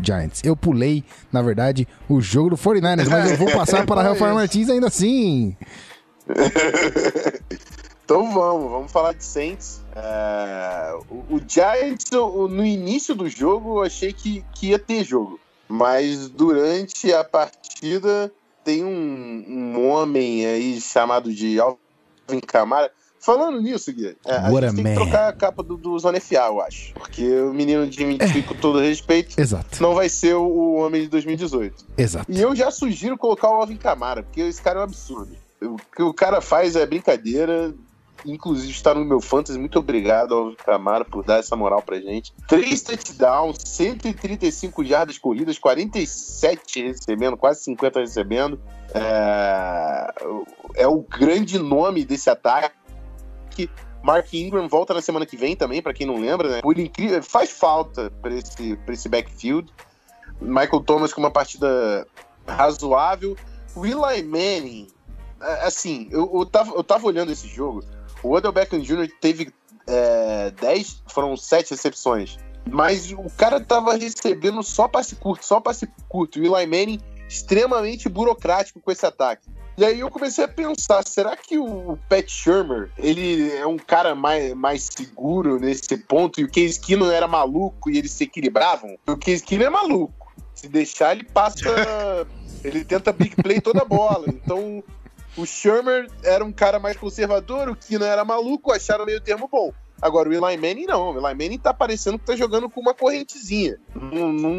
Giants. 0.00 0.42
Eu 0.44 0.56
pulei, 0.56 1.04
na 1.30 1.40
verdade, 1.40 1.86
o 2.08 2.20
jogo 2.20 2.50
do 2.50 2.56
49ers, 2.56 3.08
mas 3.08 3.30
eu 3.30 3.36
vou 3.38 3.50
passar 3.56 3.86
para 3.86 4.02
Rafael 4.02 4.34
Martins 4.34 4.68
ainda 4.68 4.88
assim. 4.88 5.56
então 8.12 8.30
vamos, 8.30 8.70
vamos 8.70 8.92
falar 8.92 9.14
de 9.14 9.24
Saints. 9.24 9.80
É, 9.96 10.94
o, 11.10 11.36
o, 11.36 11.40
Giants, 11.46 12.10
no 12.10 12.64
início 12.64 13.14
do 13.14 13.26
jogo, 13.26 13.78
eu 13.78 13.82
achei 13.84 14.12
que, 14.12 14.44
que 14.54 14.68
ia 14.68 14.78
ter 14.78 15.02
jogo. 15.02 15.40
Mas 15.66 16.28
durante 16.28 17.10
a 17.12 17.24
partida, 17.24 18.30
tem 18.62 18.84
um, 18.84 19.44
um 19.48 19.88
homem 19.88 20.44
aí 20.44 20.78
chamado 20.78 21.32
de 21.32 21.58
Alvin 21.58 22.40
Kamara. 22.46 22.90
Falando 23.18 23.62
nisso, 23.62 23.92
Gui, 23.92 24.16
é, 24.26 24.36
a 24.36 24.50
What 24.50 24.66
gente 24.66 24.66
a 24.66 24.74
tem 24.74 24.74
que 24.74 24.82
man. 24.82 24.94
trocar 24.94 25.28
a 25.28 25.32
capa 25.32 25.62
do, 25.62 25.76
do 25.76 25.98
Zona 25.98 26.20
FA, 26.20 26.48
eu 26.48 26.60
acho. 26.60 26.92
Porque 26.92 27.40
o 27.40 27.54
menino 27.54 27.86
de 27.86 28.04
Minty, 28.04 28.42
com 28.42 28.54
todo 28.54 28.80
respeito, 28.80 29.40
Exato, 29.40 29.80
não 29.80 29.94
vai 29.94 30.08
ser 30.08 30.34
o, 30.34 30.42
o 30.42 30.74
homem 30.74 31.02
de 31.02 31.08
2018. 31.08 31.86
exato. 31.96 32.26
E 32.30 32.40
eu 32.40 32.54
já 32.54 32.70
sugiro 32.70 33.16
colocar 33.16 33.48
o 33.48 33.54
Alvin 33.54 33.76
Kamara, 33.76 34.22
porque 34.22 34.40
esse 34.40 34.60
cara 34.60 34.80
é 34.80 34.82
um 34.82 34.84
absurdo. 34.84 35.34
O 35.62 35.76
que 35.94 36.02
o 36.02 36.12
cara 36.12 36.40
faz 36.40 36.74
é 36.74 36.84
brincadeira. 36.84 37.72
Inclusive 38.24 38.70
está 38.70 38.94
no 38.94 39.04
meu 39.04 39.20
fantasy. 39.20 39.58
Muito 39.58 39.78
obrigado, 39.78 40.34
Alvin 40.34 40.54
Kamara, 40.56 41.04
por 41.04 41.24
dar 41.24 41.38
essa 41.40 41.56
moral 41.56 41.82
pra 41.82 41.98
gente. 42.00 42.32
Três 42.46 42.80
touchdowns, 42.82 43.58
135 43.64 44.84
jardas 44.84 45.18
corridas, 45.18 45.58
47 45.58 46.82
recebendo, 46.84 47.36
quase 47.36 47.64
50 47.64 48.00
recebendo. 48.00 48.60
É, 48.94 50.14
é 50.76 50.86
o 50.86 51.00
grande 51.02 51.58
nome 51.58 52.04
desse 52.04 52.30
ataque. 52.30 52.72
Mark 54.02 54.32
Ingram 54.34 54.68
volta 54.68 54.92
na 54.94 55.00
semana 55.00 55.24
que 55.24 55.36
vem 55.36 55.54
também, 55.54 55.80
pra 55.80 55.94
quem 55.94 56.06
não 56.06 56.18
lembra, 56.18 56.48
né? 56.48 56.60
Por 56.60 56.76
incrível, 56.78 57.22
faz 57.22 57.50
falta 57.50 58.10
pra 58.20 58.34
esse, 58.34 58.76
esse 58.88 59.08
backfield. 59.08 59.72
Michael 60.40 60.80
Thomas 60.80 61.12
com 61.12 61.20
uma 61.20 61.30
partida 61.30 62.06
razoável. 62.46 63.36
Eli 63.76 64.22
Manning, 64.24 64.88
a- 65.40 65.66
assim, 65.66 66.08
eu, 66.10 66.28
eu, 66.34 66.44
tava, 66.44 66.74
eu 66.74 66.82
tava 66.82 67.06
olhando 67.06 67.30
esse 67.30 67.46
jogo. 67.46 67.84
O 68.22 68.32
Odell 68.32 68.52
Beckham 68.52 68.80
Jr. 68.80 69.08
teve 69.20 69.52
é, 69.86 70.50
10, 70.50 71.02
foram 71.08 71.36
7 71.36 71.70
recepções. 71.70 72.38
Mas 72.70 73.10
o 73.10 73.28
cara 73.36 73.60
tava 73.60 73.94
recebendo 73.94 74.62
só 74.62 74.86
passe 74.86 75.16
curto, 75.16 75.44
só 75.44 75.60
passe 75.60 75.88
curto. 76.08 76.38
O 76.38 76.42
Eli 76.42 76.66
Manning 76.66 77.00
extremamente 77.28 78.08
burocrático 78.08 78.80
com 78.80 78.90
esse 78.90 79.04
ataque. 79.06 79.48
E 79.76 79.84
aí 79.84 80.00
eu 80.00 80.10
comecei 80.10 80.44
a 80.44 80.48
pensar, 80.48 81.02
será 81.06 81.34
que 81.34 81.58
o 81.58 81.98
Pat 82.08 82.28
Shermer, 82.28 82.90
ele 82.98 83.50
é 83.52 83.66
um 83.66 83.78
cara 83.78 84.14
mais, 84.14 84.52
mais 84.54 84.82
seguro 84.82 85.58
nesse 85.58 85.96
ponto 85.96 86.40
e 86.40 86.44
o 86.44 86.48
Case 86.48 86.78
Keenum 86.78 87.10
era 87.10 87.26
maluco 87.26 87.90
e 87.90 87.96
eles 87.96 88.12
se 88.12 88.24
equilibravam? 88.24 88.98
O 89.08 89.16
Case 89.16 89.42
Keenum 89.42 89.64
é 89.64 89.70
maluco. 89.70 90.32
Se 90.54 90.68
deixar, 90.68 91.16
ele 91.16 91.24
passa... 91.24 91.64
ele 92.62 92.84
tenta 92.84 93.12
big 93.12 93.34
play 93.36 93.60
toda 93.60 93.80
a 93.80 93.84
bola. 93.84 94.26
Então, 94.28 94.84
o 95.36 95.46
Shermer 95.46 96.08
era 96.22 96.44
um 96.44 96.52
cara 96.52 96.78
mais 96.78 96.96
conservador, 96.96 97.68
o 97.68 97.76
Keenum 97.76 98.04
era 98.04 98.24
maluco, 98.24 98.72
acharam 98.72 99.06
meio 99.06 99.20
termo 99.20 99.48
bom. 99.48 99.72
Agora, 100.02 100.28
o 100.28 100.32
Eli 100.32 100.56
Manning 100.56 100.86
não. 100.86 101.12
O 101.12 101.16
Eli 101.16 101.34
Manning 101.34 101.58
tá 101.58 101.72
parecendo 101.72 102.18
que 102.18 102.24
tá 102.24 102.34
jogando 102.34 102.68
com 102.68 102.80
uma 102.80 102.92
correntezinha. 102.92 103.78
Não, 103.94 104.32
não, 104.32 104.52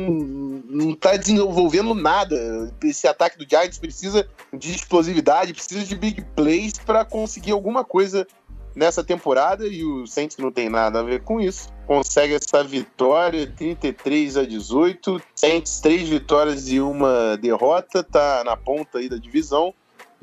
não 0.70 0.96
tá 0.96 1.18
desenvolvendo 1.18 1.94
nada. 1.94 2.74
Esse 2.82 3.10
ataque 3.10 3.38
do 3.38 3.48
Giants 3.48 3.78
precisa 3.78 4.26
de 4.54 4.74
explosividade, 4.74 5.54
precisa 5.54 5.84
de 5.84 5.96
big 5.98 6.22
plays 6.34 6.78
para 6.78 7.04
conseguir 7.04 7.52
alguma 7.52 7.84
coisa 7.84 8.26
nessa 8.74 9.04
temporada. 9.04 9.68
E 9.68 9.84
o 9.84 10.08
Saints 10.08 10.38
não 10.38 10.50
tem 10.50 10.70
nada 10.70 11.02
a 11.02 11.04
ver 11.04 11.22
com 11.24 11.42
isso. 11.42 11.68
Consegue 11.86 12.36
essa 12.36 12.64
vitória, 12.64 13.46
33 13.46 14.38
a 14.38 14.46
18. 14.46 15.22
Saints, 15.36 15.82
três 15.82 16.08
vitórias 16.08 16.70
e 16.70 16.80
uma 16.80 17.36
derrota. 17.36 18.02
Tá 18.02 18.44
na 18.46 18.56
ponta 18.56 19.00
aí 19.00 19.10
da 19.10 19.18
divisão. 19.18 19.74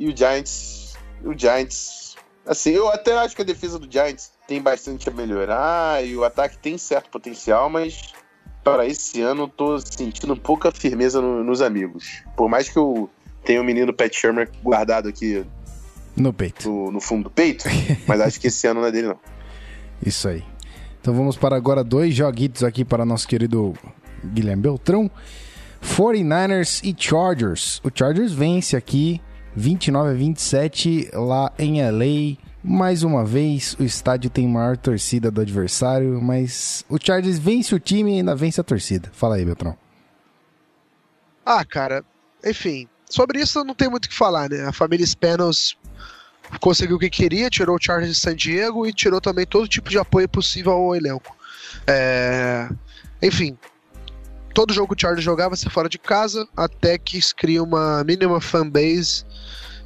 E 0.01 0.09
o 0.09 0.16
Giants... 0.16 0.94
O 1.22 1.38
Giants... 1.38 2.16
Assim, 2.46 2.70
eu 2.70 2.88
até 2.88 3.16
acho 3.18 3.36
que 3.36 3.42
a 3.42 3.44
defesa 3.44 3.78
do 3.78 3.86
Giants 3.90 4.32
tem 4.48 4.61
bastante 4.61 5.09
a 5.09 5.12
melhorar 5.12 6.05
e 6.05 6.16
o 6.16 6.24
ataque 6.24 6.57
tem 6.59 6.76
certo 6.78 7.11
potencial, 7.11 7.68
mas 7.68 8.12
para 8.64 8.86
esse 8.86 9.20
ano 9.20 9.42
eu 9.42 9.48
tô 9.48 9.78
sentindo 9.78 10.34
pouca 10.36 10.72
firmeza 10.72 11.20
no- 11.20 11.44
nos 11.44 11.61
amigos. 11.61 12.22
Por 12.34 12.48
mais 12.48 12.68
que 12.68 12.78
eu 12.78 13.09
tenha 13.44 13.61
o 13.61 13.64
menino 13.64 13.92
Pat 13.92 14.12
Shermer 14.12 14.51
guardado 14.62 15.09
aqui 15.09 15.44
No 16.16 16.32
peito. 16.32 16.68
no 16.90 17.01
fundo 17.01 17.24
do 17.24 17.30
peito, 17.30 17.64
mas 18.09 18.20
acho 18.22 18.40
que 18.40 18.46
esse 18.48 18.66
ano 18.66 18.80
não 18.80 18.88
é 18.88 18.90
dele, 18.92 19.09
não. 19.09 19.18
Isso 20.05 20.26
aí. 20.26 20.42
Então 21.01 21.14
vamos 21.14 21.36
para 21.36 21.55
agora 21.57 21.84
dois 21.84 22.14
joguitos 22.14 22.64
aqui 22.64 22.84
para 22.86 23.05
nosso 23.05 23.28
querido 23.28 23.74
Guilherme 24.24 24.62
Beltrão. 24.62 25.11
49ers 25.82 26.80
e 26.82 26.94
Chargers. 26.98 27.80
O 27.84 27.90
Chargers 27.94 28.32
vence 28.32 28.76
aqui 28.76 29.20
29 29.55 30.11
a 30.11 30.14
27 30.14 31.11
lá 31.12 31.53
em 31.59 31.82
LA. 31.82 32.36
Mais 32.62 33.03
uma 33.03 33.24
vez, 33.24 33.74
o 33.80 33.82
estádio 33.82 34.28
tem 34.28 34.46
maior 34.46 34.76
torcida 34.76 35.30
do 35.30 35.40
adversário, 35.40 36.20
mas 36.20 36.84
o 36.88 36.98
Chargers 37.03 37.38
vence 37.38 37.74
o 37.74 37.80
time 37.80 38.12
e 38.12 38.16
ainda 38.18 38.36
vence 38.36 38.61
a 38.61 38.64
torcida. 38.64 39.11
Fala 39.12 39.36
aí, 39.36 39.44
Beltrão. 39.44 39.76
Ah, 41.44 41.64
cara, 41.64 42.05
enfim, 42.44 42.86
sobre 43.09 43.40
isso 43.40 43.64
não 43.64 43.74
tem 43.74 43.88
muito 43.88 44.05
o 44.05 44.09
que 44.09 44.14
falar, 44.14 44.51
né? 44.51 44.66
A 44.66 44.72
família 44.72 45.07
Spanos 45.07 45.76
conseguiu 46.61 46.96
o 46.96 46.98
que 46.98 47.09
queria, 47.09 47.48
tirou 47.48 47.76
o 47.76 47.82
Chargers 47.82 48.14
de 48.14 48.20
San 48.20 48.36
Diego 48.36 48.86
e 48.86 48.92
tirou 48.92 49.20
também 49.20 49.46
todo 49.46 49.66
tipo 49.66 49.88
de 49.88 49.98
apoio 49.98 50.28
possível 50.28 50.72
ao 50.72 50.94
elenco. 50.94 51.36
É, 51.86 52.68
Enfim, 53.22 53.57
todo 54.55 54.74
jogo 54.74 54.94
que 54.94 54.98
o 54.98 55.01
Chargers 55.01 55.24
jogava 55.24 55.57
ser 55.57 55.70
fora 55.70 55.88
de 55.88 55.98
casa, 55.98 56.46
até 56.57 56.98
que 56.98 57.20
cria 57.34 57.62
uma 57.62 58.03
mínima 58.05 58.40
fanbase. 58.40 59.24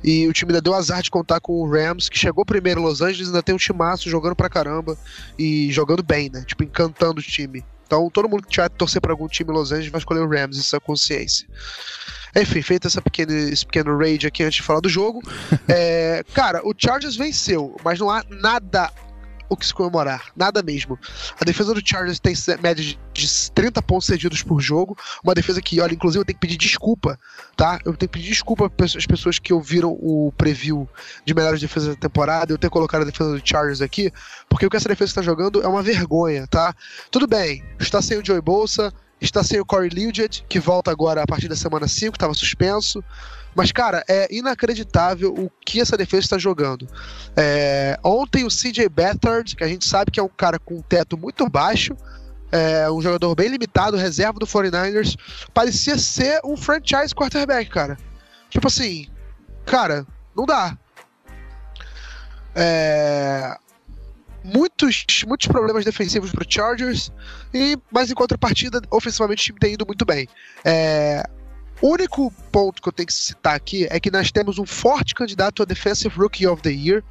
E 0.05 0.28
o 0.28 0.32
time 0.34 0.52
ainda 0.52 0.61
deu 0.61 0.74
azar 0.74 1.02
de 1.02 1.11
contar 1.11 1.40
com 1.40 1.55
o 1.55 1.68
Rams, 1.70 2.11
que 2.11 2.18
chegou 2.18 2.44
primeiro 2.44 2.80
em 2.80 2.84
Los 2.84 3.00
Angeles, 3.00 3.28
ainda 3.28 3.42
tem 3.42 3.55
um 3.55 3.59
timaço 3.59 4.09
jogando 4.11 4.36
pra 4.36 4.50
caramba 4.50 4.98
e 5.38 5.72
jogando 5.72 6.02
bem, 6.02 6.28
né? 6.30 6.44
Tipo, 6.46 6.62
encantando 6.62 7.20
o 7.20 7.22
time. 7.22 7.64
Então, 7.86 8.11
todo 8.11 8.28
mundo 8.28 8.42
que 8.42 8.50
tiver 8.50 8.68
torcer 8.68 9.00
pra 9.00 9.12
algum 9.12 9.26
time 9.28 9.50
em 9.50 9.55
Los 9.55 9.72
Angeles 9.72 9.90
vai 9.90 9.98
escolher 9.98 10.20
o 10.20 10.28
Rams, 10.28 10.59
isso 10.59 10.76
é 10.76 10.80
consciência. 10.80 11.48
Enfim, 12.36 12.61
feito 12.61 12.86
essa 12.86 13.00
pequena, 13.00 13.32
esse 13.32 13.64
pequeno 13.64 13.96
raid 13.96 14.26
aqui 14.26 14.42
antes 14.42 14.57
de 14.57 14.62
falar 14.62 14.80
do 14.80 14.88
jogo. 14.88 15.22
é, 15.68 16.22
cara, 16.34 16.61
o 16.66 16.74
Chargers 16.76 17.16
venceu, 17.16 17.76
mas 17.84 17.98
não 17.98 18.11
há 18.11 18.22
nada 18.28 18.92
o 19.48 19.57
que 19.57 19.66
se 19.66 19.74
comemorar. 19.74 20.32
Nada 20.34 20.62
mesmo. 20.62 20.98
A 21.40 21.44
defesa 21.44 21.74
do 21.74 21.82
Chargers 21.86 22.18
tem 22.18 22.34
média 22.62 22.82
de- 22.82 22.98
de 23.12 23.50
30 23.52 23.80
pontos 23.82 24.07
cedidos 24.07 24.42
por 24.42 24.61
jogo. 24.61 24.96
Uma 25.22 25.34
defesa 25.34 25.61
que, 25.62 25.80
olha, 25.80 25.94
inclusive 25.94 26.20
eu 26.22 26.24
tenho 26.24 26.34
que 26.36 26.40
pedir 26.46 26.57
desculpa, 26.57 27.18
tá? 27.57 27.78
Eu 27.84 27.96
tenho 27.96 28.09
que 28.09 28.18
pedir 28.18 28.28
desculpa 28.28 28.70
as 28.82 29.07
pessoas 29.07 29.38
que 29.38 29.52
ouviram 29.52 29.92
o 29.92 30.32
preview 30.36 30.88
de 31.24 31.34
melhores 31.34 31.61
defesas 31.61 31.94
da 31.94 32.00
temporada, 32.00 32.52
eu 32.52 32.59
ter 32.59 32.70
colocado 32.70 33.02
a 33.02 33.05
defesa 33.05 33.30
do 33.30 33.40
Chargers 33.46 33.80
aqui, 33.80 34.12
porque 34.48 34.66
o 34.66 34.70
que 34.70 34.76
essa 34.76 34.88
defesa 34.88 35.11
está 35.11 35.22
jogando 35.22 35.62
é 35.62 35.68
uma 35.68 35.82
vergonha, 35.82 36.46
tá? 36.46 36.74
Tudo 37.11 37.26
bem, 37.26 37.64
está 37.78 38.00
sem 38.02 38.18
o 38.18 38.24
Joey 38.24 38.40
Bolsa, 38.40 38.92
está 39.20 39.42
sem 39.42 39.61
o 39.61 39.64
Corey 39.64 39.88
Liuget, 39.88 40.44
que 40.48 40.61
volta 40.61 40.90
agora 40.90 41.22
a 41.22 41.26
partir 41.26 41.48
da 41.48 41.57
semana 41.57 41.88
5, 41.88 42.14
estava 42.16 42.34
suspenso. 42.34 43.02
Mas, 43.55 43.70
cara, 43.70 44.05
é 44.09 44.26
inacreditável 44.34 45.32
o 45.32 45.50
que 45.64 45.80
essa 45.80 45.96
defesa 45.96 46.24
está 46.24 46.38
jogando. 46.38 46.88
É, 47.36 47.98
ontem 48.02 48.44
o 48.44 48.48
CJ 48.48 48.88
Beathard, 48.88 49.55
que 49.55 49.62
a 49.62 49.68
gente 49.68 49.86
sabe 49.86 50.11
que 50.11 50.18
é 50.18 50.22
um 50.22 50.28
cara 50.28 50.59
com 50.59 50.74
um 50.74 50.82
teto 50.82 51.16
muito 51.16 51.48
baixo, 51.48 51.96
é 52.55 52.88
um 52.88 53.02
jogador 53.02 53.34
bem 53.34 53.48
limitado, 53.48 53.96
reserva 53.96 54.38
do 54.38 54.46
49ers, 54.46 55.16
parecia 55.52 55.98
ser 55.98 56.40
um 56.44 56.57
franchise 56.57 57.12
quarterback, 57.12 57.68
cara. 57.68 57.98
Tipo 58.48 58.68
assim, 58.68 59.09
cara, 59.66 60.07
não 60.36 60.46
dá. 60.46 60.78
É, 62.55 63.59
muitos, 64.44 65.05
muitos 65.26 65.48
problemas 65.48 65.84
defensivos 65.84 66.30
pro 66.30 66.46
Chargers, 66.48 67.11
e, 67.52 67.76
mas 67.90 68.09
em 68.09 68.14
contrapartida, 68.14 68.80
ofensivamente 68.88 69.42
o 69.42 69.44
time 69.46 69.59
tem 69.59 69.74
ido 69.74 69.84
muito 69.84 70.05
bem. 70.05 70.28
É, 70.64 71.28
o 71.82 71.88
único 71.88 72.30
ponto 72.52 72.80
que 72.80 72.88
eu 72.88 72.92
tenho 72.92 73.09
que 73.09 73.12
citar 73.12 73.57
aqui 73.57 73.88
é 73.90 73.98
que 73.98 74.12
nós 74.12 74.30
temos 74.30 74.61
um 74.61 74.66
forte 74.66 75.12
candidato 75.12 75.61
a 75.61 75.66
Defensive 75.66 76.16
Rookie 76.16 76.46
of 76.46 76.62
the 76.62 76.70
Year 76.70 77.02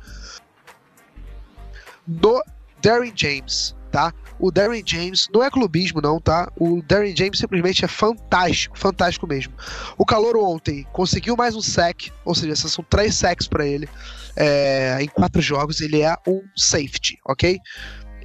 do 2.08 2.42
Darren 2.82 3.12
James, 3.14 3.76
tá? 3.92 4.14
O 4.44 4.52
Darren 4.52 4.84
James 4.86 5.30
não 5.34 5.42
é 5.42 5.50
clubismo, 5.50 6.02
não, 6.02 6.20
tá? 6.20 6.52
O 6.60 6.82
Darren 6.82 7.16
James 7.16 7.40
simplesmente 7.40 7.86
é 7.86 7.88
fantástico, 7.88 8.78
fantástico 8.78 9.26
mesmo. 9.26 9.54
O 9.98 10.06
calor 10.06 10.36
ontem 10.36 10.86
conseguiu 10.92 11.38
mais 11.38 11.56
um 11.56 11.62
sack, 11.62 12.12
ou 12.26 12.36
seja, 12.36 12.54
são 12.54 12.84
três 12.84 13.16
sacks 13.16 13.48
para 13.48 13.66
ele 13.66 13.88
é, 14.36 14.98
em 15.00 15.08
quatro 15.08 15.42
jogos. 15.42 15.80
Ele 15.80 16.02
é 16.02 16.14
um 16.28 16.42
safety, 16.58 17.18
ok? 17.26 17.58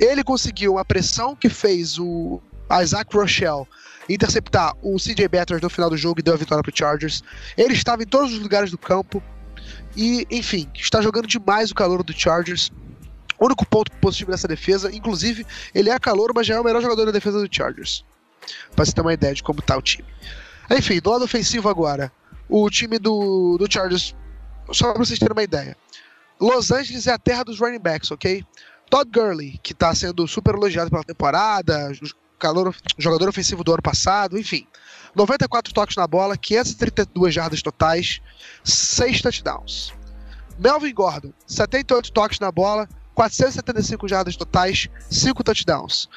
Ele 0.01 0.25
conseguiu 0.25 0.73
uma 0.73 0.85
pressão 0.85 1.37
que 1.37 1.49
fez 1.49 2.01
o 2.01 2.43
Isaac 2.83 3.17
Rochelle 3.17 3.65
interceptar 4.09 4.75
o 4.83 4.97
CJ 4.97 5.29
Beathard 5.29 5.63
no 5.63 5.71
final 5.71 5.89
do 5.89 5.97
jogo 5.97 6.19
e 6.19 6.23
deu 6.25 6.35
a 6.35 6.37
vitória 6.37 6.65
pro 6.65 6.77
Chargers. 6.77 7.23
Ele 7.57 7.75
estava 7.75 8.03
em 8.03 8.07
todos 8.07 8.33
os 8.33 8.41
lugares 8.41 8.73
do 8.73 8.79
campo 8.79 9.23
e, 9.97 10.27
enfim, 10.33 10.69
está 10.75 11.01
jogando 11.01 11.29
demais 11.29 11.71
o 11.71 11.77
calor 11.77 12.03
do 12.03 12.13
Chargers. 12.13 12.73
O 13.39 13.47
único 13.47 13.65
ponto 13.67 13.91
positivo 13.93 14.31
dessa 14.31 14.49
defesa, 14.49 14.95
inclusive, 14.95 15.47
ele 15.75 15.91
é 15.91 15.99
calor, 15.99 16.33
mas 16.35 16.47
já 16.47 16.57
é 16.57 16.61
o 16.61 16.65
melhor 16.65 16.83
jogador 16.83 17.07
da 17.07 17.13
defesa 17.13 17.41
do 17.41 17.55
Chargers. 17.55 18.05
Pra 18.75 18.85
você 18.85 18.93
ter 18.93 19.01
uma 19.01 19.13
ideia 19.13 19.35
de 19.35 19.43
como 19.43 19.63
tá 19.63 19.77
o 19.77 19.83
time. 19.83 20.09
Enfim, 20.71 21.01
do 21.01 21.11
lado 21.11 21.25
ofensivo 21.25 21.69
agora, 21.69 22.13
o 22.49 22.69
time 22.69 22.99
do, 22.99 23.57
do 23.59 23.71
Chargers, 23.71 24.15
só 24.73 24.93
pra 24.93 25.05
vocês 25.05 25.19
terem 25.19 25.33
uma 25.33 25.43
ideia. 25.43 25.77
Los 26.41 26.71
Angeles 26.71 27.07
é 27.07 27.13
a 27.13 27.19
terra 27.19 27.45
dos 27.45 27.59
running 27.59 27.81
backs, 27.81 28.11
ok? 28.11 28.45
Todd 28.91 29.11
Gurley, 29.11 29.59
que 29.63 29.75
tá 29.75 29.95
sendo 29.95 30.27
super 30.27 30.55
elogiado 30.55 30.91
pela 30.91 31.05
temporada, 31.05 31.93
calor, 32.39 32.75
jogador 32.97 33.29
ofensivo 33.29 33.63
do 33.63 33.73
ano 33.73 33.83
passado, 33.83 34.39
enfim. 34.39 34.67
94 35.15 35.73
toques 35.75 35.97
na 35.97 36.07
bola, 36.07 36.37
532 36.37 37.35
jardas 37.35 37.63
totais, 37.63 38.21
6 38.65 39.23
touchdowns. 39.23 39.93
Melvin 40.59 40.95
Gordon, 40.95 41.33
78 41.47 42.13
toques 42.13 42.41
na 42.41 42.51
bola, 42.51 42.89
475 43.19 44.07
jardas 44.07 44.37
totais, 44.37 44.89
5 45.11 45.43
touchdowns. 45.43 46.09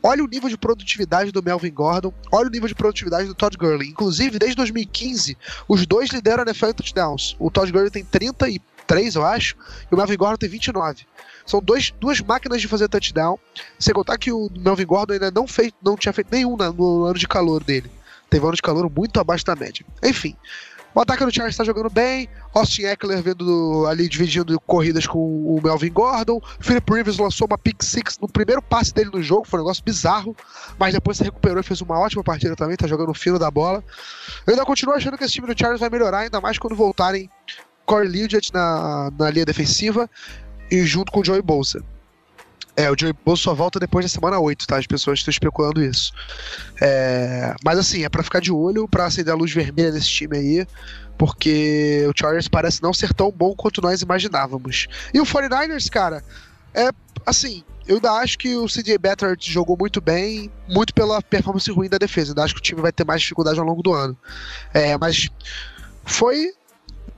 Olha 0.00 0.22
o 0.22 0.28
nível 0.28 0.48
de 0.48 0.56
produtividade 0.56 1.32
do 1.32 1.42
Melvin 1.42 1.72
Gordon, 1.72 2.14
olha 2.30 2.46
o 2.46 2.50
nível 2.50 2.68
de 2.68 2.74
produtividade 2.76 3.26
do 3.26 3.34
Todd 3.34 3.56
Gurley. 3.56 3.88
Inclusive, 3.88 4.38
desde 4.38 4.54
2015, 4.54 5.36
os 5.66 5.84
dois 5.84 6.08
lideram 6.10 6.44
a 6.44 6.46
NFL 6.46 6.66
em 6.66 6.74
touchdowns. 6.74 7.34
O 7.40 7.50
Todd 7.50 7.72
Gurley 7.72 7.90
tem 7.90 8.04
33, 8.04 9.16
eu 9.16 9.26
acho, 9.26 9.56
e 9.90 9.92
o 9.92 9.98
Melvin 9.98 10.16
Gordon 10.16 10.36
tem 10.36 10.48
29. 10.48 11.04
São 11.44 11.60
dois, 11.60 11.92
duas 11.98 12.20
máquinas 12.20 12.60
de 12.60 12.68
fazer 12.68 12.88
touchdown. 12.88 13.36
Sem 13.76 13.92
contar 13.92 14.16
que 14.16 14.30
o 14.30 14.48
Melvin 14.56 14.86
Gordon 14.86 15.14
ainda 15.14 15.32
não, 15.32 15.48
fez, 15.48 15.72
não 15.82 15.96
tinha 15.96 16.12
feito 16.12 16.28
nenhum 16.30 16.56
no 16.56 17.06
ano 17.06 17.18
de 17.18 17.26
calor 17.26 17.64
dele. 17.64 17.90
Teve 18.30 18.44
um 18.44 18.48
ano 18.48 18.56
de 18.56 18.62
calor 18.62 18.88
muito 18.88 19.18
abaixo 19.18 19.44
da 19.44 19.56
média. 19.56 19.84
Enfim, 20.00 20.36
o 20.96 21.00
ataque 21.02 21.26
do 21.26 21.30
Chargers 21.30 21.52
está 21.52 21.62
jogando 21.62 21.90
bem. 21.90 22.26
Austin 22.54 22.84
Eckler 22.84 23.22
vendo 23.22 23.84
ali 23.86 24.08
dividindo 24.08 24.58
corridas 24.60 25.06
com 25.06 25.18
o 25.18 25.60
Melvin 25.62 25.92
Gordon. 25.92 26.40
Philip 26.58 26.90
Rivers 26.90 27.18
lançou 27.18 27.46
uma 27.46 27.58
pick 27.58 27.82
six 27.82 28.18
no 28.18 28.26
primeiro 28.26 28.62
passe 28.62 28.94
dele 28.94 29.10
no 29.12 29.22
jogo, 29.22 29.46
foi 29.46 29.60
um 29.60 29.62
negócio 29.62 29.84
bizarro, 29.84 30.34
mas 30.78 30.94
depois 30.94 31.18
se 31.18 31.24
recuperou 31.24 31.60
e 31.60 31.62
fez 31.62 31.82
uma 31.82 31.98
ótima 31.98 32.24
partida 32.24 32.56
também, 32.56 32.76
tá 32.76 32.86
jogando 32.86 33.12
fino 33.12 33.38
da 33.38 33.50
bola. 33.50 33.84
Eu 34.46 34.54
ainda 34.54 34.64
continuo 34.64 34.94
achando 34.94 35.18
que 35.18 35.24
esse 35.24 35.34
time 35.34 35.46
do 35.46 35.58
Chargers 35.58 35.80
vai 35.80 35.90
melhorar, 35.90 36.20
ainda 36.20 36.40
mais 36.40 36.58
quando 36.58 36.74
voltarem 36.74 37.28
Corey 37.84 38.08
Liuget 38.08 38.50
na, 38.54 39.12
na 39.18 39.28
linha 39.28 39.44
defensiva 39.44 40.08
e 40.70 40.82
junto 40.86 41.12
com 41.12 41.20
o 41.20 41.24
Joey 41.24 41.42
Bolsa. 41.42 41.84
É, 42.76 42.90
o 42.90 42.94
Joey 42.98 43.14
Bosa 43.24 43.42
só 43.42 43.54
volta 43.54 43.80
depois 43.80 44.04
da 44.04 44.08
semana 44.08 44.38
8, 44.38 44.66
tá? 44.66 44.76
As 44.76 44.86
pessoas 44.86 45.18
estão 45.18 45.30
especulando 45.30 45.82
isso. 45.82 46.12
É, 46.80 47.54
mas 47.64 47.78
assim, 47.78 48.04
é 48.04 48.08
para 48.08 48.22
ficar 48.22 48.40
de 48.40 48.52
olho, 48.52 48.86
para 48.86 49.06
acender 49.06 49.32
a 49.32 49.36
luz 49.36 49.50
vermelha 49.50 49.90
desse 49.90 50.08
time 50.08 50.36
aí, 50.36 50.66
porque 51.16 52.06
o 52.08 52.12
Chargers 52.14 52.48
parece 52.48 52.82
não 52.82 52.92
ser 52.92 53.14
tão 53.14 53.32
bom 53.32 53.54
quanto 53.54 53.80
nós 53.80 54.02
imaginávamos. 54.02 54.88
E 55.14 55.18
o 55.18 55.24
49ers, 55.24 55.88
cara, 55.88 56.22
é 56.74 56.90
assim, 57.24 57.64
eu 57.88 57.96
ainda 57.96 58.12
acho 58.12 58.36
que 58.36 58.54
o 58.56 58.66
CJ 58.66 58.98
Beathard 58.98 59.50
jogou 59.50 59.76
muito 59.78 60.00
bem, 60.00 60.50
muito 60.68 60.92
pela 60.92 61.22
performance 61.22 61.70
ruim 61.70 61.88
da 61.88 61.96
defesa. 61.96 62.32
Ainda 62.32 62.44
acho 62.44 62.54
que 62.54 62.60
o 62.60 62.62
time 62.62 62.82
vai 62.82 62.92
ter 62.92 63.06
mais 63.06 63.22
dificuldade 63.22 63.58
ao 63.58 63.64
longo 63.64 63.82
do 63.82 63.94
ano. 63.94 64.16
É, 64.74 64.98
mas 64.98 65.30
foi 66.04 66.52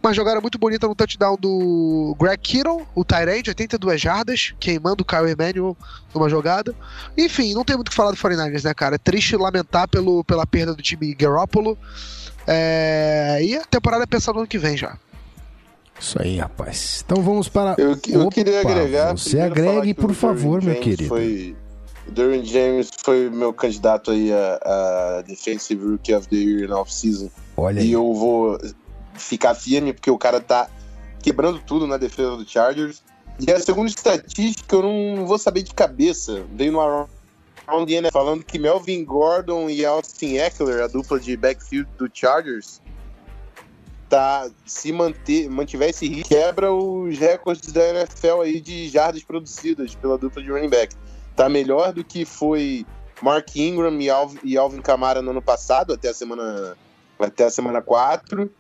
uma 0.03 0.13
jogada 0.15 0.41
muito 0.41 0.59
bonita 0.59 0.87
no 0.87 0.95
touchdown 0.95 1.37
do 1.39 2.17
Greg 2.19 2.39
Kittle, 2.39 2.87
o 2.95 3.05
Tyrande, 3.05 3.51
82 3.51 4.01
jardas, 4.01 4.55
queimando 4.61 5.03
o 5.03 5.05
Kyle 5.05 5.31
Emmanuel 5.31 5.77
numa 6.15 6.29
jogada. 6.29 6.75
Enfim, 7.17 7.55
não 7.55 7.65
tem 7.65 7.77
muito 7.77 7.89
o 7.89 7.91
que 7.91 7.97
falar 7.97 8.13
do 8.13 8.17
49ers, 8.17 8.65
né, 8.65 8.75
cara? 8.75 8.95
É 8.95 8.99
triste 8.99 9.37
lamentar 9.37 9.89
pelo, 9.89 10.23
pela 10.25 10.47
perda 10.47 10.75
do 10.75 10.83
time 10.83 11.15
Garoppolo. 11.15 11.77
É... 12.47 13.39
E 13.43 13.57
a 13.57 13.65
temporada 13.65 14.05
é 14.05 14.07
pensada 14.07 14.35
no 14.35 14.41
ano 14.41 14.49
que 14.49 14.59
vem 14.59 14.77
já. 14.77 14.97
Isso 16.01 16.21
aí, 16.23 16.39
rapaz. 16.39 17.03
Então 17.05 17.23
vamos 17.23 17.49
para. 17.49 17.75
Eu, 17.77 17.99
eu 18.09 18.21
Opa, 18.23 18.31
queria 18.31 18.61
agregar. 18.61 19.13
Você 19.13 19.41
agregue, 19.41 19.95
por 19.95 20.15
favor, 20.15 20.63
meu 20.63 20.77
querido. 20.77 21.09
Foi... 21.09 21.57
Derwin 22.07 22.43
James 22.43 22.89
foi 23.05 23.29
meu 23.29 23.53
candidato 23.53 24.13
aí 24.13 24.33
a, 24.33 25.19
a 25.19 25.23
Defensive 25.23 25.85
Rookie 25.85 26.15
of 26.15 26.27
the 26.29 26.37
Year 26.37 26.69
na 26.69 26.81
off-season. 26.81 27.29
Olha 27.55 27.81
e 27.81 27.83
aí. 27.83 27.93
eu 27.93 28.15
vou 28.15 28.59
ficar 29.19 29.55
firme, 29.55 29.93
porque 29.93 30.11
o 30.11 30.19
cara 30.19 30.41
tá 30.41 30.69
quebrando 31.23 31.61
tudo 31.61 31.87
na 31.87 31.97
defesa 31.97 32.37
do 32.37 32.49
Chargers. 32.49 33.03
E 33.39 33.51
a 33.53 33.61
segunda 33.61 33.89
estatística 33.89 34.77
eu 34.77 34.83
não 34.83 35.27
vou 35.27 35.39
saber 35.39 35.62
de 35.62 35.73
cabeça. 35.73 36.45
Veio 36.53 36.73
no 36.73 36.81
Around 36.81 37.87
the 37.87 37.93
NFL 37.93 38.12
falando 38.12 38.45
que 38.45 38.59
Melvin 38.59 39.05
Gordon 39.05 39.69
e 39.69 39.85
Austin 39.85 40.37
Eckler, 40.37 40.83
a 40.83 40.87
dupla 40.87 41.21
de 41.21 41.37
backfield 41.37 41.89
do 41.97 42.11
Chargers, 42.12 42.81
tá, 44.09 44.51
se 44.66 44.91
manter, 44.91 45.49
mantiver 45.49 45.91
esse 45.91 46.09
ritmo, 46.09 46.29
quebra 46.29 46.73
os 46.73 47.19
recordes 47.19 47.71
da 47.71 47.89
NFL 47.91 48.41
aí 48.43 48.61
de 48.61 48.89
jardas 48.89 49.23
produzidas 49.23 49.95
pela 49.95 50.19
dupla 50.19 50.43
de 50.43 50.51
running 50.51 50.71
back. 50.71 50.97
Tá 51.37 51.49
melhor 51.49 51.93
do 51.93 52.03
que 52.03 52.25
foi 52.25 52.85
Mark 53.23 53.55
Ingram 53.55 54.01
e 54.01 54.11
Alvin, 54.11 54.39
e 54.43 54.57
Alvin 54.57 54.81
Kamara 54.81 55.23
no 55.23 55.31
ano 55.31 55.43
passado, 55.43 55.93
até 55.93 56.09
a 56.09 56.14
semana 56.14 56.77
até 57.19 57.45
a 57.45 57.51
semana 57.51 57.83
4 57.83 58.51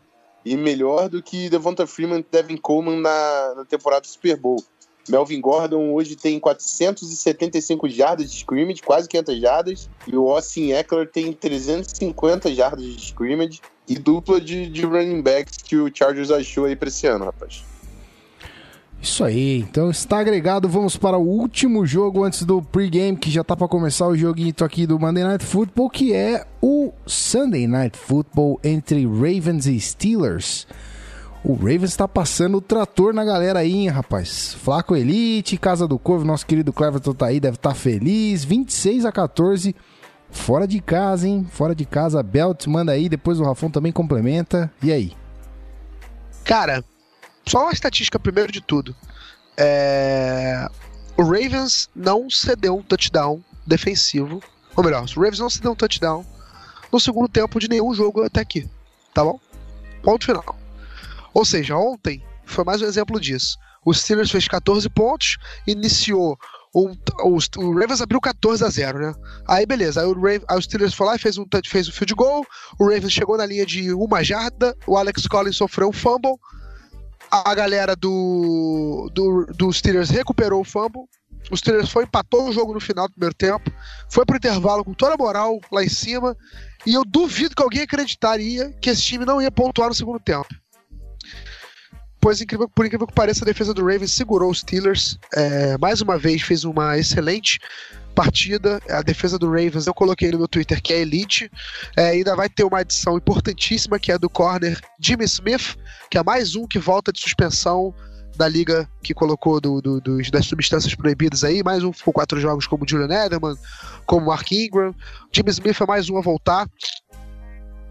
e 0.44 0.56
melhor 0.56 1.08
do 1.08 1.22
que 1.22 1.48
Devonta 1.50 1.86
Freeman 1.86 2.20
e 2.20 2.26
Devin 2.30 2.56
Coleman 2.56 3.00
na, 3.00 3.54
na 3.56 3.64
temporada 3.64 4.02
do 4.02 4.06
Super 4.06 4.36
Bowl. 4.36 4.62
Melvin 5.08 5.40
Gordon 5.40 5.92
hoje 5.92 6.16
tem 6.16 6.38
475 6.38 7.88
jardas 7.88 8.30
de 8.30 8.36
scrimmage, 8.36 8.82
quase 8.82 9.08
500 9.08 9.40
jardas, 9.40 9.90
e 10.06 10.14
o 10.14 10.30
Austin 10.30 10.72
Eckler 10.72 11.10
tem 11.10 11.32
350 11.32 12.54
jardas 12.54 12.84
de 12.84 12.96
scrimmage 13.06 13.60
e 13.88 13.98
dupla 13.98 14.40
de, 14.40 14.68
de 14.68 14.84
running 14.84 15.22
backs 15.22 15.56
que 15.56 15.76
o 15.76 15.90
Chargers 15.92 16.30
achou 16.30 16.66
aí 16.66 16.76
pra 16.76 16.88
esse 16.88 17.06
ano, 17.06 17.24
rapaz. 17.24 17.64
Isso 19.00 19.22
aí, 19.22 19.60
então 19.60 19.90
está 19.90 20.18
agregado. 20.18 20.68
Vamos 20.68 20.96
para 20.96 21.16
o 21.16 21.26
último 21.26 21.86
jogo 21.86 22.24
antes 22.24 22.42
do 22.42 22.60
pregame, 22.60 23.16
que 23.16 23.30
já 23.30 23.44
tá 23.44 23.56
para 23.56 23.68
começar 23.68 24.08
o 24.08 24.16
joguinho 24.16 24.54
aqui 24.60 24.86
do 24.86 24.98
Monday 24.98 25.22
Night 25.22 25.44
Football, 25.44 25.88
que 25.88 26.12
é 26.12 26.44
o 26.60 26.92
Sunday 27.06 27.66
Night 27.66 27.96
Football 27.96 28.58
entre 28.64 29.06
Ravens 29.06 29.66
e 29.66 29.78
Steelers. 29.78 30.66
O 31.44 31.54
Ravens 31.54 31.84
está 31.90 32.08
passando 32.08 32.58
o 32.58 32.60
trator 32.60 33.14
na 33.14 33.24
galera 33.24 33.60
aí, 33.60 33.72
hein, 33.72 33.88
rapaz. 33.88 34.54
Flaco 34.54 34.96
Elite, 34.96 35.56
Casa 35.56 35.86
do 35.86 35.96
Corvo, 35.96 36.24
nosso 36.24 36.44
querido 36.44 36.72
Cleverton 36.72 37.14
tá 37.14 37.26
aí, 37.26 37.38
deve 37.38 37.56
estar 37.56 37.70
tá 37.70 37.74
feliz. 37.74 38.44
26 38.44 39.04
a 39.04 39.12
14, 39.12 39.76
fora 40.30 40.66
de 40.66 40.80
casa, 40.80 41.28
hein? 41.28 41.46
Fora 41.48 41.74
de 41.74 41.84
casa, 41.84 42.22
Belt 42.22 42.66
manda 42.66 42.90
aí, 42.90 43.08
depois 43.08 43.38
o 43.38 43.44
Rafão 43.44 43.70
também 43.70 43.92
complementa. 43.92 44.70
E 44.82 44.92
aí? 44.92 45.12
Cara, 46.44 46.82
só 47.48 47.62
uma 47.62 47.72
estatística 47.72 48.18
primeiro 48.18 48.52
de 48.52 48.60
tudo. 48.60 48.94
É... 49.56 50.66
O 51.16 51.22
Ravens 51.22 51.88
não 51.94 52.30
cedeu 52.30 52.76
um 52.76 52.82
touchdown 52.82 53.42
defensivo. 53.66 54.42
Ou 54.76 54.84
melhor, 54.84 55.04
o 55.04 55.20
Ravens 55.20 55.40
não 55.40 55.50
cedeu 55.50 55.72
um 55.72 55.76
touchdown 55.76 56.24
no 56.92 57.00
segundo 57.00 57.28
tempo 57.28 57.58
de 57.58 57.68
nenhum 57.68 57.92
jogo 57.92 58.22
até 58.22 58.40
aqui. 58.40 58.68
Tá 59.12 59.24
bom? 59.24 59.40
Ponto 60.02 60.24
final. 60.24 60.44
Ou 61.34 61.44
seja, 61.44 61.76
ontem 61.76 62.22
foi 62.44 62.64
mais 62.64 62.80
um 62.80 62.86
exemplo 62.86 63.20
disso. 63.20 63.58
O 63.84 63.92
Steelers 63.92 64.30
fez 64.30 64.46
14 64.46 64.88
pontos, 64.88 65.38
iniciou. 65.66 66.38
O, 66.72 66.90
o, 67.24 67.38
o 67.56 67.78
Ravens 67.78 68.00
abriu 68.00 68.20
14 68.20 68.62
a 68.64 68.68
0, 68.68 68.98
né? 68.98 69.14
Aí 69.46 69.64
beleza, 69.64 70.02
aí 70.02 70.06
o, 70.06 70.12
Raven, 70.12 70.42
aí 70.46 70.58
o 70.58 70.62
Steelers 70.62 70.94
foi 70.94 71.06
lá 71.06 71.16
e 71.16 71.18
fez 71.18 71.38
um, 71.38 71.46
fez 71.64 71.88
um 71.88 71.92
field 71.92 72.14
goal. 72.14 72.46
O 72.78 72.84
Ravens 72.84 73.12
chegou 73.12 73.36
na 73.36 73.46
linha 73.46 73.64
de 73.64 73.92
uma 73.92 74.22
jarda. 74.22 74.76
O 74.86 74.96
Alex 74.96 75.26
Collins 75.26 75.56
sofreu 75.56 75.88
um 75.88 75.92
fumble 75.92 76.36
a 77.30 77.54
galera 77.54 77.94
do, 77.94 79.10
do, 79.12 79.46
do 79.46 79.72
Steelers 79.72 80.10
recuperou 80.10 80.60
o 80.60 80.64
fumble. 80.64 81.02
O 81.50 81.56
Steelers 81.56 81.90
foi, 81.90 82.04
empatou 82.04 82.48
o 82.48 82.52
jogo 82.52 82.74
no 82.74 82.80
final 82.80 83.06
do 83.06 83.12
primeiro 83.12 83.34
tempo. 83.34 83.70
Foi 84.10 84.24
pro 84.24 84.36
intervalo 84.36 84.84
com 84.84 84.92
toda 84.92 85.14
a 85.14 85.16
moral 85.16 85.60
lá 85.72 85.82
em 85.82 85.88
cima. 85.88 86.36
E 86.86 86.94
eu 86.94 87.04
duvido 87.04 87.54
que 87.54 87.62
alguém 87.62 87.82
acreditaria 87.82 88.72
que 88.80 88.90
esse 88.90 89.02
time 89.02 89.24
não 89.24 89.40
ia 89.40 89.50
pontuar 89.50 89.88
no 89.88 89.94
segundo 89.94 90.20
tempo. 90.20 90.48
Pois, 92.20 92.40
incrível, 92.40 92.68
por 92.68 92.84
incrível 92.84 93.06
que 93.06 93.14
pareça, 93.14 93.44
a 93.44 93.46
defesa 93.46 93.72
do 93.72 93.82
Ravens 93.82 94.12
segurou 94.12 94.50
os 94.50 94.60
Steelers. 94.60 95.18
É, 95.34 95.78
mais 95.78 96.00
uma 96.00 96.18
vez 96.18 96.42
fez 96.42 96.64
uma 96.64 96.98
excelente 96.98 97.58
partida. 98.18 98.82
A 98.90 99.00
defesa 99.00 99.38
do 99.38 99.46
Ravens, 99.46 99.86
eu 99.86 99.94
coloquei 99.94 100.32
no 100.32 100.38
meu 100.38 100.48
Twitter 100.48 100.82
que 100.82 100.92
é 100.92 100.98
elite. 100.98 101.48
É, 101.96 102.08
ainda 102.10 102.34
vai 102.34 102.48
ter 102.48 102.64
uma 102.64 102.80
adição 102.80 103.16
importantíssima 103.16 103.96
que 103.96 104.10
é 104.10 104.18
do 104.18 104.28
corner 104.28 104.80
Jimmy 104.98 105.24
Smith, 105.24 105.76
que 106.10 106.18
é 106.18 106.22
mais 106.24 106.56
um 106.56 106.66
que 106.66 106.80
volta 106.80 107.12
de 107.12 107.20
suspensão 107.20 107.94
da 108.36 108.48
liga 108.48 108.88
que 109.02 109.14
colocou 109.14 109.60
do, 109.60 109.80
do, 109.80 110.00
das 110.32 110.46
substâncias 110.46 110.96
proibidas 110.96 111.44
aí. 111.44 111.62
Mais 111.62 111.84
um 111.84 111.92
ficou 111.92 112.12
quatro 112.12 112.40
jogos 112.40 112.66
como 112.66 112.88
Julian 112.88 113.24
Edelman, 113.24 113.54
como 114.04 114.26
Mark 114.26 114.50
Ingram. 114.50 114.92
Jimmy 115.32 115.50
Smith 115.50 115.80
é 115.80 115.86
mais 115.86 116.10
um 116.10 116.18
a 116.18 116.20
voltar. 116.20 116.68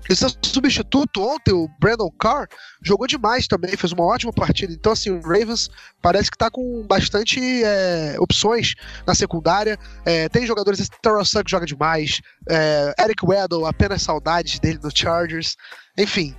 E 0.09 0.15
seu 0.15 0.29
substituto 0.43 1.21
ontem, 1.21 1.53
o 1.53 1.67
Brandon 1.79 2.09
Carr, 2.11 2.47
jogou 2.81 3.07
demais 3.07 3.47
também, 3.47 3.75
fez 3.75 3.91
uma 3.91 4.05
ótima 4.05 4.31
partida. 4.31 4.73
Então, 4.73 4.91
assim, 4.91 5.09
o 5.09 5.21
Ravens 5.21 5.69
parece 6.01 6.31
que 6.31 6.37
tá 6.37 6.49
com 6.49 6.85
bastante 6.87 7.39
é, 7.63 8.15
opções 8.19 8.73
na 9.05 9.13
secundária. 9.13 9.77
É, 10.05 10.29
tem 10.29 10.45
jogadores, 10.45 10.89
Terrell 11.01 11.25
Sugg 11.25 11.49
joga 11.49 11.65
demais, 11.65 12.21
é, 12.49 12.93
Eric 12.99 13.25
Weddle, 13.25 13.65
apenas 13.65 14.01
saudades 14.01 14.59
dele 14.59 14.79
no 14.81 14.89
Chargers. 14.95 15.55
Enfim. 15.97 16.35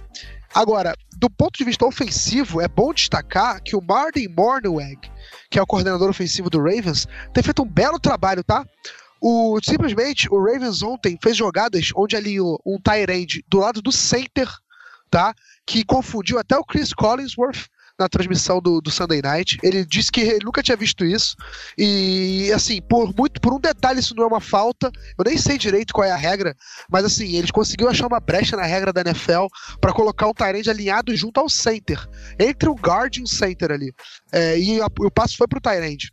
Agora, 0.54 0.96
do 1.18 1.28
ponto 1.28 1.58
de 1.58 1.64
vista 1.64 1.84
ofensivo, 1.84 2.60
é 2.60 2.66
bom 2.66 2.92
destacar 2.94 3.62
que 3.62 3.76
o 3.76 3.82
Martin 3.82 4.28
Mornweg, 4.28 4.98
que 5.50 5.58
é 5.58 5.62
o 5.62 5.66
coordenador 5.66 6.08
ofensivo 6.08 6.48
do 6.48 6.58
Ravens, 6.58 7.06
tem 7.34 7.42
feito 7.42 7.62
um 7.62 7.68
belo 7.68 8.00
trabalho, 8.00 8.42
tá? 8.42 8.64
O, 9.20 9.58
simplesmente, 9.62 10.28
o 10.30 10.38
Ravens 10.38 10.82
ontem 10.82 11.18
fez 11.22 11.36
jogadas 11.36 11.90
onde 11.94 12.16
alinhou 12.16 12.60
um 12.64 12.78
tight 12.80 13.10
end 13.10 13.44
do 13.48 13.58
lado 13.58 13.82
do 13.82 13.92
center, 13.92 14.48
tá? 15.10 15.34
Que 15.66 15.84
confundiu 15.84 16.38
até 16.38 16.56
o 16.56 16.64
Chris 16.64 16.92
Collinsworth 16.92 17.68
na 17.98 18.08
transmissão 18.08 18.60
do, 18.60 18.80
do 18.80 18.90
Sunday 18.90 19.20
Night. 19.20 19.58
Ele 19.62 19.84
disse 19.84 20.12
que 20.12 20.20
ele 20.20 20.44
nunca 20.44 20.62
tinha 20.62 20.76
visto 20.76 21.04
isso. 21.04 21.34
E, 21.76 22.50
assim, 22.54 22.80
por 22.80 23.12
muito 23.14 23.40
por 23.40 23.52
um 23.52 23.60
detalhe, 23.60 23.98
isso 23.98 24.14
não 24.14 24.24
é 24.24 24.26
uma 24.26 24.40
falta. 24.40 24.90
Eu 25.18 25.24
nem 25.24 25.36
sei 25.36 25.58
direito 25.58 25.92
qual 25.92 26.06
é 26.06 26.12
a 26.12 26.16
regra, 26.16 26.54
mas 26.88 27.04
assim, 27.04 27.36
eles 27.36 27.50
conseguiu 27.50 27.88
achar 27.88 28.06
uma 28.06 28.20
brecha 28.20 28.56
na 28.56 28.62
regra 28.62 28.92
da 28.92 29.00
NFL 29.00 29.46
para 29.80 29.92
colocar 29.92 30.28
um 30.28 30.32
Tyrande 30.32 30.70
alinhado 30.70 31.14
junto 31.16 31.40
ao 31.40 31.48
center, 31.48 31.98
entre 32.38 32.68
o 32.68 32.74
guard 32.74 33.16
e 33.16 33.22
o 33.22 33.26
center 33.26 33.72
ali. 33.72 33.92
É, 34.30 34.58
e 34.58 34.80
a, 34.80 34.86
o 34.86 35.10
passo 35.10 35.36
foi 35.36 35.48
pro 35.48 35.60
Tyrande 35.60 36.12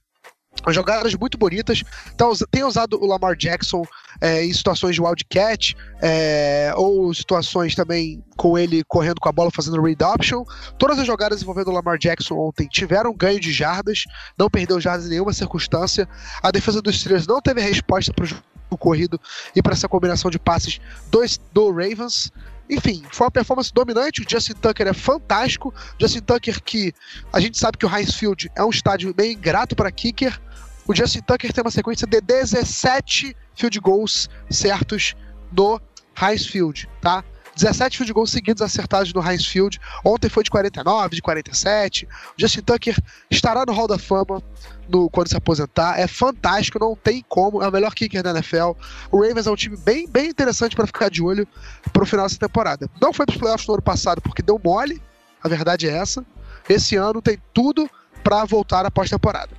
jogadas 0.70 1.14
muito 1.16 1.38
bonitas. 1.38 1.84
Então, 2.14 2.32
tem 2.50 2.64
usado 2.64 2.98
o 3.02 3.06
Lamar 3.06 3.36
Jackson 3.36 3.84
é, 4.22 4.44
em 4.44 4.54
situações 4.54 4.96
de 4.96 5.02
wildcat, 5.02 5.76
é, 6.02 6.74
ou 6.76 7.14
situações 7.14 7.76
também 7.76 8.24
com 8.36 8.58
ele 8.58 8.84
correndo 8.86 9.20
com 9.20 9.30
a 9.30 9.32
bola, 9.32 9.52
fazendo 9.52 9.82
read 9.82 10.04
option. 10.04 10.44
Todas 10.78 11.00
as 11.00 11.06
jogadas 11.06 11.42
envolvendo 11.42 11.70
o 11.70 11.74
Lamar 11.74 11.98
Jackson 11.98 12.36
ontem 12.36 12.68
tiveram 12.68 13.14
ganho 13.14 13.40
de 13.40 13.52
jardas, 13.52 14.04
não 14.38 14.50
perdeu 14.50 14.80
jardas 14.80 15.06
em 15.06 15.10
nenhuma 15.10 15.34
circunstância. 15.34 16.08
A 16.42 16.52
defesa 16.52 16.82
dos 16.82 17.00
Steelers 17.00 17.28
não 17.28 17.42
teve 17.42 17.62
resposta 17.62 18.14
para 18.14 18.26
o 18.70 18.78
corrido 18.78 19.20
e 19.56 19.62
para 19.62 19.74
essa 19.74 19.88
combinação 19.88 20.32
de 20.32 20.40
passes 20.40 20.80
do, 21.12 21.22
do 21.54 21.72
Ravens. 21.72 22.32
Enfim, 22.70 23.04
foi 23.12 23.26
uma 23.26 23.32
performance 23.32 23.74
dominante. 23.74 24.22
O 24.22 24.26
Justin 24.30 24.54
Tucker 24.54 24.88
é 24.88 24.94
fantástico. 24.94 25.74
Justin 26.00 26.22
Tucker, 26.22 26.62
que 26.64 26.94
a 27.32 27.40
gente 27.40 27.58
sabe 27.58 27.78
que 27.78 27.86
o 27.86 27.96
Heinz 27.96 28.16
Field 28.16 28.52
é 28.56 28.64
um 28.64 28.70
estádio 28.70 29.14
meio 29.18 29.34
ingrato 29.34 29.76
para 29.76 29.92
kicker. 29.92 30.40
O 30.88 30.96
Justin 30.96 31.22
Tucker 31.22 31.52
tem 31.52 31.64
uma 31.64 31.72
sequência 31.72 32.08
de 32.08 32.22
17 32.22 33.36
field 33.56 33.80
goals 33.80 34.30
certos 34.50 35.16
no 35.52 35.80
Heinz 36.22 36.46
Field, 36.46 36.90
tá? 37.02 37.24
17 37.56 37.98
field 37.98 38.14
goals 38.14 38.32
seguidos 38.32 38.62
acertados 38.62 39.14
no 39.14 39.22
Heinz 39.26 39.46
Field. 39.46 39.80
Ontem 40.04 40.30
foi 40.30 40.44
de 40.44 40.50
49, 40.50 41.16
de 41.16 41.22
47. 41.22 42.06
O 42.06 42.10
Justin 42.38 42.62
Tucker 42.62 42.98
estará 43.30 43.66
no 43.66 43.74
Hall 43.74 43.88
da 43.88 43.98
Fama 43.98 44.42
no, 44.90 45.10
quando 45.10 45.30
se 45.30 45.38
aposentar. 45.38 46.00
É 46.00 46.08
fantástico, 46.08 46.78
não 46.78 46.96
tem 46.96 47.24
como. 47.28 47.64
É 47.64 47.68
o 47.68 47.72
melhor 47.72 47.94
kicker 47.94 48.22
da 48.22 48.32
NFL. 48.32 48.72
O 49.12 49.22
Ravens 49.22 49.48
é 49.48 49.52
um 49.52 49.56
time 49.56 49.78
bem, 49.78 50.08
bem 50.08 50.30
interessante 50.30 50.76
para 50.76 50.86
ficar 50.86 51.10
de 51.10 51.24
olho 51.24 51.48
para 51.94 52.04
o 52.04 52.06
final 52.06 52.26
dessa 52.26 52.40
temporada. 52.40 52.90
Não 53.02 53.14
foi 53.14 53.26
para 53.26 53.34
os 53.34 53.40
playoffs 53.40 53.68
no 53.68 53.76
ano 53.76 53.84
passado 53.84 54.22
porque 54.22 54.42
deu 54.42 54.60
mole. 54.64 55.02
A 55.42 55.48
verdade 55.48 55.88
é 55.88 55.92
essa. 55.92 56.26
Esse 56.68 56.96
ano 56.96 57.22
tem 57.22 57.38
tudo 57.54 57.90
para 58.24 58.44
voltar 58.44 58.86
após 58.86 59.10
temporada. 59.10 59.52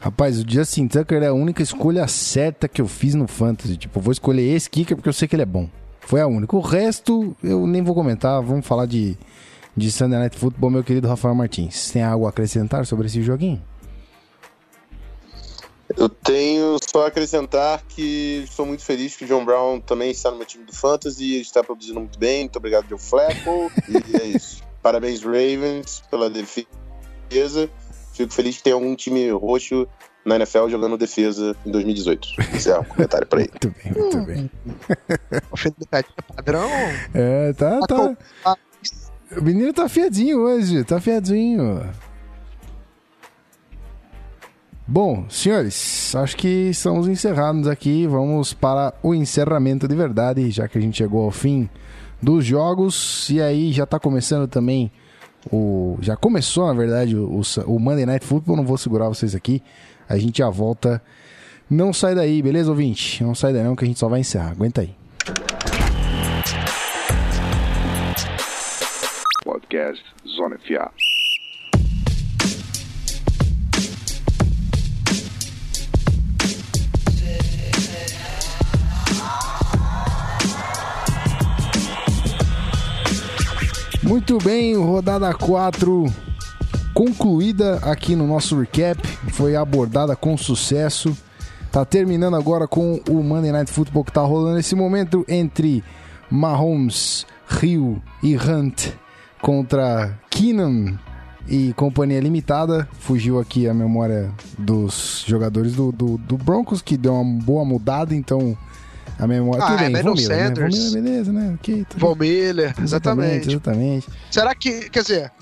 Rapaz, 0.00 0.40
o 0.40 0.44
Justin 0.46 0.88
Tucker 0.88 1.22
é 1.22 1.28
a 1.28 1.32
única 1.32 1.62
escolha 1.62 2.08
certa 2.08 2.66
que 2.66 2.82
eu 2.82 2.88
fiz 2.88 3.14
no 3.14 3.28
Fantasy. 3.28 3.76
Tipo, 3.76 4.00
vou 4.00 4.10
escolher 4.10 4.42
esse 4.54 4.68
kicker 4.68 4.96
porque 4.96 5.08
eu 5.08 5.12
sei 5.12 5.28
que 5.28 5.36
ele 5.36 5.42
é 5.42 5.46
bom. 5.46 5.70
Foi 6.02 6.20
a 6.20 6.26
única. 6.26 6.56
O 6.56 6.60
resto, 6.60 7.34
eu 7.42 7.66
nem 7.66 7.82
vou 7.82 7.94
comentar. 7.94 8.42
Vamos 8.42 8.66
falar 8.66 8.86
de, 8.86 9.16
de 9.76 9.90
Sunday 9.90 10.18
Night 10.18 10.38
Football, 10.38 10.70
meu 10.70 10.84
querido 10.84 11.08
Rafael 11.08 11.34
Martins. 11.34 11.90
Tem 11.90 12.02
algo 12.02 12.26
a 12.26 12.30
acrescentar 12.30 12.84
sobre 12.86 13.06
esse 13.06 13.22
joguinho? 13.22 13.62
Eu 15.96 16.08
tenho 16.08 16.78
só 16.90 17.04
a 17.04 17.08
acrescentar 17.08 17.82
que 17.86 18.44
estou 18.44 18.64
muito 18.64 18.82
feliz 18.82 19.14
que 19.14 19.24
o 19.24 19.28
John 19.28 19.44
Brown 19.44 19.80
também 19.80 20.10
está 20.10 20.30
no 20.30 20.38
meu 20.38 20.46
time 20.46 20.64
do 20.64 20.74
Fantasy, 20.74 21.34
ele 21.34 21.42
está 21.42 21.62
produzindo 21.62 22.00
muito 22.00 22.18
bem. 22.18 22.40
Muito 22.40 22.56
obrigado, 22.56 22.88
Joe 22.88 22.98
Flacco. 22.98 23.70
e 23.88 24.16
é 24.16 24.24
isso. 24.26 24.62
Parabéns, 24.82 25.22
Ravens, 25.22 26.02
pela 26.10 26.28
defesa. 26.28 27.68
Fico 28.12 28.32
feliz 28.32 28.56
que 28.56 28.62
tem 28.62 28.72
algum 28.72 28.94
time 28.94 29.30
roxo 29.30 29.86
na 30.24 30.36
NFL 30.36 30.68
jogando 30.68 30.96
defesa 30.96 31.56
em 31.66 31.70
2018. 31.70 32.28
Esse 32.54 32.70
é 32.70 32.78
um 32.78 32.84
comentário 32.84 33.26
pra 33.26 33.40
ele. 33.42 33.50
Muito 33.50 33.74
bem, 33.82 33.92
muito 33.92 34.18
hum. 34.18 34.24
bem. 34.24 34.50
O 35.50 36.34
padrão. 36.34 36.68
É, 37.14 37.52
tá, 37.52 37.80
tá. 37.80 38.56
O 39.36 39.42
menino 39.42 39.72
tá 39.72 39.88
fiadinho 39.88 40.40
hoje, 40.40 40.84
tá 40.84 41.00
fiadinho. 41.00 41.82
Bom, 44.86 45.24
senhores, 45.30 46.14
acho 46.14 46.36
que 46.36 46.68
estamos 46.68 47.08
encerrados 47.08 47.66
aqui. 47.66 48.06
Vamos 48.06 48.52
para 48.52 48.92
o 49.02 49.14
encerramento 49.14 49.88
de 49.88 49.94
verdade, 49.94 50.50
já 50.50 50.68
que 50.68 50.76
a 50.76 50.80
gente 50.80 50.98
chegou 50.98 51.24
ao 51.24 51.30
fim 51.30 51.68
dos 52.20 52.44
jogos. 52.44 53.30
E 53.30 53.40
aí 53.40 53.72
já 53.72 53.86
tá 53.86 53.98
começando 53.98 54.46
também 54.46 54.92
o. 55.50 55.96
Já 56.00 56.16
começou, 56.16 56.66
na 56.66 56.74
verdade, 56.74 57.16
o, 57.16 57.40
o 57.66 57.78
Monday 57.78 58.04
Night 58.04 58.26
Football. 58.26 58.56
Não 58.56 58.66
vou 58.66 58.76
segurar 58.76 59.08
vocês 59.08 59.34
aqui. 59.34 59.62
A 60.12 60.18
gente 60.18 60.40
já 60.40 60.50
volta. 60.50 61.02
Não 61.70 61.90
sai 61.90 62.14
daí, 62.14 62.42
beleza, 62.42 62.68
ouvinte? 62.68 63.24
Não 63.24 63.34
sai 63.34 63.54
daí 63.54 63.64
não, 63.64 63.74
que 63.74 63.82
a 63.82 63.88
gente 63.88 63.98
só 63.98 64.10
vai 64.10 64.20
encerrar. 64.20 64.50
Aguenta 64.50 64.82
aí. 64.82 64.94
Podcast 69.42 70.04
Zona 70.28 70.58
FA. 70.58 70.90
Muito 84.02 84.36
bem, 84.44 84.76
rodada 84.76 85.32
4 85.32 86.04
concluída 86.92 87.76
aqui 87.82 88.14
no 88.14 88.26
nosso 88.26 88.58
recap, 88.58 89.00
foi 89.28 89.56
abordada 89.56 90.16
com 90.16 90.36
sucesso. 90.36 91.16
Tá 91.70 91.84
terminando 91.84 92.36
agora 92.36 92.68
com 92.68 93.00
o 93.08 93.22
Monday 93.22 93.50
Night 93.50 93.70
Football 93.70 94.04
que 94.04 94.12
tá 94.12 94.20
rolando 94.20 94.56
nesse 94.56 94.74
momento 94.74 95.24
entre 95.26 95.82
Mahomes, 96.30 97.26
Rio 97.46 98.02
e 98.22 98.36
Hunt 98.36 98.88
contra 99.40 100.18
Keenan 100.30 100.98
e 101.48 101.72
Companhia 101.74 102.20
Limitada. 102.20 102.88
Fugiu 103.00 103.40
aqui 103.40 103.68
a 103.68 103.74
memória 103.74 104.30
dos 104.58 105.24
jogadores 105.26 105.74
do, 105.74 105.90
do, 105.90 106.18
do 106.18 106.36
Broncos, 106.36 106.82
que 106.82 106.96
deu 106.96 107.14
uma 107.14 107.42
boa 107.42 107.64
mudada, 107.64 108.14
então 108.14 108.56
a 109.18 109.26
memória. 109.26 109.62
Ah, 109.64 109.76
bem, 109.76 109.86
é 109.86 110.02
Miller, 110.02 110.28
né? 110.28 110.50
Von 110.50 110.66
Miller, 110.68 110.92
beleza, 110.92 111.32
né? 111.32 111.54
Okay, 111.54 111.86
Von 111.96 112.14
Miller, 112.14 112.74
exatamente. 112.82 113.48
Exatamente. 113.48 114.08
Será 114.30 114.54
que, 114.54 114.90
quer 114.90 115.02
dizer, 115.02 115.32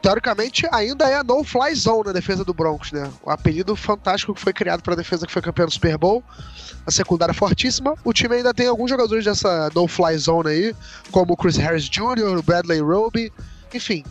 teoricamente 0.00 0.66
ainda 0.72 1.08
é 1.08 1.16
a 1.16 1.24
no-fly 1.24 1.74
zone 1.74 2.06
na 2.06 2.12
defesa 2.12 2.44
do 2.44 2.54
Broncos, 2.54 2.92
né? 2.92 3.10
O 3.22 3.30
apelido 3.30 3.76
fantástico 3.76 4.34
que 4.34 4.40
foi 4.40 4.52
criado 4.52 4.82
para 4.82 4.94
a 4.94 4.96
defesa 4.96 5.26
que 5.26 5.32
foi 5.32 5.42
campeã 5.42 5.66
do 5.66 5.70
Super 5.70 5.96
Bowl. 5.98 6.24
A 6.86 6.90
secundária 6.90 7.34
fortíssima. 7.34 7.94
O 8.04 8.12
time 8.12 8.36
ainda 8.36 8.54
tem 8.54 8.66
alguns 8.66 8.90
jogadores 8.90 9.24
dessa 9.24 9.70
no-fly 9.74 10.16
zone 10.16 10.48
aí, 10.48 10.76
como 11.10 11.34
o 11.34 11.36
Chris 11.36 11.56
Harris 11.56 11.84
Jr., 11.84 12.38
o 12.38 12.42
Bradley 12.42 12.80
Roby, 12.80 13.32
enfim. 13.72 14.02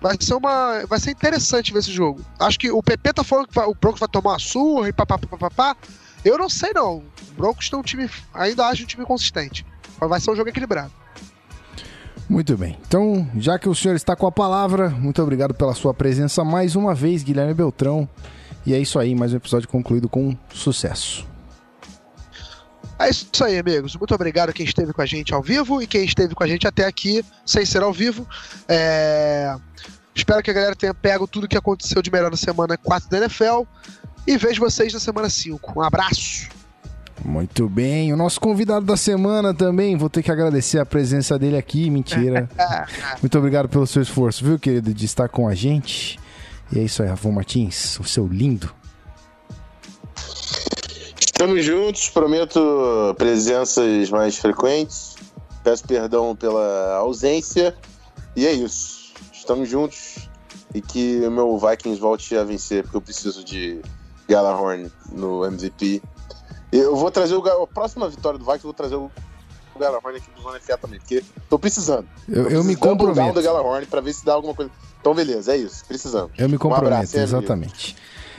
Vai 0.00 0.16
ser 0.20 0.34
uma, 0.34 0.84
vai 0.86 0.98
ser 0.98 1.12
interessante 1.12 1.72
ver 1.72 1.78
esse 1.78 1.92
jogo. 1.92 2.24
Acho 2.38 2.58
que 2.58 2.70
o 2.70 2.82
PP 2.82 3.12
tá 3.14 3.24
falando 3.24 3.48
que 3.48 3.58
o 3.58 3.74
Broncos 3.74 4.00
vai 4.00 4.08
tomar 4.08 4.32
uma 4.32 4.38
surra 4.38 4.88
e 4.88 4.92
papapá. 4.92 5.76
Eu 6.24 6.36
não 6.36 6.48
sei 6.48 6.72
não. 6.74 6.98
O 7.30 7.32
Broncos 7.36 7.70
tem 7.70 7.78
um 7.78 7.82
time, 7.82 8.10
ainda 8.34 8.66
acho 8.66 8.82
um 8.82 8.86
time 8.86 9.04
consistente. 9.04 9.64
Vai 9.98 10.20
ser 10.20 10.30
um 10.30 10.36
jogo 10.36 10.50
equilibrado. 10.50 10.92
Muito 12.28 12.56
bem. 12.56 12.76
Então, 12.86 13.28
já 13.38 13.58
que 13.58 13.68
o 13.68 13.74
senhor 13.74 13.94
está 13.94 14.16
com 14.16 14.26
a 14.26 14.32
palavra, 14.32 14.90
muito 14.90 15.22
obrigado 15.22 15.54
pela 15.54 15.74
sua 15.74 15.94
presença 15.94 16.44
mais 16.44 16.74
uma 16.74 16.94
vez, 16.94 17.22
Guilherme 17.22 17.54
Beltrão. 17.54 18.08
E 18.64 18.74
é 18.74 18.78
isso 18.78 18.98
aí, 18.98 19.14
mais 19.14 19.32
um 19.32 19.36
episódio 19.36 19.68
concluído 19.68 20.08
com 20.08 20.36
sucesso. 20.52 21.24
É 22.98 23.10
isso 23.10 23.44
aí, 23.44 23.58
amigos. 23.58 23.94
Muito 23.94 24.14
obrigado 24.14 24.52
quem 24.52 24.66
esteve 24.66 24.92
com 24.92 25.02
a 25.02 25.06
gente 25.06 25.32
ao 25.32 25.42
vivo 25.42 25.80
e 25.80 25.86
quem 25.86 26.04
esteve 26.04 26.34
com 26.34 26.42
a 26.42 26.46
gente 26.48 26.66
até 26.66 26.84
aqui, 26.84 27.24
sem 27.44 27.64
ser 27.64 27.82
ao 27.82 27.92
vivo. 27.92 28.26
É... 28.66 29.54
Espero 30.14 30.42
que 30.42 30.50
a 30.50 30.54
galera 30.54 30.74
tenha 30.74 30.94
pego 30.94 31.28
tudo 31.28 31.46
que 31.46 31.58
aconteceu 31.58 32.02
de 32.02 32.10
melhor 32.10 32.30
na 32.30 32.36
semana 32.36 32.76
4 32.76 33.08
da 33.08 33.18
NFL. 33.18 33.62
E 34.26 34.36
vejo 34.36 34.60
vocês 34.60 34.92
na 34.92 34.98
semana 34.98 35.28
5. 35.28 35.78
Um 35.78 35.82
abraço. 35.82 36.48
Muito 37.26 37.68
bem, 37.68 38.12
o 38.12 38.16
nosso 38.16 38.40
convidado 38.40 38.86
da 38.86 38.96
semana 38.96 39.52
também, 39.52 39.96
vou 39.96 40.08
ter 40.08 40.22
que 40.22 40.30
agradecer 40.30 40.78
a 40.78 40.86
presença 40.86 41.36
dele 41.36 41.56
aqui, 41.56 41.90
mentira. 41.90 42.48
Muito 43.20 43.36
obrigado 43.36 43.68
pelo 43.68 43.84
seu 43.84 44.00
esforço, 44.00 44.44
viu, 44.44 44.60
querido, 44.60 44.94
de 44.94 45.04
estar 45.06 45.28
com 45.28 45.48
a 45.48 45.54
gente. 45.54 46.20
E 46.70 46.78
é 46.78 46.82
isso 46.84 47.02
aí, 47.02 47.08
Rafael 47.08 47.34
Martins, 47.34 47.98
o 47.98 48.04
seu 48.04 48.28
lindo. 48.28 48.72
Estamos 51.18 51.64
juntos, 51.64 52.08
prometo 52.10 53.12
presenças 53.18 54.08
mais 54.08 54.36
frequentes. 54.36 55.16
Peço 55.64 55.84
perdão 55.84 56.36
pela 56.36 56.94
ausência. 56.94 57.76
E 58.36 58.46
é 58.46 58.52
isso. 58.52 59.12
Estamos 59.32 59.68
juntos 59.68 60.28
e 60.72 60.80
que 60.80 61.20
o 61.26 61.30
meu 61.32 61.58
Vikings 61.58 62.00
volte 62.00 62.36
a 62.36 62.44
vencer, 62.44 62.84
porque 62.84 62.96
eu 62.96 63.02
preciso 63.02 63.42
de 63.42 63.82
Galahorn 64.28 64.88
no 65.10 65.44
MVP 65.44 66.00
eu 66.72 66.96
vou 66.96 67.10
trazer 67.10 67.34
o, 67.34 67.62
a 67.62 67.66
próxima 67.66 68.08
vitória 68.08 68.38
do 68.38 68.44
Vikings, 68.44 68.64
eu 68.64 68.68
vou 68.68 68.74
trazer 68.74 68.96
o, 68.96 69.10
Galahorn 69.78 70.16
aqui 70.16 70.30
do 70.34 70.42
Zona 70.42 70.58
FA 70.58 70.78
também, 70.78 70.98
porque 70.98 71.22
tô 71.48 71.58
precisando. 71.58 72.06
Eu, 72.28 72.44
tô 72.44 72.50
eu 72.50 72.64
me 72.64 72.74
comprometo. 72.74 73.34
do 73.34 73.42
Galahorn 73.42 73.86
pra 73.86 74.00
ver 74.00 74.14
se 74.14 74.24
dá 74.24 74.32
alguma 74.32 74.54
coisa. 74.54 74.70
Então, 75.00 75.14
beleza, 75.14 75.52
é 75.52 75.58
isso, 75.58 75.84
precisamos. 75.84 76.32
Eu 76.36 76.48
me 76.48 76.58
comprometo, 76.58 76.90
um 76.90 76.96
abraço, 76.96 77.18
exatamente. 77.18 77.96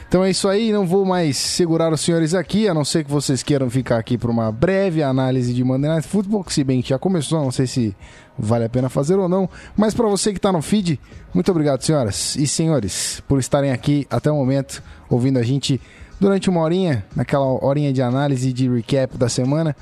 Então 0.07 0.23
é 0.23 0.29
isso 0.29 0.47
aí, 0.47 0.71
não 0.71 0.87
vou 0.87 1.03
mais 1.03 1.35
segurar 1.35 1.91
os 1.91 1.99
senhores 1.99 2.33
aqui, 2.33 2.65
a 2.67 2.73
não 2.73 2.85
ser 2.85 3.03
que 3.03 3.11
vocês 3.11 3.43
queiram 3.43 3.69
ficar 3.69 3.97
aqui 3.97 4.17
para 4.17 4.31
uma 4.31 4.49
breve 4.53 5.03
análise 5.03 5.53
de 5.53 5.61
Monday 5.65 5.89
Night 5.89 6.07
Football, 6.07 6.45
que 6.45 6.53
se 6.53 6.63
bem 6.63 6.81
que 6.81 6.89
já 6.89 6.97
começou, 6.97 7.43
não 7.43 7.51
sei 7.51 7.67
se 7.67 7.95
vale 8.39 8.63
a 8.63 8.69
pena 8.69 8.87
fazer 8.87 9.15
ou 9.15 9.27
não. 9.27 9.49
Mas 9.75 9.93
para 9.93 10.07
você 10.07 10.31
que 10.31 10.37
está 10.37 10.49
no 10.49 10.61
feed, 10.61 10.97
muito 11.33 11.51
obrigado, 11.51 11.81
senhoras 11.81 12.37
e 12.37 12.47
senhores, 12.47 13.21
por 13.27 13.37
estarem 13.37 13.71
aqui 13.71 14.07
até 14.09 14.31
o 14.31 14.35
momento, 14.35 14.81
ouvindo 15.09 15.39
a 15.39 15.43
gente 15.43 15.81
durante 16.19 16.49
uma 16.49 16.61
horinha, 16.61 17.05
naquela 17.15 17.45
horinha 17.45 17.93
de 17.93 18.01
análise 18.01 18.51
de 18.53 18.69
recap 18.69 19.17
da 19.17 19.29
semana. 19.29 19.75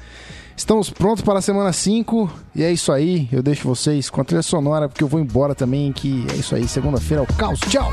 Estamos 0.57 0.89
prontos 0.89 1.21
para 1.21 1.39
a 1.39 1.41
semana 1.41 1.73
5 1.73 2.31
e 2.55 2.63
é 2.63 2.71
isso 2.71 2.91
aí. 2.91 3.27
Eu 3.31 3.43
deixo 3.43 3.67
vocês 3.67 4.09
com 4.09 4.21
a 4.21 4.23
trilha 4.23 4.41
sonora 4.41 4.87
porque 4.87 5.03
eu 5.03 5.07
vou 5.07 5.19
embora 5.19 5.53
também. 5.53 5.91
Que 5.91 6.25
é 6.31 6.35
isso 6.35 6.55
aí. 6.55 6.67
Segunda-feira 6.67 7.23
é 7.23 7.25
o 7.25 7.37
caos. 7.37 7.59
Tchau! 7.59 7.91